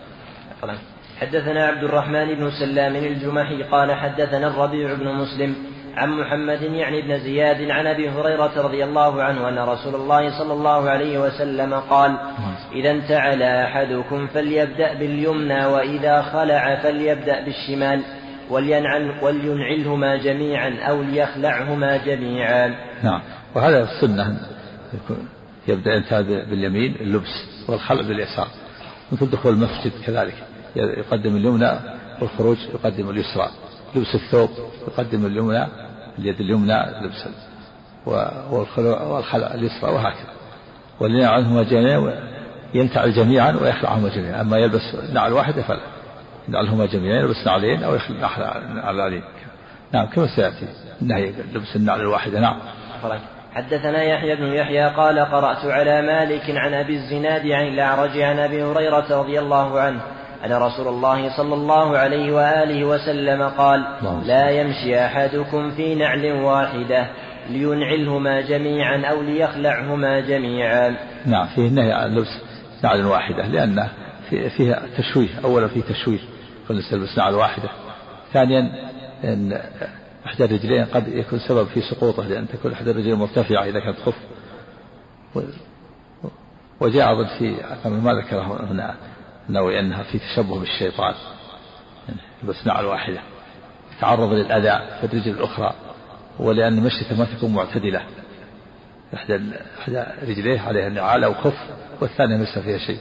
حدثنا 1.24 1.66
عبد 1.66 1.84
الرحمن 1.84 2.36
بن 2.36 2.52
سلام 2.52 2.96
الجمحي 2.96 3.64
قال 3.64 3.92
حدثنا 3.92 4.48
الربيع 4.48 4.94
بن 4.94 5.08
مسلم 5.08 5.56
عن 5.96 6.10
محمد 6.10 6.62
يعني 6.62 7.02
بن 7.02 7.20
زياد 7.20 7.70
عن 7.70 7.88
أبي 7.88 8.10
هريرة 8.10 8.62
رضي 8.62 8.84
الله 8.84 9.24
عنه 9.24 9.50
أن 9.50 9.60
رسول 9.60 9.96
الله 9.96 10.40
صلى 10.40 10.54
الله 10.54 10.90
عليه 10.90 11.20
وسلم 11.20 11.74
قال 11.74 12.18
إذا 12.76 12.92
انتعل 12.92 13.44
أحدكم 13.44 14.28
فليبدأ 14.28 14.94
باليمنى 14.94 15.66
وإذا 15.66 16.22
خلع 16.22 16.76
فليبدأ 16.76 17.46
بالشمال 17.46 18.02
ولينعل 18.50 19.14
ولينعلهما 19.22 20.16
جميعا 20.16 20.76
أو 20.90 21.02
ليخلعهما 21.02 21.98
جميعا. 21.98 22.76
نعم 23.04 23.22
وهذا 23.56 23.84
السنة 23.84 24.38
يبدأ 25.68 25.94
ينتهي 25.94 26.24
باليمين 26.24 26.96
اللبس 26.96 27.46
والخلع 27.70 28.02
باليسار 28.02 28.48
مثل 29.12 29.30
دخول 29.32 29.54
المسجد 29.54 29.92
كذلك 30.06 30.53
يقدم 30.76 31.36
اليمنى 31.36 31.72
والخروج 32.22 32.58
يقدم 32.74 33.10
اليسرى. 33.10 33.50
لبس 33.96 34.16
الثوب 34.16 34.50
يقدم 34.88 35.26
اليمنى 35.26 35.68
اليد 36.20 36.40
اليمنى 36.40 36.78
لبس 37.02 37.28
والخلع 39.02 39.54
اليسرى 39.54 39.92
وهكذا. 39.92 40.34
ولينع 41.00 41.30
عنهما 41.30 41.64
جميعا 41.64 42.14
ينتعل 42.74 43.14
جميعا 43.14 43.52
ويخلعهما 43.62 44.10
جميعا. 44.10 44.42
أما 44.42 44.58
يلبس 44.58 44.96
نعل 45.14 45.34
واحدة 45.34 45.62
فلا. 45.62 45.82
ينعلهما 46.48 46.86
جميعا 46.86 47.20
يلبس 47.20 47.46
نعلين 47.46 47.84
أو 47.84 47.96
يخلع 47.96 48.58
نعلين. 48.94 49.24
نعم 49.92 50.06
كما 50.06 50.28
سيأتي. 50.36 50.68
النهي 51.02 51.34
لبس 51.54 51.76
النعل 51.76 52.00
الواحدة. 52.00 52.40
نعم. 52.40 52.60
حدثنا 53.54 54.04
يحيى 54.04 54.36
بن 54.36 54.54
يحيى 54.54 54.90
قال 54.90 55.20
قرأت 55.20 55.66
على 55.66 56.02
مالك 56.02 56.44
عن 56.50 56.74
أبي 56.74 56.96
الزناد 56.96 57.48
عن 57.48 57.68
الأعرج 57.68 58.18
عن 58.20 58.40
أبي 58.40 58.64
هريرة 58.64 59.20
رضي 59.22 59.40
الله 59.40 59.80
عنه 59.80 60.02
أن 60.46 60.54
رسول 60.54 60.88
الله 60.88 61.38
صلى 61.38 61.54
الله 61.54 61.98
عليه 61.98 62.34
وآله 62.34 62.86
وسلم 62.86 63.42
قال 63.42 63.86
لا 64.26 64.50
يمشي 64.50 65.06
أحدكم 65.06 65.72
في 65.72 65.96
نعل 65.96 66.32
واحدة 66.32 67.08
لينعلهما 67.50 68.42
جميعا 68.42 69.06
أو 69.06 69.22
ليخلعهما 69.22 70.20
جميعا. 70.20 70.96
نعم 71.26 71.48
فيه 71.48 71.68
النهي 71.68 71.92
عن 71.92 72.16
لبس 72.16 72.42
نعل 72.84 73.06
واحدة 73.06 73.48
لأن 73.48 73.88
فيها 74.30 74.84
تشويه 74.98 75.30
أولا 75.44 75.68
فيه 75.68 75.82
تشويه 75.82 76.20
كل 76.68 76.82
يلبس 76.92 77.18
نعل 77.18 77.34
واحدة. 77.34 77.70
ثانيا 78.34 78.60
أن 79.24 79.62
إحدى 80.26 80.46
الرجلين 80.46 80.86
قد 80.86 81.08
يكون 81.08 81.40
سبب 81.40 81.68
في 81.68 81.82
سقوطه 81.82 82.28
لأن 82.28 82.48
تكون 82.48 82.72
إحدى 82.72 82.92
الرجلين 82.92 83.16
مرتفعة 83.16 83.64
إذا 83.64 83.80
كانت 83.80 83.98
خف. 84.00 84.16
وجاء 86.80 87.14
أظن 87.14 87.28
في 87.40 87.56
ما 87.86 88.14
ذكره 88.14 88.72
هنا. 88.72 88.96
نوي 89.50 89.80
أنها 89.80 90.04
في 90.04 90.20
تشبه 90.20 90.60
بالشيطان. 90.60 91.14
بس 92.44 92.68
نعل 92.68 92.86
واحدة 92.86 93.22
تعرض 94.02 94.34
للأذى 94.34 95.00
في 95.00 95.04
الرجل 95.04 95.32
الأخرى. 95.32 95.74
ولأن 96.40 96.84
مشيته 96.84 97.18
ما 97.20 97.26
تكون 97.26 97.54
معتدلة. 97.54 98.06
إحدى 99.14 99.42
إحدى 99.80 100.04
رجليه 100.22 100.60
عليها 100.60 100.88
النعال 100.88 101.24
أو 101.24 101.34
كف 101.34 101.58
والثانية 102.02 102.38
ليس 102.38 102.60
فيها 102.60 102.78
شيء. 102.78 103.00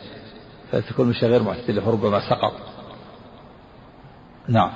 فتكون 0.72 1.08
مشي 1.08 1.26
غير 1.26 1.42
معتدلة 1.42 1.80
فربما 1.80 2.20
سقط. 2.30 2.52
نعم. 4.48 4.72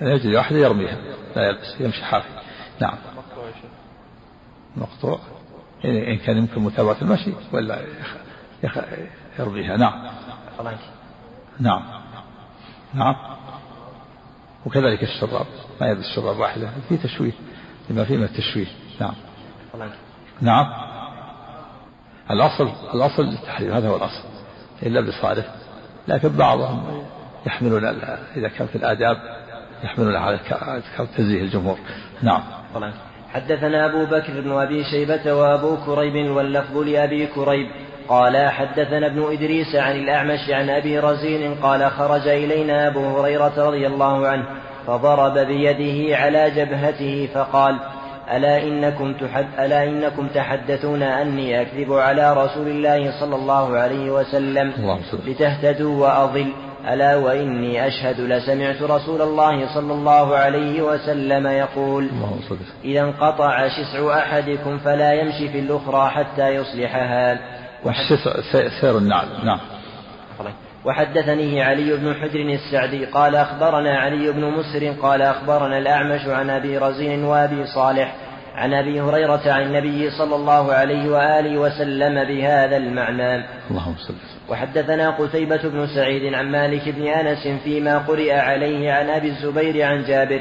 يجري 0.00 0.36
واحدة 0.36 0.58
يرميها. 0.58 0.96
لا 1.36 1.48
يلبس 1.48 1.80
يمشي 1.80 2.04
حافي. 2.04 2.28
نعم. 2.80 2.98
مقطوع 4.76 5.20
إن 5.84 6.16
كان 6.16 6.36
يمكن 6.36 6.60
متابعة 6.60 6.96
المشي 7.02 7.32
ولا 7.52 7.80
يرضيها. 9.38 9.76
نعم. 9.76 10.10
نعم. 11.60 11.82
نعم. 12.94 13.16
وكذلك 14.66 15.02
الشراب. 15.02 15.46
ما 15.80 15.86
يلبس 15.86 16.04
شراب 16.16 16.38
واحدة. 16.38 16.70
في 16.88 16.96
تشويه. 16.96 17.32
لما 17.90 18.04
فيه 18.04 18.16
من 18.16 18.24
التشويه. 18.24 18.66
نعم. 19.00 19.14
نعم. 20.40 20.66
الأصل 22.30 22.72
الأصل 22.94 23.22
للتحريم 23.22 23.72
هذا 23.72 23.88
هو 23.88 23.96
الأصل. 23.96 24.24
إلا 24.82 25.00
بصالح. 25.00 25.54
لكن 26.08 26.28
بعضهم 26.28 27.04
يحملون 27.46 27.84
إذا 28.36 28.48
كان 28.48 28.66
في 28.66 28.76
الآداب 28.76 29.16
يحملون 29.84 30.16
على 30.16 30.40
تنزيه 31.16 31.42
الجمهور. 31.42 31.78
نعم. 32.22 32.42
حدثنا 33.32 33.86
أبو 33.86 34.04
بكر 34.04 34.40
بن 34.40 34.52
أبي 34.52 34.84
شيبة 34.84 35.32
وأبو 35.32 35.76
كريب 35.76 36.30
واللفظ 36.30 36.76
لأبي 36.76 37.26
كريب. 37.26 37.70
قال 38.08 38.48
حدثنا 38.48 39.06
ابن 39.06 39.32
إدريس 39.32 39.74
عن 39.74 39.96
الأعمش 39.96 40.50
عن 40.50 40.70
أبي 40.70 40.98
رزين 40.98 41.54
قال 41.54 41.90
خرج 41.90 42.28
إلينا 42.28 42.86
أبو 42.86 43.20
هريرة 43.20 43.52
رضي 43.56 43.86
الله 43.86 44.28
عنه 44.28 44.44
فضرب 44.86 45.38
بيده 45.38 46.16
على 46.16 46.50
جبهته 46.50 47.28
فقال 47.34 47.78
ألا 48.32 48.62
إنكم, 48.62 49.12
تحد 49.12 49.46
ألا 49.58 49.84
إنكم 49.84 50.28
تحدثون 50.28 51.02
أني 51.02 51.62
أكذب 51.62 51.92
على 51.92 52.44
رسول 52.44 52.68
الله 52.68 53.20
صلى 53.20 53.36
الله 53.36 53.78
عليه 53.78 54.10
وسلم 54.10 54.72
لتهتدوا 55.26 56.02
وأضل 56.06 56.52
ألا 56.88 57.16
وإني 57.16 57.86
أشهد 57.86 58.20
لسمعت 58.20 58.82
رسول 58.82 59.22
الله 59.22 59.74
صلى 59.74 59.92
الله 59.92 60.36
عليه 60.36 60.82
وسلم 60.82 61.46
يقول 61.46 62.08
إذا 62.84 63.00
انقطع 63.00 63.68
شسع 63.68 64.18
أحدكم 64.18 64.78
فلا 64.78 65.12
يمشي 65.12 65.48
في 65.48 65.58
الأخرى 65.58 66.10
حتى 66.10 66.48
يصلحها. 66.48 67.38
سير 68.80 68.98
النعل. 68.98 69.26
نعم. 69.44 69.60
وحدثنيه 70.84 71.64
علي 71.64 71.96
بن 71.96 72.14
حجر 72.14 72.40
السعدي 72.40 73.04
قال 73.04 73.36
أخبرنا 73.36 73.98
علي 73.98 74.32
بن 74.32 74.44
مسر 74.44 74.92
قال 75.02 75.22
أخبرنا 75.22 75.78
الأعمش 75.78 76.26
عن 76.26 76.50
أبي 76.50 76.78
رزين 76.78 77.24
وأبي 77.24 77.66
صالح 77.66 78.14
عن 78.54 78.74
أبي 78.74 79.00
هريرة 79.00 79.42
عن 79.46 79.62
النبي 79.62 80.10
صلى 80.10 80.36
الله 80.36 80.72
عليه 80.72 81.10
وآله 81.10 81.58
وسلم 81.58 82.24
بهذا 82.24 82.76
المعنى. 82.76 83.44
اللهم 83.70 83.94
صل 84.08 84.14
وحدثنا 84.48 85.10
قتيبة 85.10 85.68
بن 85.68 85.86
سعيد 85.86 86.34
عن 86.34 86.50
مالك 86.50 86.88
بن 86.88 87.06
أنس 87.06 87.62
فيما 87.64 87.98
قرئ 87.98 88.32
عليه 88.32 88.92
عن 88.92 89.10
أبي 89.10 89.28
الزبير 89.28 89.86
عن 89.86 90.04
جابر 90.04 90.40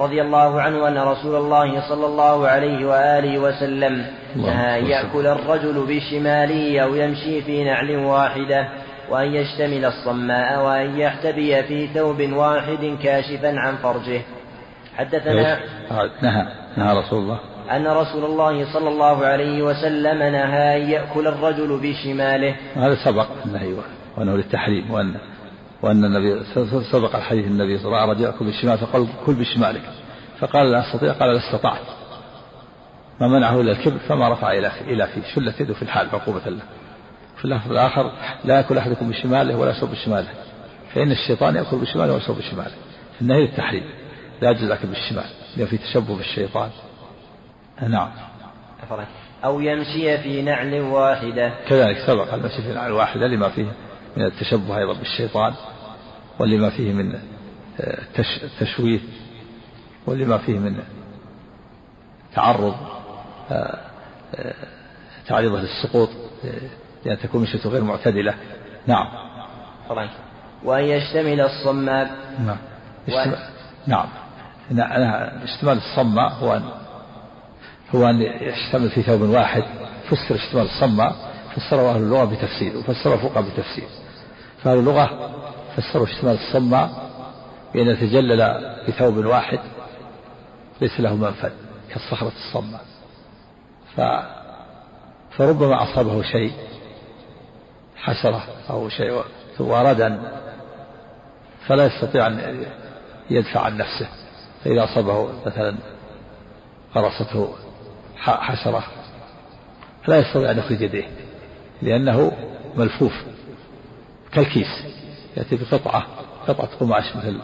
رضي 0.00 0.22
الله 0.22 0.60
عنه 0.60 0.88
أن 0.88 0.98
رسول 0.98 1.36
الله 1.36 1.88
صلى 1.88 2.06
الله 2.06 2.48
عليه 2.48 2.86
وآله 2.86 3.38
وسلم 3.38 4.06
أن 4.36 4.86
يأكل 4.86 5.26
الرجل 5.26 5.86
بشماله 5.88 6.80
أو 6.80 6.94
يمشي 6.94 7.42
في 7.42 7.64
نعل 7.64 7.96
واحدة 7.96 8.68
وأن 9.10 9.34
يشتمل 9.34 9.84
الصماء 9.84 10.64
وأن 10.64 10.98
يحتبي 10.98 11.62
في 11.62 11.86
ثوب 11.86 12.32
واحد 12.32 12.96
كاشفا 13.02 13.58
عن 13.58 13.76
فرجه. 13.76 14.22
حدثنا 14.96 15.58
نهى 16.22 16.46
نهى 16.76 16.98
رسول 16.98 17.18
الله. 17.18 17.40
أن 17.70 17.86
رسول 17.86 18.24
الله 18.24 18.72
صلى 18.72 18.88
الله 18.88 19.26
عليه 19.26 19.62
وسلم 19.62 20.18
نهى 20.18 20.82
أن 20.82 20.90
يأكل 20.90 21.26
الرجل 21.26 21.80
بشماله. 21.82 22.56
هذا 22.74 22.96
سبق 23.04 23.26
النهي 23.46 23.74
وأنه 24.16 24.36
للتحريم 24.36 24.90
وأن 24.90 25.14
وأن 25.82 26.04
النبي 26.04 26.44
سبق 26.92 27.16
الحديث 27.16 27.46
النبي 27.46 27.78
صلى 27.78 27.86
الله 27.86 27.98
عليه 27.98 28.12
وسلم 28.12 28.26
رجل 28.26 28.44
بالشمال 28.46 28.78
فقال 28.78 29.06
كل 29.26 29.34
بشمالك. 29.34 29.82
فقال 30.40 30.72
لا 30.72 30.80
أستطيع 30.80 31.12
قال 31.12 31.32
لا 31.32 31.38
استطعت. 31.38 32.01
ما 33.22 33.28
منعه 33.28 33.60
إلا 33.60 33.72
الكبر 33.72 33.98
فما 34.08 34.28
رفع 34.28 34.52
إلى 34.52 34.70
إلى 34.80 35.06
فيه 35.06 35.22
شلت 35.34 35.60
يده 35.60 35.74
في 35.74 35.82
الحال 35.82 36.08
عقوبة 36.12 36.40
له. 36.46 36.62
في 37.36 37.44
اللفظ 37.44 37.70
الآخر 37.70 38.12
لا 38.44 38.56
يأكل 38.56 38.78
أحدكم 38.78 39.10
بشماله 39.10 39.56
ولا 39.56 39.70
يشرب 39.70 39.90
بشماله 39.90 40.28
فإن 40.94 41.12
الشيطان 41.12 41.56
يأكل 41.56 41.76
بشماله 41.76 42.12
ويشرب 42.12 42.38
بشماله. 42.38 42.72
النهي 43.20 43.40
للتحريم 43.40 43.84
لا 44.40 44.50
يجوز 44.50 44.62
الأكل 44.62 44.88
بالشمال 44.88 45.24
لأن 45.56 45.66
في 45.66 45.78
تشبه 45.78 46.16
بالشيطان. 46.16 46.70
نعم. 47.88 48.10
أو 49.44 49.60
يمشي 49.60 50.18
في 50.18 50.42
نعل 50.42 50.80
واحدة. 50.80 51.52
كذلك 51.68 51.96
سبق 52.06 52.34
المشي 52.34 52.62
في 52.62 52.72
نعل 52.74 52.92
واحدة 52.92 53.26
لما 53.26 53.48
فيه 53.48 53.66
من 54.16 54.24
التشبه 54.24 54.78
أيضا 54.78 54.92
بالشيطان 54.92 55.54
ولما 56.38 56.70
فيه 56.70 56.92
من 56.92 57.18
التشويه 58.44 59.00
ولما 60.06 60.38
فيه 60.38 60.58
من 60.58 60.76
تعرض. 62.34 62.74
آه، 62.74 62.86
آه، 62.86 63.01
تعريضه 65.28 65.60
للسقوط 65.60 66.08
لأن 67.04 67.18
تكون 67.18 67.42
مشيته 67.42 67.70
غير 67.70 67.84
معتدلة. 67.84 68.34
نعم. 68.86 69.06
طبعا. 69.88 70.08
وأن 70.64 70.84
يشتمل 70.84 71.40
الصماء 71.40 72.10
نعم. 72.46 72.56
و... 73.08 73.34
نعم. 73.86 74.06
اشتمال 75.42 75.76
الصماء 75.76 76.32
هو 76.32 76.56
أن 76.56 76.62
هو 77.94 78.10
أن 78.10 78.22
يشتمل 78.22 78.90
في 78.90 79.02
ثوب 79.02 79.20
واحد. 79.20 79.64
فسر 80.10 80.34
اشتمال 80.34 80.64
الصماء 80.64 81.16
فسره 81.56 81.90
أهل 81.90 81.96
اللغة 81.96 82.24
بتفسير 82.24 82.76
وفسره 82.76 83.14
الفقهاء 83.14 83.42
بتفسير. 83.42 83.88
فأهل 84.62 84.78
اللغة 84.78 85.30
فسروا 85.76 86.06
اشتمال 86.06 86.34
الصماء 86.34 86.90
بأن 87.74 87.86
يتجلل 87.86 88.72
بثوب 88.88 89.16
واحد 89.16 89.58
ليس 90.80 91.00
له 91.00 91.16
منفذ 91.16 91.50
كالصخرة 91.90 92.32
الصماء 92.36 92.80
ف 93.96 94.00
فربما 95.36 95.82
أصابه 95.82 96.22
شيء 96.22 96.52
حشرة 97.96 98.44
أو 98.70 98.88
شيء 98.88 99.22
أن 99.60 100.32
فلا 101.66 101.86
يستطيع 101.86 102.26
أن 102.26 102.66
يدفع 103.30 103.60
عن 103.60 103.76
نفسه 103.76 104.08
فإذا 104.64 104.84
أصابه 104.84 105.28
مثلا 105.46 105.74
غرسته 106.94 107.54
حشرة 108.16 108.84
فلا 110.04 110.18
يستطيع 110.18 110.50
أن 110.50 110.58
يخرج 110.58 110.80
يديه 110.80 111.08
لأنه 111.82 112.32
ملفوف 112.76 113.12
كالكيس 114.32 114.84
يأتي 115.36 115.56
بقطعة 115.56 116.06
قطعة 116.48 116.68
قماش 116.80 117.16
مثل 117.16 117.38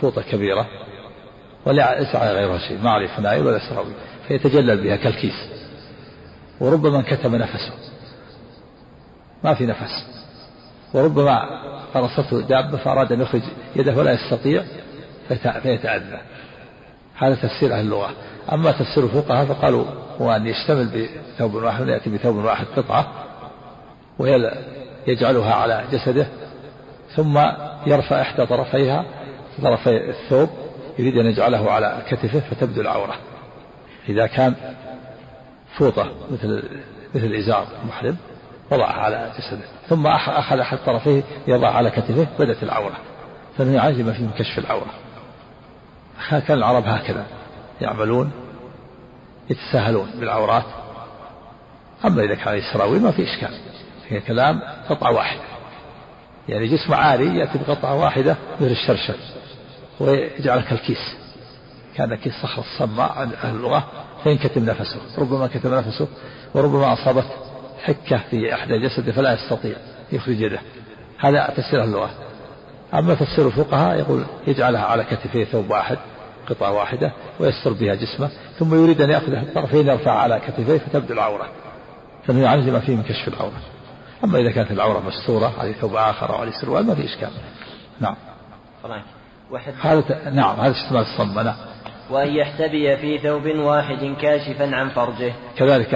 فوطة 0.00 0.22
كبيرة 0.22 0.66
وليس 1.66 2.14
على 2.14 2.32
غيرها 2.32 2.58
شيء 2.58 2.78
ما 2.78 2.90
عليه 2.90 3.06
فنائل 3.06 3.46
ولا 3.46 3.58
سراويل 3.68 3.94
فيتجلل 4.28 4.82
بها 4.82 4.96
كالكيس. 4.96 5.53
وربما 6.64 6.98
انكتم 6.98 7.36
نفسه. 7.36 7.72
ما 9.44 9.54
في 9.54 9.66
نفس. 9.66 10.04
وربما 10.94 11.40
قرصته 11.94 12.40
دابة 12.40 12.78
فأراد 12.78 13.12
أن 13.12 13.20
يخرج 13.20 13.42
يده 13.76 13.94
ولا 13.96 14.12
يستطيع 14.12 14.64
فيتأذى. 15.62 16.20
هذا 17.16 17.34
تفسير 17.34 17.74
أهل 17.74 17.80
اللغة. 17.80 18.10
أما 18.52 18.72
تفسير 18.72 19.04
الفقهاء 19.04 19.46
فقالوا 19.46 19.84
هو 20.20 20.36
أن 20.36 20.46
يشتمل 20.46 21.08
بثوب 21.36 21.54
واحد 21.54 21.88
يأتي 21.88 22.10
بثوب 22.10 22.36
واحد 22.36 22.66
قطعة 22.76 23.12
ويجعلها 24.18 25.54
على 25.54 25.84
جسده 25.92 26.26
ثم 27.16 27.38
يرفع 27.86 28.20
إحدى 28.20 28.46
طرفيها 28.46 29.04
طرفي 29.62 30.10
الثوب 30.10 30.48
يريد 30.98 31.18
أن 31.18 31.26
يجعله 31.26 31.70
على 31.70 32.02
كتفه 32.08 32.40
فتبدو 32.40 32.80
العورة. 32.80 33.14
إذا 34.08 34.26
كان 34.26 34.54
فوطة 35.78 36.12
مثل 36.30 36.62
مثل 37.14 37.34
إزار 37.34 37.66
محرم 37.88 38.16
وضعها 38.70 39.00
على 39.00 39.32
جسده 39.38 39.64
ثم 39.88 40.06
أخذ 40.06 40.58
أحد 40.58 40.78
طرفيه 40.86 41.22
يضع 41.46 41.70
على 41.70 41.90
كتفه 41.90 42.26
بدت 42.38 42.62
العورة 42.62 42.96
فمن 43.58 43.78
عزم 43.78 44.12
فيه 44.12 44.26
كشف 44.38 44.58
العورة. 44.58 44.90
كان 46.30 46.58
العرب 46.58 46.86
هكذا 46.86 47.26
يعملون 47.80 48.30
يتساهلون 49.50 50.10
بالعورات. 50.20 50.64
أما 52.04 52.22
إذا 52.22 52.34
كان 52.34 52.54
السراويل 52.54 53.02
ما 53.02 53.10
في 53.10 53.24
إشكال 53.24 53.54
هي 54.08 54.20
كلام 54.20 54.62
قطعة 54.88 55.12
واحدة. 55.12 55.42
يعني 56.48 56.66
جسم 56.66 56.94
عاري 56.94 57.38
يأتي 57.38 57.58
بقطعة 57.58 57.94
واحدة 57.94 58.36
مثل 58.60 58.70
الشرشر 58.70 59.14
ويجعل 60.00 60.60
كالكيس 60.60 61.16
كان 61.96 62.14
كيس 62.14 62.32
صخرة 62.42 62.64
الصماء 62.64 63.12
عند 63.12 63.32
أهل 63.32 63.56
اللغة. 63.56 63.84
فينكتم 64.24 64.64
نفسه 64.64 65.00
ربما 65.18 65.46
كتم 65.46 65.74
نفسه 65.74 66.08
وربما 66.54 66.92
أصابت 66.92 67.26
حكة 67.82 68.20
في 68.30 68.54
أحد 68.54 68.68
جسده 68.68 69.12
فلا 69.12 69.32
يستطيع 69.32 69.76
يخرج 70.12 70.40
يده. 70.40 70.60
هذا 71.18 71.52
تفسير 71.56 71.84
اللغة. 71.84 72.10
أما 72.94 73.14
تفسير 73.14 73.46
الفقهاء 73.46 73.98
يقول 73.98 74.24
يجعلها 74.46 74.84
على 74.84 75.04
كتفيه 75.04 75.44
ثوب 75.44 75.70
واحد 75.70 75.98
قطعة 76.48 76.72
واحدة 76.72 77.12
ويستر 77.40 77.72
بها 77.72 77.94
جسمه 77.94 78.30
ثم 78.58 78.74
يريد 78.74 79.00
أن 79.00 79.10
يأخذ 79.10 79.32
الطرفين 79.32 79.88
يرفع 79.88 80.12
على 80.12 80.40
كتفيه 80.46 80.78
فتبدو 80.78 81.14
العورة. 81.14 81.48
فإنه 82.26 82.42
يعالج 82.42 82.68
ما 82.68 82.80
فيه 82.80 82.96
من 82.96 83.02
كشف 83.02 83.28
العورة. 83.28 83.60
أما 84.24 84.38
إذا 84.38 84.50
كانت 84.50 84.70
العورة 84.70 85.00
مستورة 85.00 85.52
على 85.58 85.72
ثوب 85.72 85.96
آخر 85.96 86.30
أو 86.30 86.34
على 86.34 86.52
سروال 86.52 86.86
ما 86.86 86.94
في 86.94 87.04
إشكال. 87.04 87.30
نعم. 88.00 88.16
هذا 89.80 90.30
نعم 90.30 90.60
هذا 90.60 90.70
اشتمال 90.70 91.02
الصمة 91.02 91.42
نعم 91.42 91.73
وأن 92.10 92.28
يحتبي 92.28 92.96
في 92.96 93.18
ثوب 93.18 93.46
واحد 93.46 94.14
كاشفا 94.22 94.76
عن 94.76 94.88
فرجه. 94.88 95.32
كذلك 95.58 95.94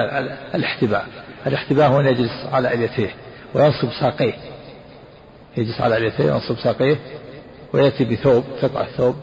الاحتباء. 0.54 1.06
الاحتباء 1.46 1.88
هو 1.90 2.00
أن 2.00 2.06
يجلس 2.06 2.46
على 2.52 2.74
إليتيه 2.74 3.14
وينصب 3.54 3.88
ساقيه. 4.00 4.34
يجلس 5.56 5.80
على 5.80 5.96
إليتيه 5.96 6.24
وينصب 6.24 6.59
ساقيه 6.59 6.96
ويأتي 7.72 8.04
بثوب 8.04 8.44
قطعة 8.62 8.84
ثوب 8.84 9.16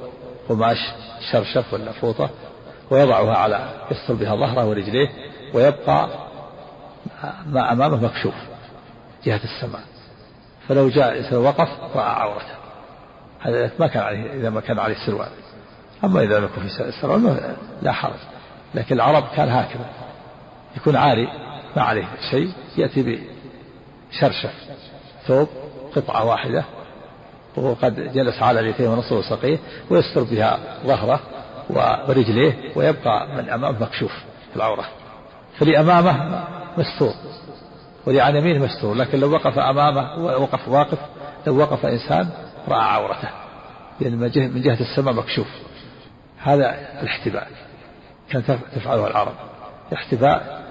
قماش 0.49 0.77
شرشف 1.31 1.73
ولا 1.73 1.91
فوطة 1.91 2.29
ويضعها 2.91 3.37
على 3.37 3.69
يستر 3.91 4.13
بها 4.13 4.35
ظهره 4.35 4.65
ورجليه 4.65 5.09
ويبقى 5.53 6.09
ما 7.45 7.71
أمامه 7.71 8.03
مكشوف 8.03 8.33
جهة 9.25 9.41
السماء. 9.43 9.81
فلو 10.67 10.89
جاء 10.89 11.33
وقف 11.33 11.69
رأى 11.95 12.09
عورته. 12.09 12.55
هذا 13.41 13.71
ما 13.79 13.87
كان 13.87 14.03
عليه 14.03 14.33
إذا 14.33 14.49
ما 14.49 14.61
كان 14.61 14.79
عليه 14.79 14.95
سروال 15.05 15.29
أما 16.03 16.21
إذا 16.23 16.39
لم 16.39 16.43
يكن 16.45 16.61
في 16.67 16.91
سروال 17.01 17.55
لا 17.81 17.91
حرج. 17.91 18.19
لكن 18.75 18.95
العرب 18.95 19.23
كان 19.35 19.49
هكذا. 19.49 19.85
يكون 20.77 20.95
عاري 20.95 21.27
ما 21.77 21.83
عليه 21.83 22.07
شيء 22.31 22.51
يأتي 22.77 23.19
بشرشف 24.11 24.53
ثوب 25.27 25.47
قطعة 25.95 26.25
واحدة 26.25 26.63
وهو 27.55 27.73
قد 27.73 28.13
جلس 28.13 28.41
على 28.41 28.59
اليتين 28.59 28.87
ونصه 28.87 29.15
وسقيه 29.15 29.57
ويستر 29.89 30.23
بها 30.23 30.59
ظهره 30.85 31.19
ورجليه 31.69 32.71
ويبقى 32.75 33.27
من 33.37 33.49
أمامه 33.49 33.81
مكشوف 33.81 34.11
العورة. 34.55 34.85
فاللي 35.59 35.79
أمامه 35.79 36.43
مستور 36.77 37.13
واللي 38.05 38.21
عن 38.21 38.35
يمينه 38.35 38.65
مستور 38.65 38.95
لكن 38.95 39.19
لو 39.19 39.31
وقف 39.31 39.59
أمامه 39.59 40.15
وقف 40.17 40.67
واقف 40.67 40.97
لو 41.47 41.57
وقف 41.57 41.85
إنسان 41.85 42.29
رأى 42.67 42.81
عورته. 42.81 43.29
لأن 43.99 44.17
من 44.53 44.61
جهة 44.61 44.77
السماء 44.81 45.13
مكشوف. 45.13 45.47
هذا 46.45 46.75
الاحتباء 47.01 47.47
كانت 48.29 48.51
تفعله 48.75 49.07
العرب. 49.07 49.33
الاحتباء 49.91 50.63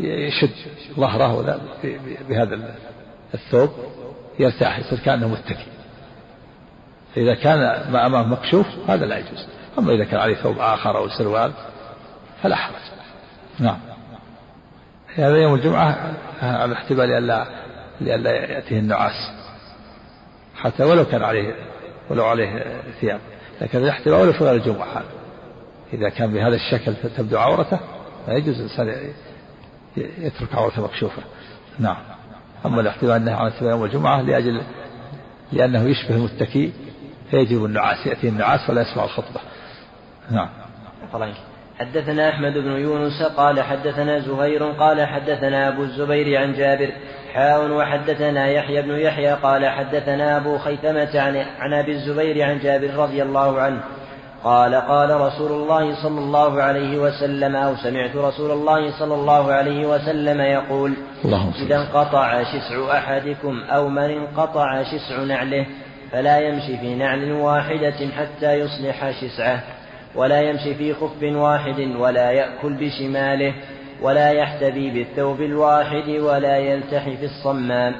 يشد 0.00 0.54
ظهره 0.96 1.60
بهذا 2.28 2.74
الثوب 3.34 3.70
يرتاح 4.38 4.78
يصير 4.78 4.98
كأنه 4.98 5.28
متكي 5.28 5.66
فإذا 7.14 7.34
كان 7.34 7.58
ما 7.92 8.06
أمامه 8.06 8.28
مكشوف 8.28 8.66
هذا 8.88 9.06
لا 9.06 9.18
يجوز. 9.18 9.46
أما 9.78 9.92
إذا 9.92 10.04
كان 10.04 10.20
عليه 10.20 10.34
ثوب 10.34 10.58
آخر 10.58 10.98
أو 10.98 11.08
سروال 11.08 11.52
فلا 12.42 12.56
حرج. 12.56 12.82
نعم. 13.58 13.78
هذا 15.14 15.36
يوم 15.36 15.54
الجمعة 15.54 16.14
على 16.42 16.64
الاحتباء 16.64 17.06
لئلا 17.06 17.46
لئلا 18.00 18.30
يأتيه 18.30 18.78
النعاس. 18.78 19.30
حتى 20.56 20.84
ولو 20.84 21.04
كان 21.04 21.22
عليه 21.22 21.54
ولو 22.10 22.24
عليه 22.24 22.82
ثياب. 23.00 23.20
لكن 23.60 23.78
الاحتباء 23.78 24.20
ولو 24.20 24.32
في 24.32 24.44
غير 24.44 24.54
الجمعة 24.54 24.86
هذا 24.92 25.04
إذا 25.92 26.08
كان 26.08 26.32
بهذا 26.32 26.56
الشكل 26.56 26.94
تبدو 27.16 27.38
عورته 27.38 27.80
لا 28.28 28.34
يجوز 28.34 28.56
الإنسان 28.56 29.12
يترك 29.96 30.54
عورته 30.54 30.82
مكشوفة. 30.82 31.22
نعم. 31.78 31.96
أما 32.66 32.80
الاحتمال 32.80 33.12
أنه 33.12 33.50
سبيل 33.50 33.70
يوم 33.70 33.84
الجمعة 33.84 34.22
لأجل 34.22 34.62
لأنه 35.52 35.82
يشبه 35.82 36.16
المتكي 36.16 36.72
فيجب 37.30 37.64
النعاس 37.64 38.06
يأتي 38.06 38.28
النعاس 38.28 38.70
ولا 38.70 38.82
يسمع 38.82 39.04
الخطبة. 39.04 39.40
نعم. 40.30 40.48
حدثنا 41.78 42.30
أحمد 42.30 42.52
بن 42.52 42.70
يونس 42.70 43.22
قال 43.22 43.62
حدثنا 43.62 44.20
زهير 44.20 44.64
قال 44.72 45.06
حدثنا 45.06 45.68
أبو 45.68 45.82
الزبير 45.82 46.42
عن 46.42 46.54
جابر 46.54 46.92
حاء 47.34 47.70
وحدثنا 47.70 48.46
يحيى 48.46 48.82
بن 48.82 48.98
يحيى 48.98 49.32
قال 49.32 49.66
حدثنا 49.66 50.36
أبو 50.36 50.58
خيثمة 50.58 51.20
عن, 51.20 51.36
عن 51.36 51.72
أبي 51.72 51.92
الزبير 51.92 52.42
عن 52.42 52.58
جابر 52.58 52.94
رضي 52.94 53.22
الله 53.22 53.60
عنه. 53.60 53.80
قال 54.44 54.74
قال 54.74 55.20
رسول 55.20 55.52
الله 55.52 56.02
صلى 56.02 56.18
الله 56.18 56.62
عليه 56.62 56.98
وسلم 56.98 57.56
أو 57.56 57.76
سمعت 57.76 58.16
رسول 58.16 58.50
الله 58.50 58.98
صلى 58.98 59.14
الله 59.14 59.52
عليه 59.52 59.86
وسلم 59.86 60.40
يقول 60.40 60.94
إذا 61.62 61.76
انقطع 61.76 62.42
شسع 62.42 62.98
أحدكم 62.98 63.60
أو 63.70 63.88
من 63.88 64.10
انقطع 64.10 64.82
شسع 64.82 65.24
نعله 65.24 65.66
فلا 66.12 66.38
يمشي 66.38 66.78
في 66.78 66.94
نعل 66.94 67.32
واحدة 67.32 68.08
حتى 68.16 68.52
يصلح 68.52 69.10
شسعه 69.20 69.62
ولا 70.14 70.40
يمشي 70.40 70.74
في 70.74 70.94
خف 70.94 71.22
واحد 71.22 71.80
ولا 71.98 72.30
يأكل 72.30 72.72
بشماله 72.72 73.54
ولا 74.04 74.30
يحتبي 74.30 74.90
بالثوب 74.90 75.40
الواحد 75.40 76.08
ولا 76.08 76.58
يلتحي 76.58 77.16
في 77.16 77.24
الصمام. 77.24 77.94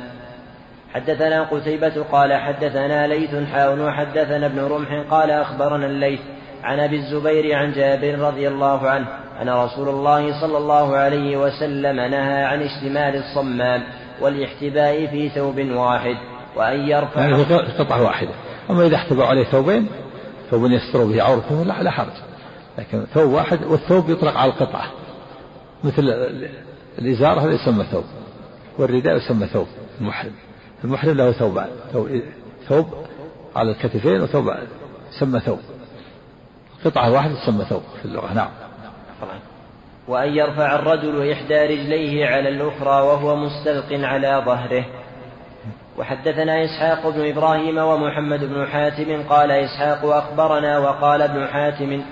حدثنا 0.94 1.42
قتيبة 1.42 2.04
قال 2.12 2.34
حدثنا 2.34 3.06
ليث 3.06 3.34
حاون 3.52 3.80
وحدثنا 3.80 4.46
ابن 4.46 4.60
رمح 4.60 5.04
قال 5.10 5.30
أخبرنا 5.30 5.86
الليث 5.86 6.20
عن 6.62 6.80
أبي 6.80 6.96
الزبير 6.96 7.54
عن 7.54 7.72
جابر 7.72 8.18
رضي 8.18 8.48
الله 8.48 8.88
عنه 8.88 9.06
أن 9.42 9.48
رسول 9.48 9.88
الله 9.88 10.40
صلى 10.40 10.58
الله 10.58 10.96
عليه 10.96 11.36
وسلم 11.36 11.96
نهى 11.96 12.44
عن 12.44 12.62
اشتمال 12.62 13.16
الصمام 13.16 13.82
والاحتباء 14.20 15.06
في 15.06 15.28
ثوب 15.28 15.58
واحد 15.58 16.16
وأن 16.56 16.88
يرفع 16.88 17.20
يعني 17.20 17.42
قطعة 17.78 18.02
واحدة. 18.02 18.30
أما 18.70 18.86
إذا 18.86 18.96
احتبى 18.96 19.22
عليه 19.22 19.44
ثوبين 19.44 19.88
ثوب 20.50 20.70
يستر 20.70 21.04
به 21.04 21.22
عورته 21.22 21.64
لا 21.64 21.90
حرج. 21.90 22.16
لكن 22.78 23.04
ثوب 23.14 23.32
واحد 23.32 23.64
والثوب 23.64 24.10
يطلق 24.10 24.36
على 24.36 24.50
القطعة. 24.50 25.03
مثل 25.84 26.02
الإزار 26.98 27.40
هذا 27.40 27.52
يسمى 27.52 27.84
ثوب 27.84 28.04
والرداء 28.78 29.16
يسمى 29.16 29.46
ثوب 29.46 29.66
المحرم. 30.00 30.32
المحرم 30.84 31.16
له 31.16 31.32
ثوبان 31.32 31.68
ثوب 32.68 32.86
على 33.56 33.70
الكتفين 33.70 34.20
وثوب 34.20 34.54
يسمى 35.12 35.40
ثوب. 35.40 35.58
قطعة 36.84 37.12
واحدة 37.12 37.34
تسمى 37.34 37.64
ثوب 37.64 37.82
في 38.02 38.04
اللغة 38.04 38.32
نعم. 38.32 38.48
وأن 40.08 40.28
يرفع 40.28 40.74
الرجل 40.74 41.30
إحدى 41.32 41.54
رجليه 41.54 42.26
على 42.26 42.48
الأخرى 42.48 43.02
وهو 43.02 43.36
مستلق 43.36 43.92
على 43.92 44.42
ظهره. 44.46 44.84
وحدثنا 45.98 46.64
إسحاق 46.64 47.08
بن 47.08 47.28
إبراهيم 47.28 47.78
ومحمد 47.78 48.44
بن 48.44 48.66
حاتم 48.66 49.22
قال 49.22 49.50
إسحاق 49.50 50.04
أخبرنا 50.04 50.78
وقال 50.78 51.22
ابن 51.22 51.46
حاتم 51.46 52.02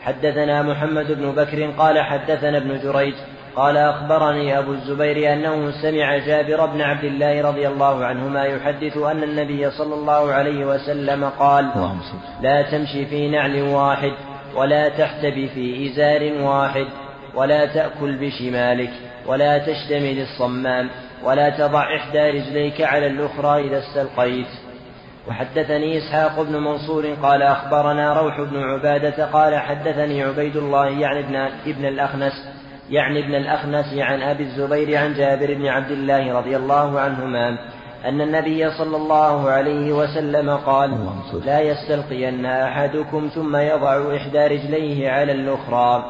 حدثنا 0.00 0.62
محمد 0.62 1.12
بن 1.12 1.30
بكر 1.30 1.70
قال 1.78 2.00
حدثنا 2.00 2.58
ابن 2.58 2.78
جريج 2.78 3.14
قال 3.56 3.76
أخبرني 3.76 4.58
أبو 4.58 4.72
الزبير 4.72 5.32
أنه 5.32 5.70
سمع 5.82 6.18
جابر 6.18 6.66
بن 6.66 6.80
عبد 6.80 7.04
الله 7.04 7.42
رضي 7.42 7.68
الله 7.68 8.04
عنهما 8.04 8.44
يحدث 8.44 8.96
أن 8.96 9.22
النبي 9.22 9.70
صلى 9.70 9.94
الله 9.94 10.32
عليه 10.32 10.64
وسلم 10.64 11.24
قال 11.24 11.70
لا 12.40 12.62
تمشي 12.62 13.06
في 13.06 13.28
نعل 13.28 13.62
واحد 13.62 14.12
ولا 14.54 14.88
تحتبي 14.88 15.48
في 15.48 15.86
إزار 15.86 16.42
واحد 16.42 16.86
ولا 17.34 17.66
تأكل 17.66 18.16
بشمالك 18.16 18.90
ولا 19.26 19.58
تشتمل 19.58 20.20
الصمام 20.20 20.90
ولا 21.24 21.50
تضع 21.50 21.96
إحدى 21.96 22.30
رجليك 22.30 22.80
على 22.80 23.06
الأخرى 23.06 23.68
إذا 23.68 23.78
استلقيت. 23.78 24.46
وحدثني 25.30 25.98
إسحاق 25.98 26.42
بن 26.42 26.56
منصور 26.56 27.06
قال 27.22 27.42
أخبرنا 27.42 28.12
روح 28.12 28.40
بن 28.40 28.62
عبادة 28.62 29.26
قال 29.26 29.56
حدثني 29.58 30.22
عبيد 30.22 30.56
الله 30.56 30.86
يعني 30.86 31.20
ابن, 31.20 31.36
ابن 31.66 31.84
الأخنس 31.84 32.32
يعني 32.90 33.24
ابن 33.24 33.34
الأخنس 33.34 33.94
عن 33.98 34.22
أبي 34.22 34.42
الزبير 34.42 34.98
عن 34.98 35.14
جابر 35.14 35.54
بن 35.54 35.66
عبد 35.66 35.90
الله 35.90 36.38
رضي 36.38 36.56
الله 36.56 37.00
عنهما 37.00 37.48
أن 38.04 38.20
النبي 38.20 38.70
صلى 38.70 38.96
الله 38.96 39.50
عليه 39.50 39.92
وسلم 39.92 40.50
قال 40.50 41.08
لا 41.44 41.60
يستلقين 41.60 42.46
أحدكم 42.46 43.30
ثم 43.34 43.56
يضع 43.56 44.16
إحدى 44.16 44.46
رجليه 44.46 45.10
على 45.10 45.32
الأخرى. 45.32 46.04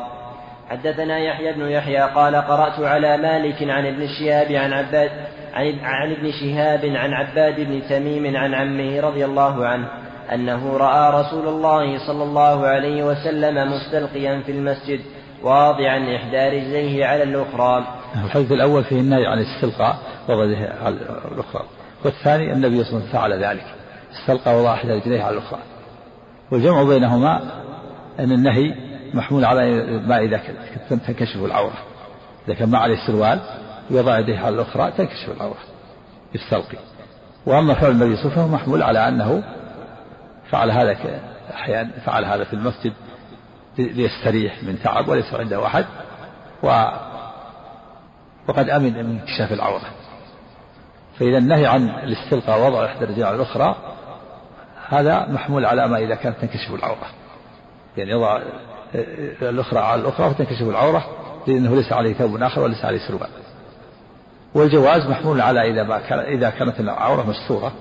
حدثنا 0.71 1.19
يحيى 1.19 1.53
بن 1.53 1.69
يحيى 1.69 2.01
قال 2.01 2.37
قرأت 2.37 2.81
على 2.81 3.17
مالك 3.17 3.63
عن 3.63 3.87
ابن 3.87 4.09
شهاب 4.09 4.53
عن 4.53 4.73
عباد 4.73 5.11
عن, 5.55 5.79
عن 5.83 6.13
ابن 6.13 6.33
شهاب 6.33 6.85
عن 6.85 7.13
عباد 7.13 7.61
بن 7.61 7.83
تميم 7.89 8.37
عن 8.37 8.55
عمه 8.55 9.01
رضي 9.01 9.25
الله 9.25 9.67
عنه 9.67 9.89
أنه 10.35 10.77
رأى 10.77 11.21
رسول 11.21 11.49
الله 11.49 12.07
صلى 12.07 12.23
الله 12.23 12.67
عليه 12.67 13.05
وسلم 13.05 13.73
مستلقيا 13.73 14.43
في 14.47 14.53
المسجد 14.53 15.01
واضعا 15.43 16.17
إحدى 16.17 16.49
رجليه 16.49 17.07
على 17.07 17.23
الأخرى. 17.23 17.87
الحديث 18.25 18.53
الأول 18.53 18.85
فيه 18.85 19.01
النهي 19.01 19.27
عن 19.27 19.39
الاستلقاء 19.39 19.99
وضعه 20.29 20.85
على 20.85 20.97
الأخرى 21.33 21.63
والثاني 22.05 22.53
النبي 22.53 22.85
صلى 22.85 22.99
الله 22.99 23.09
عليه 23.09 23.09
وسلم 23.09 23.13
فعل 23.13 23.45
ذلك 23.45 23.65
استلقى 24.21 24.57
وضع 24.57 24.75
إحدى 24.75 24.93
رجليه 24.93 25.23
على 25.23 25.37
الأخرى. 25.37 25.59
والجمع 26.53 26.83
بينهما 26.83 27.41
أن 28.21 28.33
النهي 28.33 28.75
محمول 29.15 29.45
على 29.45 29.83
ما 30.07 30.19
إذا 30.19 30.41
تنكشف 30.91 31.37
العورة 31.37 31.79
إذا 32.49 32.55
كان 32.55 32.71
ما 32.71 32.79
عليه 32.79 32.97
سروال 33.07 33.41
يضع 33.91 34.19
يديه 34.19 34.39
على 34.39 34.55
الأخرى 34.55 34.91
تنكشف 34.91 35.29
العورة 35.37 35.59
يستلقي. 36.35 36.79
وأما 37.47 37.75
فعل 37.75 37.91
النبي 37.91 38.17
صلى 38.17 38.25
الله 38.25 38.33
عليه 38.33 38.43
وسلم 38.43 38.55
محمول 38.55 38.83
على 38.83 39.09
أنه 39.09 39.43
فعل 40.51 40.71
هذا 40.71 40.97
أحيانا 41.55 41.91
فعل 42.07 42.25
هذا 42.25 42.45
في 42.45 42.53
المسجد 42.53 42.93
ليستريح 43.79 44.63
من 44.63 44.79
تعب 44.83 45.09
وليس 45.09 45.35
عنده 45.35 45.67
أحد. 45.67 45.87
و 46.63 46.85
وقد 48.49 48.71
أمن 48.71 48.93
من 48.93 49.21
انكشاف 49.21 49.53
العورة. 49.53 49.91
فإذا 51.19 51.39
النهي 51.39 51.67
عن 51.67 51.89
الاستلقاء 51.89 52.61
وضع 52.61 52.85
إحدى 52.85 53.05
الرجال 53.05 53.25
على 53.27 53.37
الأخرى 53.37 53.77
هذا 54.89 55.27
محمول 55.27 55.67
على 55.67 55.89
ما 55.89 55.99
إذا 55.99 56.15
كانت 56.15 56.37
تنكشف 56.41 56.75
العورة. 56.75 57.07
يعني 57.97 58.11
يضع 58.11 58.41
الأخرى 59.43 59.79
على 59.79 60.01
الأخرى 60.01 60.35
فتنكشف 60.35 60.63
العورة 60.63 61.05
لأنه 61.47 61.75
ليس 61.75 61.93
عليه 61.93 62.15
ثوب 62.15 62.43
آخر 62.43 62.61
وليس 62.61 62.85
عليه 62.85 62.99
سروال 63.09 63.29
والجواز 64.55 65.07
محمول 65.07 65.41
على 65.41 65.71
إذا 65.71 65.83
ما 65.83 65.99
كان 65.99 66.19
إذا 66.19 66.51
كانت 66.51 66.81
العورة 66.81 67.23
مستورة 67.23 67.73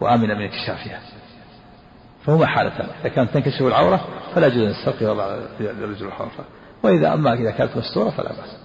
وآمنة 0.00 0.34
من 0.34 0.42
انكشافها 0.42 1.00
فهما 2.26 2.46
حالتان 2.46 2.86
إذا 3.00 3.08
كانت 3.08 3.34
تنكشف 3.34 3.62
العورة 3.62 4.04
فلا 4.34 4.46
يجوز 4.46 4.62
أن 4.62 4.70
يستلقي 4.70 5.06
وضع 5.06 5.36
الرجل 5.60 6.06
الحرة. 6.06 6.44
وإذا 6.82 7.14
أما 7.14 7.32
إذا 7.32 7.50
كانت 7.50 7.76
مستورة 7.76 8.10
فلا 8.10 8.28
بأس. 8.28 8.56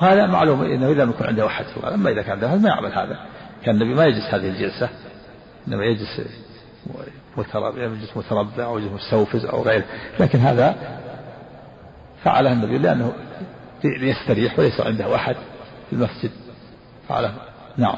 وهذا 0.00 0.26
معلوم 0.26 0.62
إنه 0.62 0.92
إذا 0.92 1.04
لم 1.04 1.10
يكن 1.10 1.26
عنده 1.26 1.46
أحد 1.46 1.64
أما 1.94 2.10
إذا 2.10 2.22
كان 2.22 2.32
عنده 2.32 2.56
ما 2.56 2.68
يعمل 2.68 2.92
هذا. 2.92 3.18
كان 3.64 3.74
النبي 3.74 3.94
ما 3.94 4.04
يجلس 4.04 4.34
هذه 4.34 4.48
الجلسة. 4.48 4.88
إنما 5.68 5.84
يجلس 5.84 6.20
يجلس 7.76 8.16
متربع 8.16 8.64
أو 8.64 8.78
يجلس 8.78 8.92
مستوفز 8.92 9.44
أو 9.44 9.62
غيره. 9.62 9.84
لكن 10.20 10.38
هذا 10.38 10.74
فعله 12.24 12.52
النبي 12.52 12.78
لأنه 12.78 13.12
ليستريح 13.84 14.58
وليس 14.58 14.80
عنده 14.80 15.14
أحد. 15.14 15.36
في 15.90 15.96
المسجد. 15.96 16.30
فعله 17.08 17.32
نعم. 17.76 17.96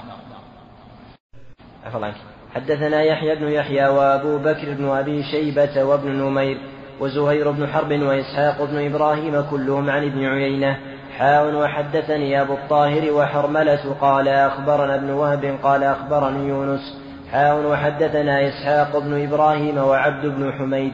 عفوا 1.87 2.07
عنك 2.07 2.15
حدثنا 2.55 3.03
يحيى 3.03 3.35
بن 3.35 3.49
يحيى 3.49 3.89
وأبو 3.89 4.39
بكر 4.39 4.75
بن 4.75 4.89
أبي 4.89 5.23
شيبة 5.23 5.85
وابن 5.85 6.11
نمير 6.11 6.59
وزهير 7.01 7.51
بن 7.51 7.67
حرب 7.67 7.93
وإسحاق 7.93 8.65
بن 8.65 8.87
إبراهيم 8.87 9.45
كلهم 9.51 9.91
عن 9.91 10.05
ابن 10.05 10.25
عيينة. 10.25 10.79
حاء 11.19 11.55
وحدثني 11.55 12.41
أبو 12.41 12.55
الطاهر 12.55 13.13
وحرملة 13.13 13.95
قال 14.01 14.29
أخبرنا 14.29 14.95
ابن 14.95 15.11
وهب 15.11 15.59
قال 15.63 15.85
أخبرني 15.85 16.49
يونس. 16.49 16.99
حاء 17.33 17.67
وحدثنا 17.67 18.49
إسحاق 18.49 18.99
بن 18.99 19.23
إبراهيم 19.23 19.79
وعبد 19.79 20.27
بن 20.27 20.53
حميد. 20.53 20.93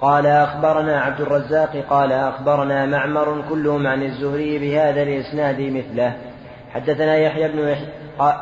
قال 0.00 0.26
أخبرنا 0.26 1.00
عبد 1.00 1.20
الرزاق 1.20 1.84
قال 1.90 2.12
أخبرنا 2.12 2.86
معمر 2.86 3.44
كلهم 3.48 3.86
عن 3.86 4.02
الزهري 4.02 4.58
بهذا 4.58 5.02
الإسناد 5.02 5.60
مثله. 5.60 6.31
حدثنا 6.74 7.16
يحيى 7.16 7.48
بن 7.48 7.68
يحيى 7.68 7.86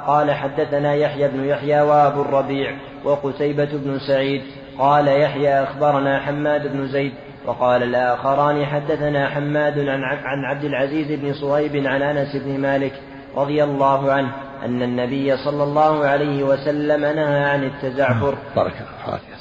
قال 0.06 0.30
حدثنا 0.30 0.94
يحيى 0.94 1.28
بن 1.28 1.44
يحيى 1.44 1.80
وأبو 1.80 2.22
الربيع 2.22 2.74
وقتيبة 3.04 3.68
بن 3.72 3.98
سعيد 3.98 4.42
قال 4.78 5.08
يحيى 5.08 5.62
أخبرنا 5.62 6.20
حماد 6.20 6.72
بن 6.72 6.88
زيد 6.88 7.12
وقال 7.46 7.82
الآخران 7.82 8.66
حدثنا 8.66 9.28
حماد 9.28 9.78
عن 10.24 10.44
عبد 10.44 10.64
العزيز 10.64 11.20
بن 11.20 11.34
صهيب 11.34 11.86
عن 11.86 12.02
أنس 12.02 12.36
بن 12.36 12.60
مالك 12.60 12.92
رضي 13.36 13.64
الله 13.64 14.12
عنه 14.12 14.32
أن 14.64 14.82
النبي 14.82 15.36
صلى 15.36 15.62
الله 15.62 16.06
عليه 16.06 16.42
وسلم 16.42 17.00
نهى 17.00 17.44
عن 17.44 17.64
التزعفر. 17.64 18.34
الله 18.56 19.39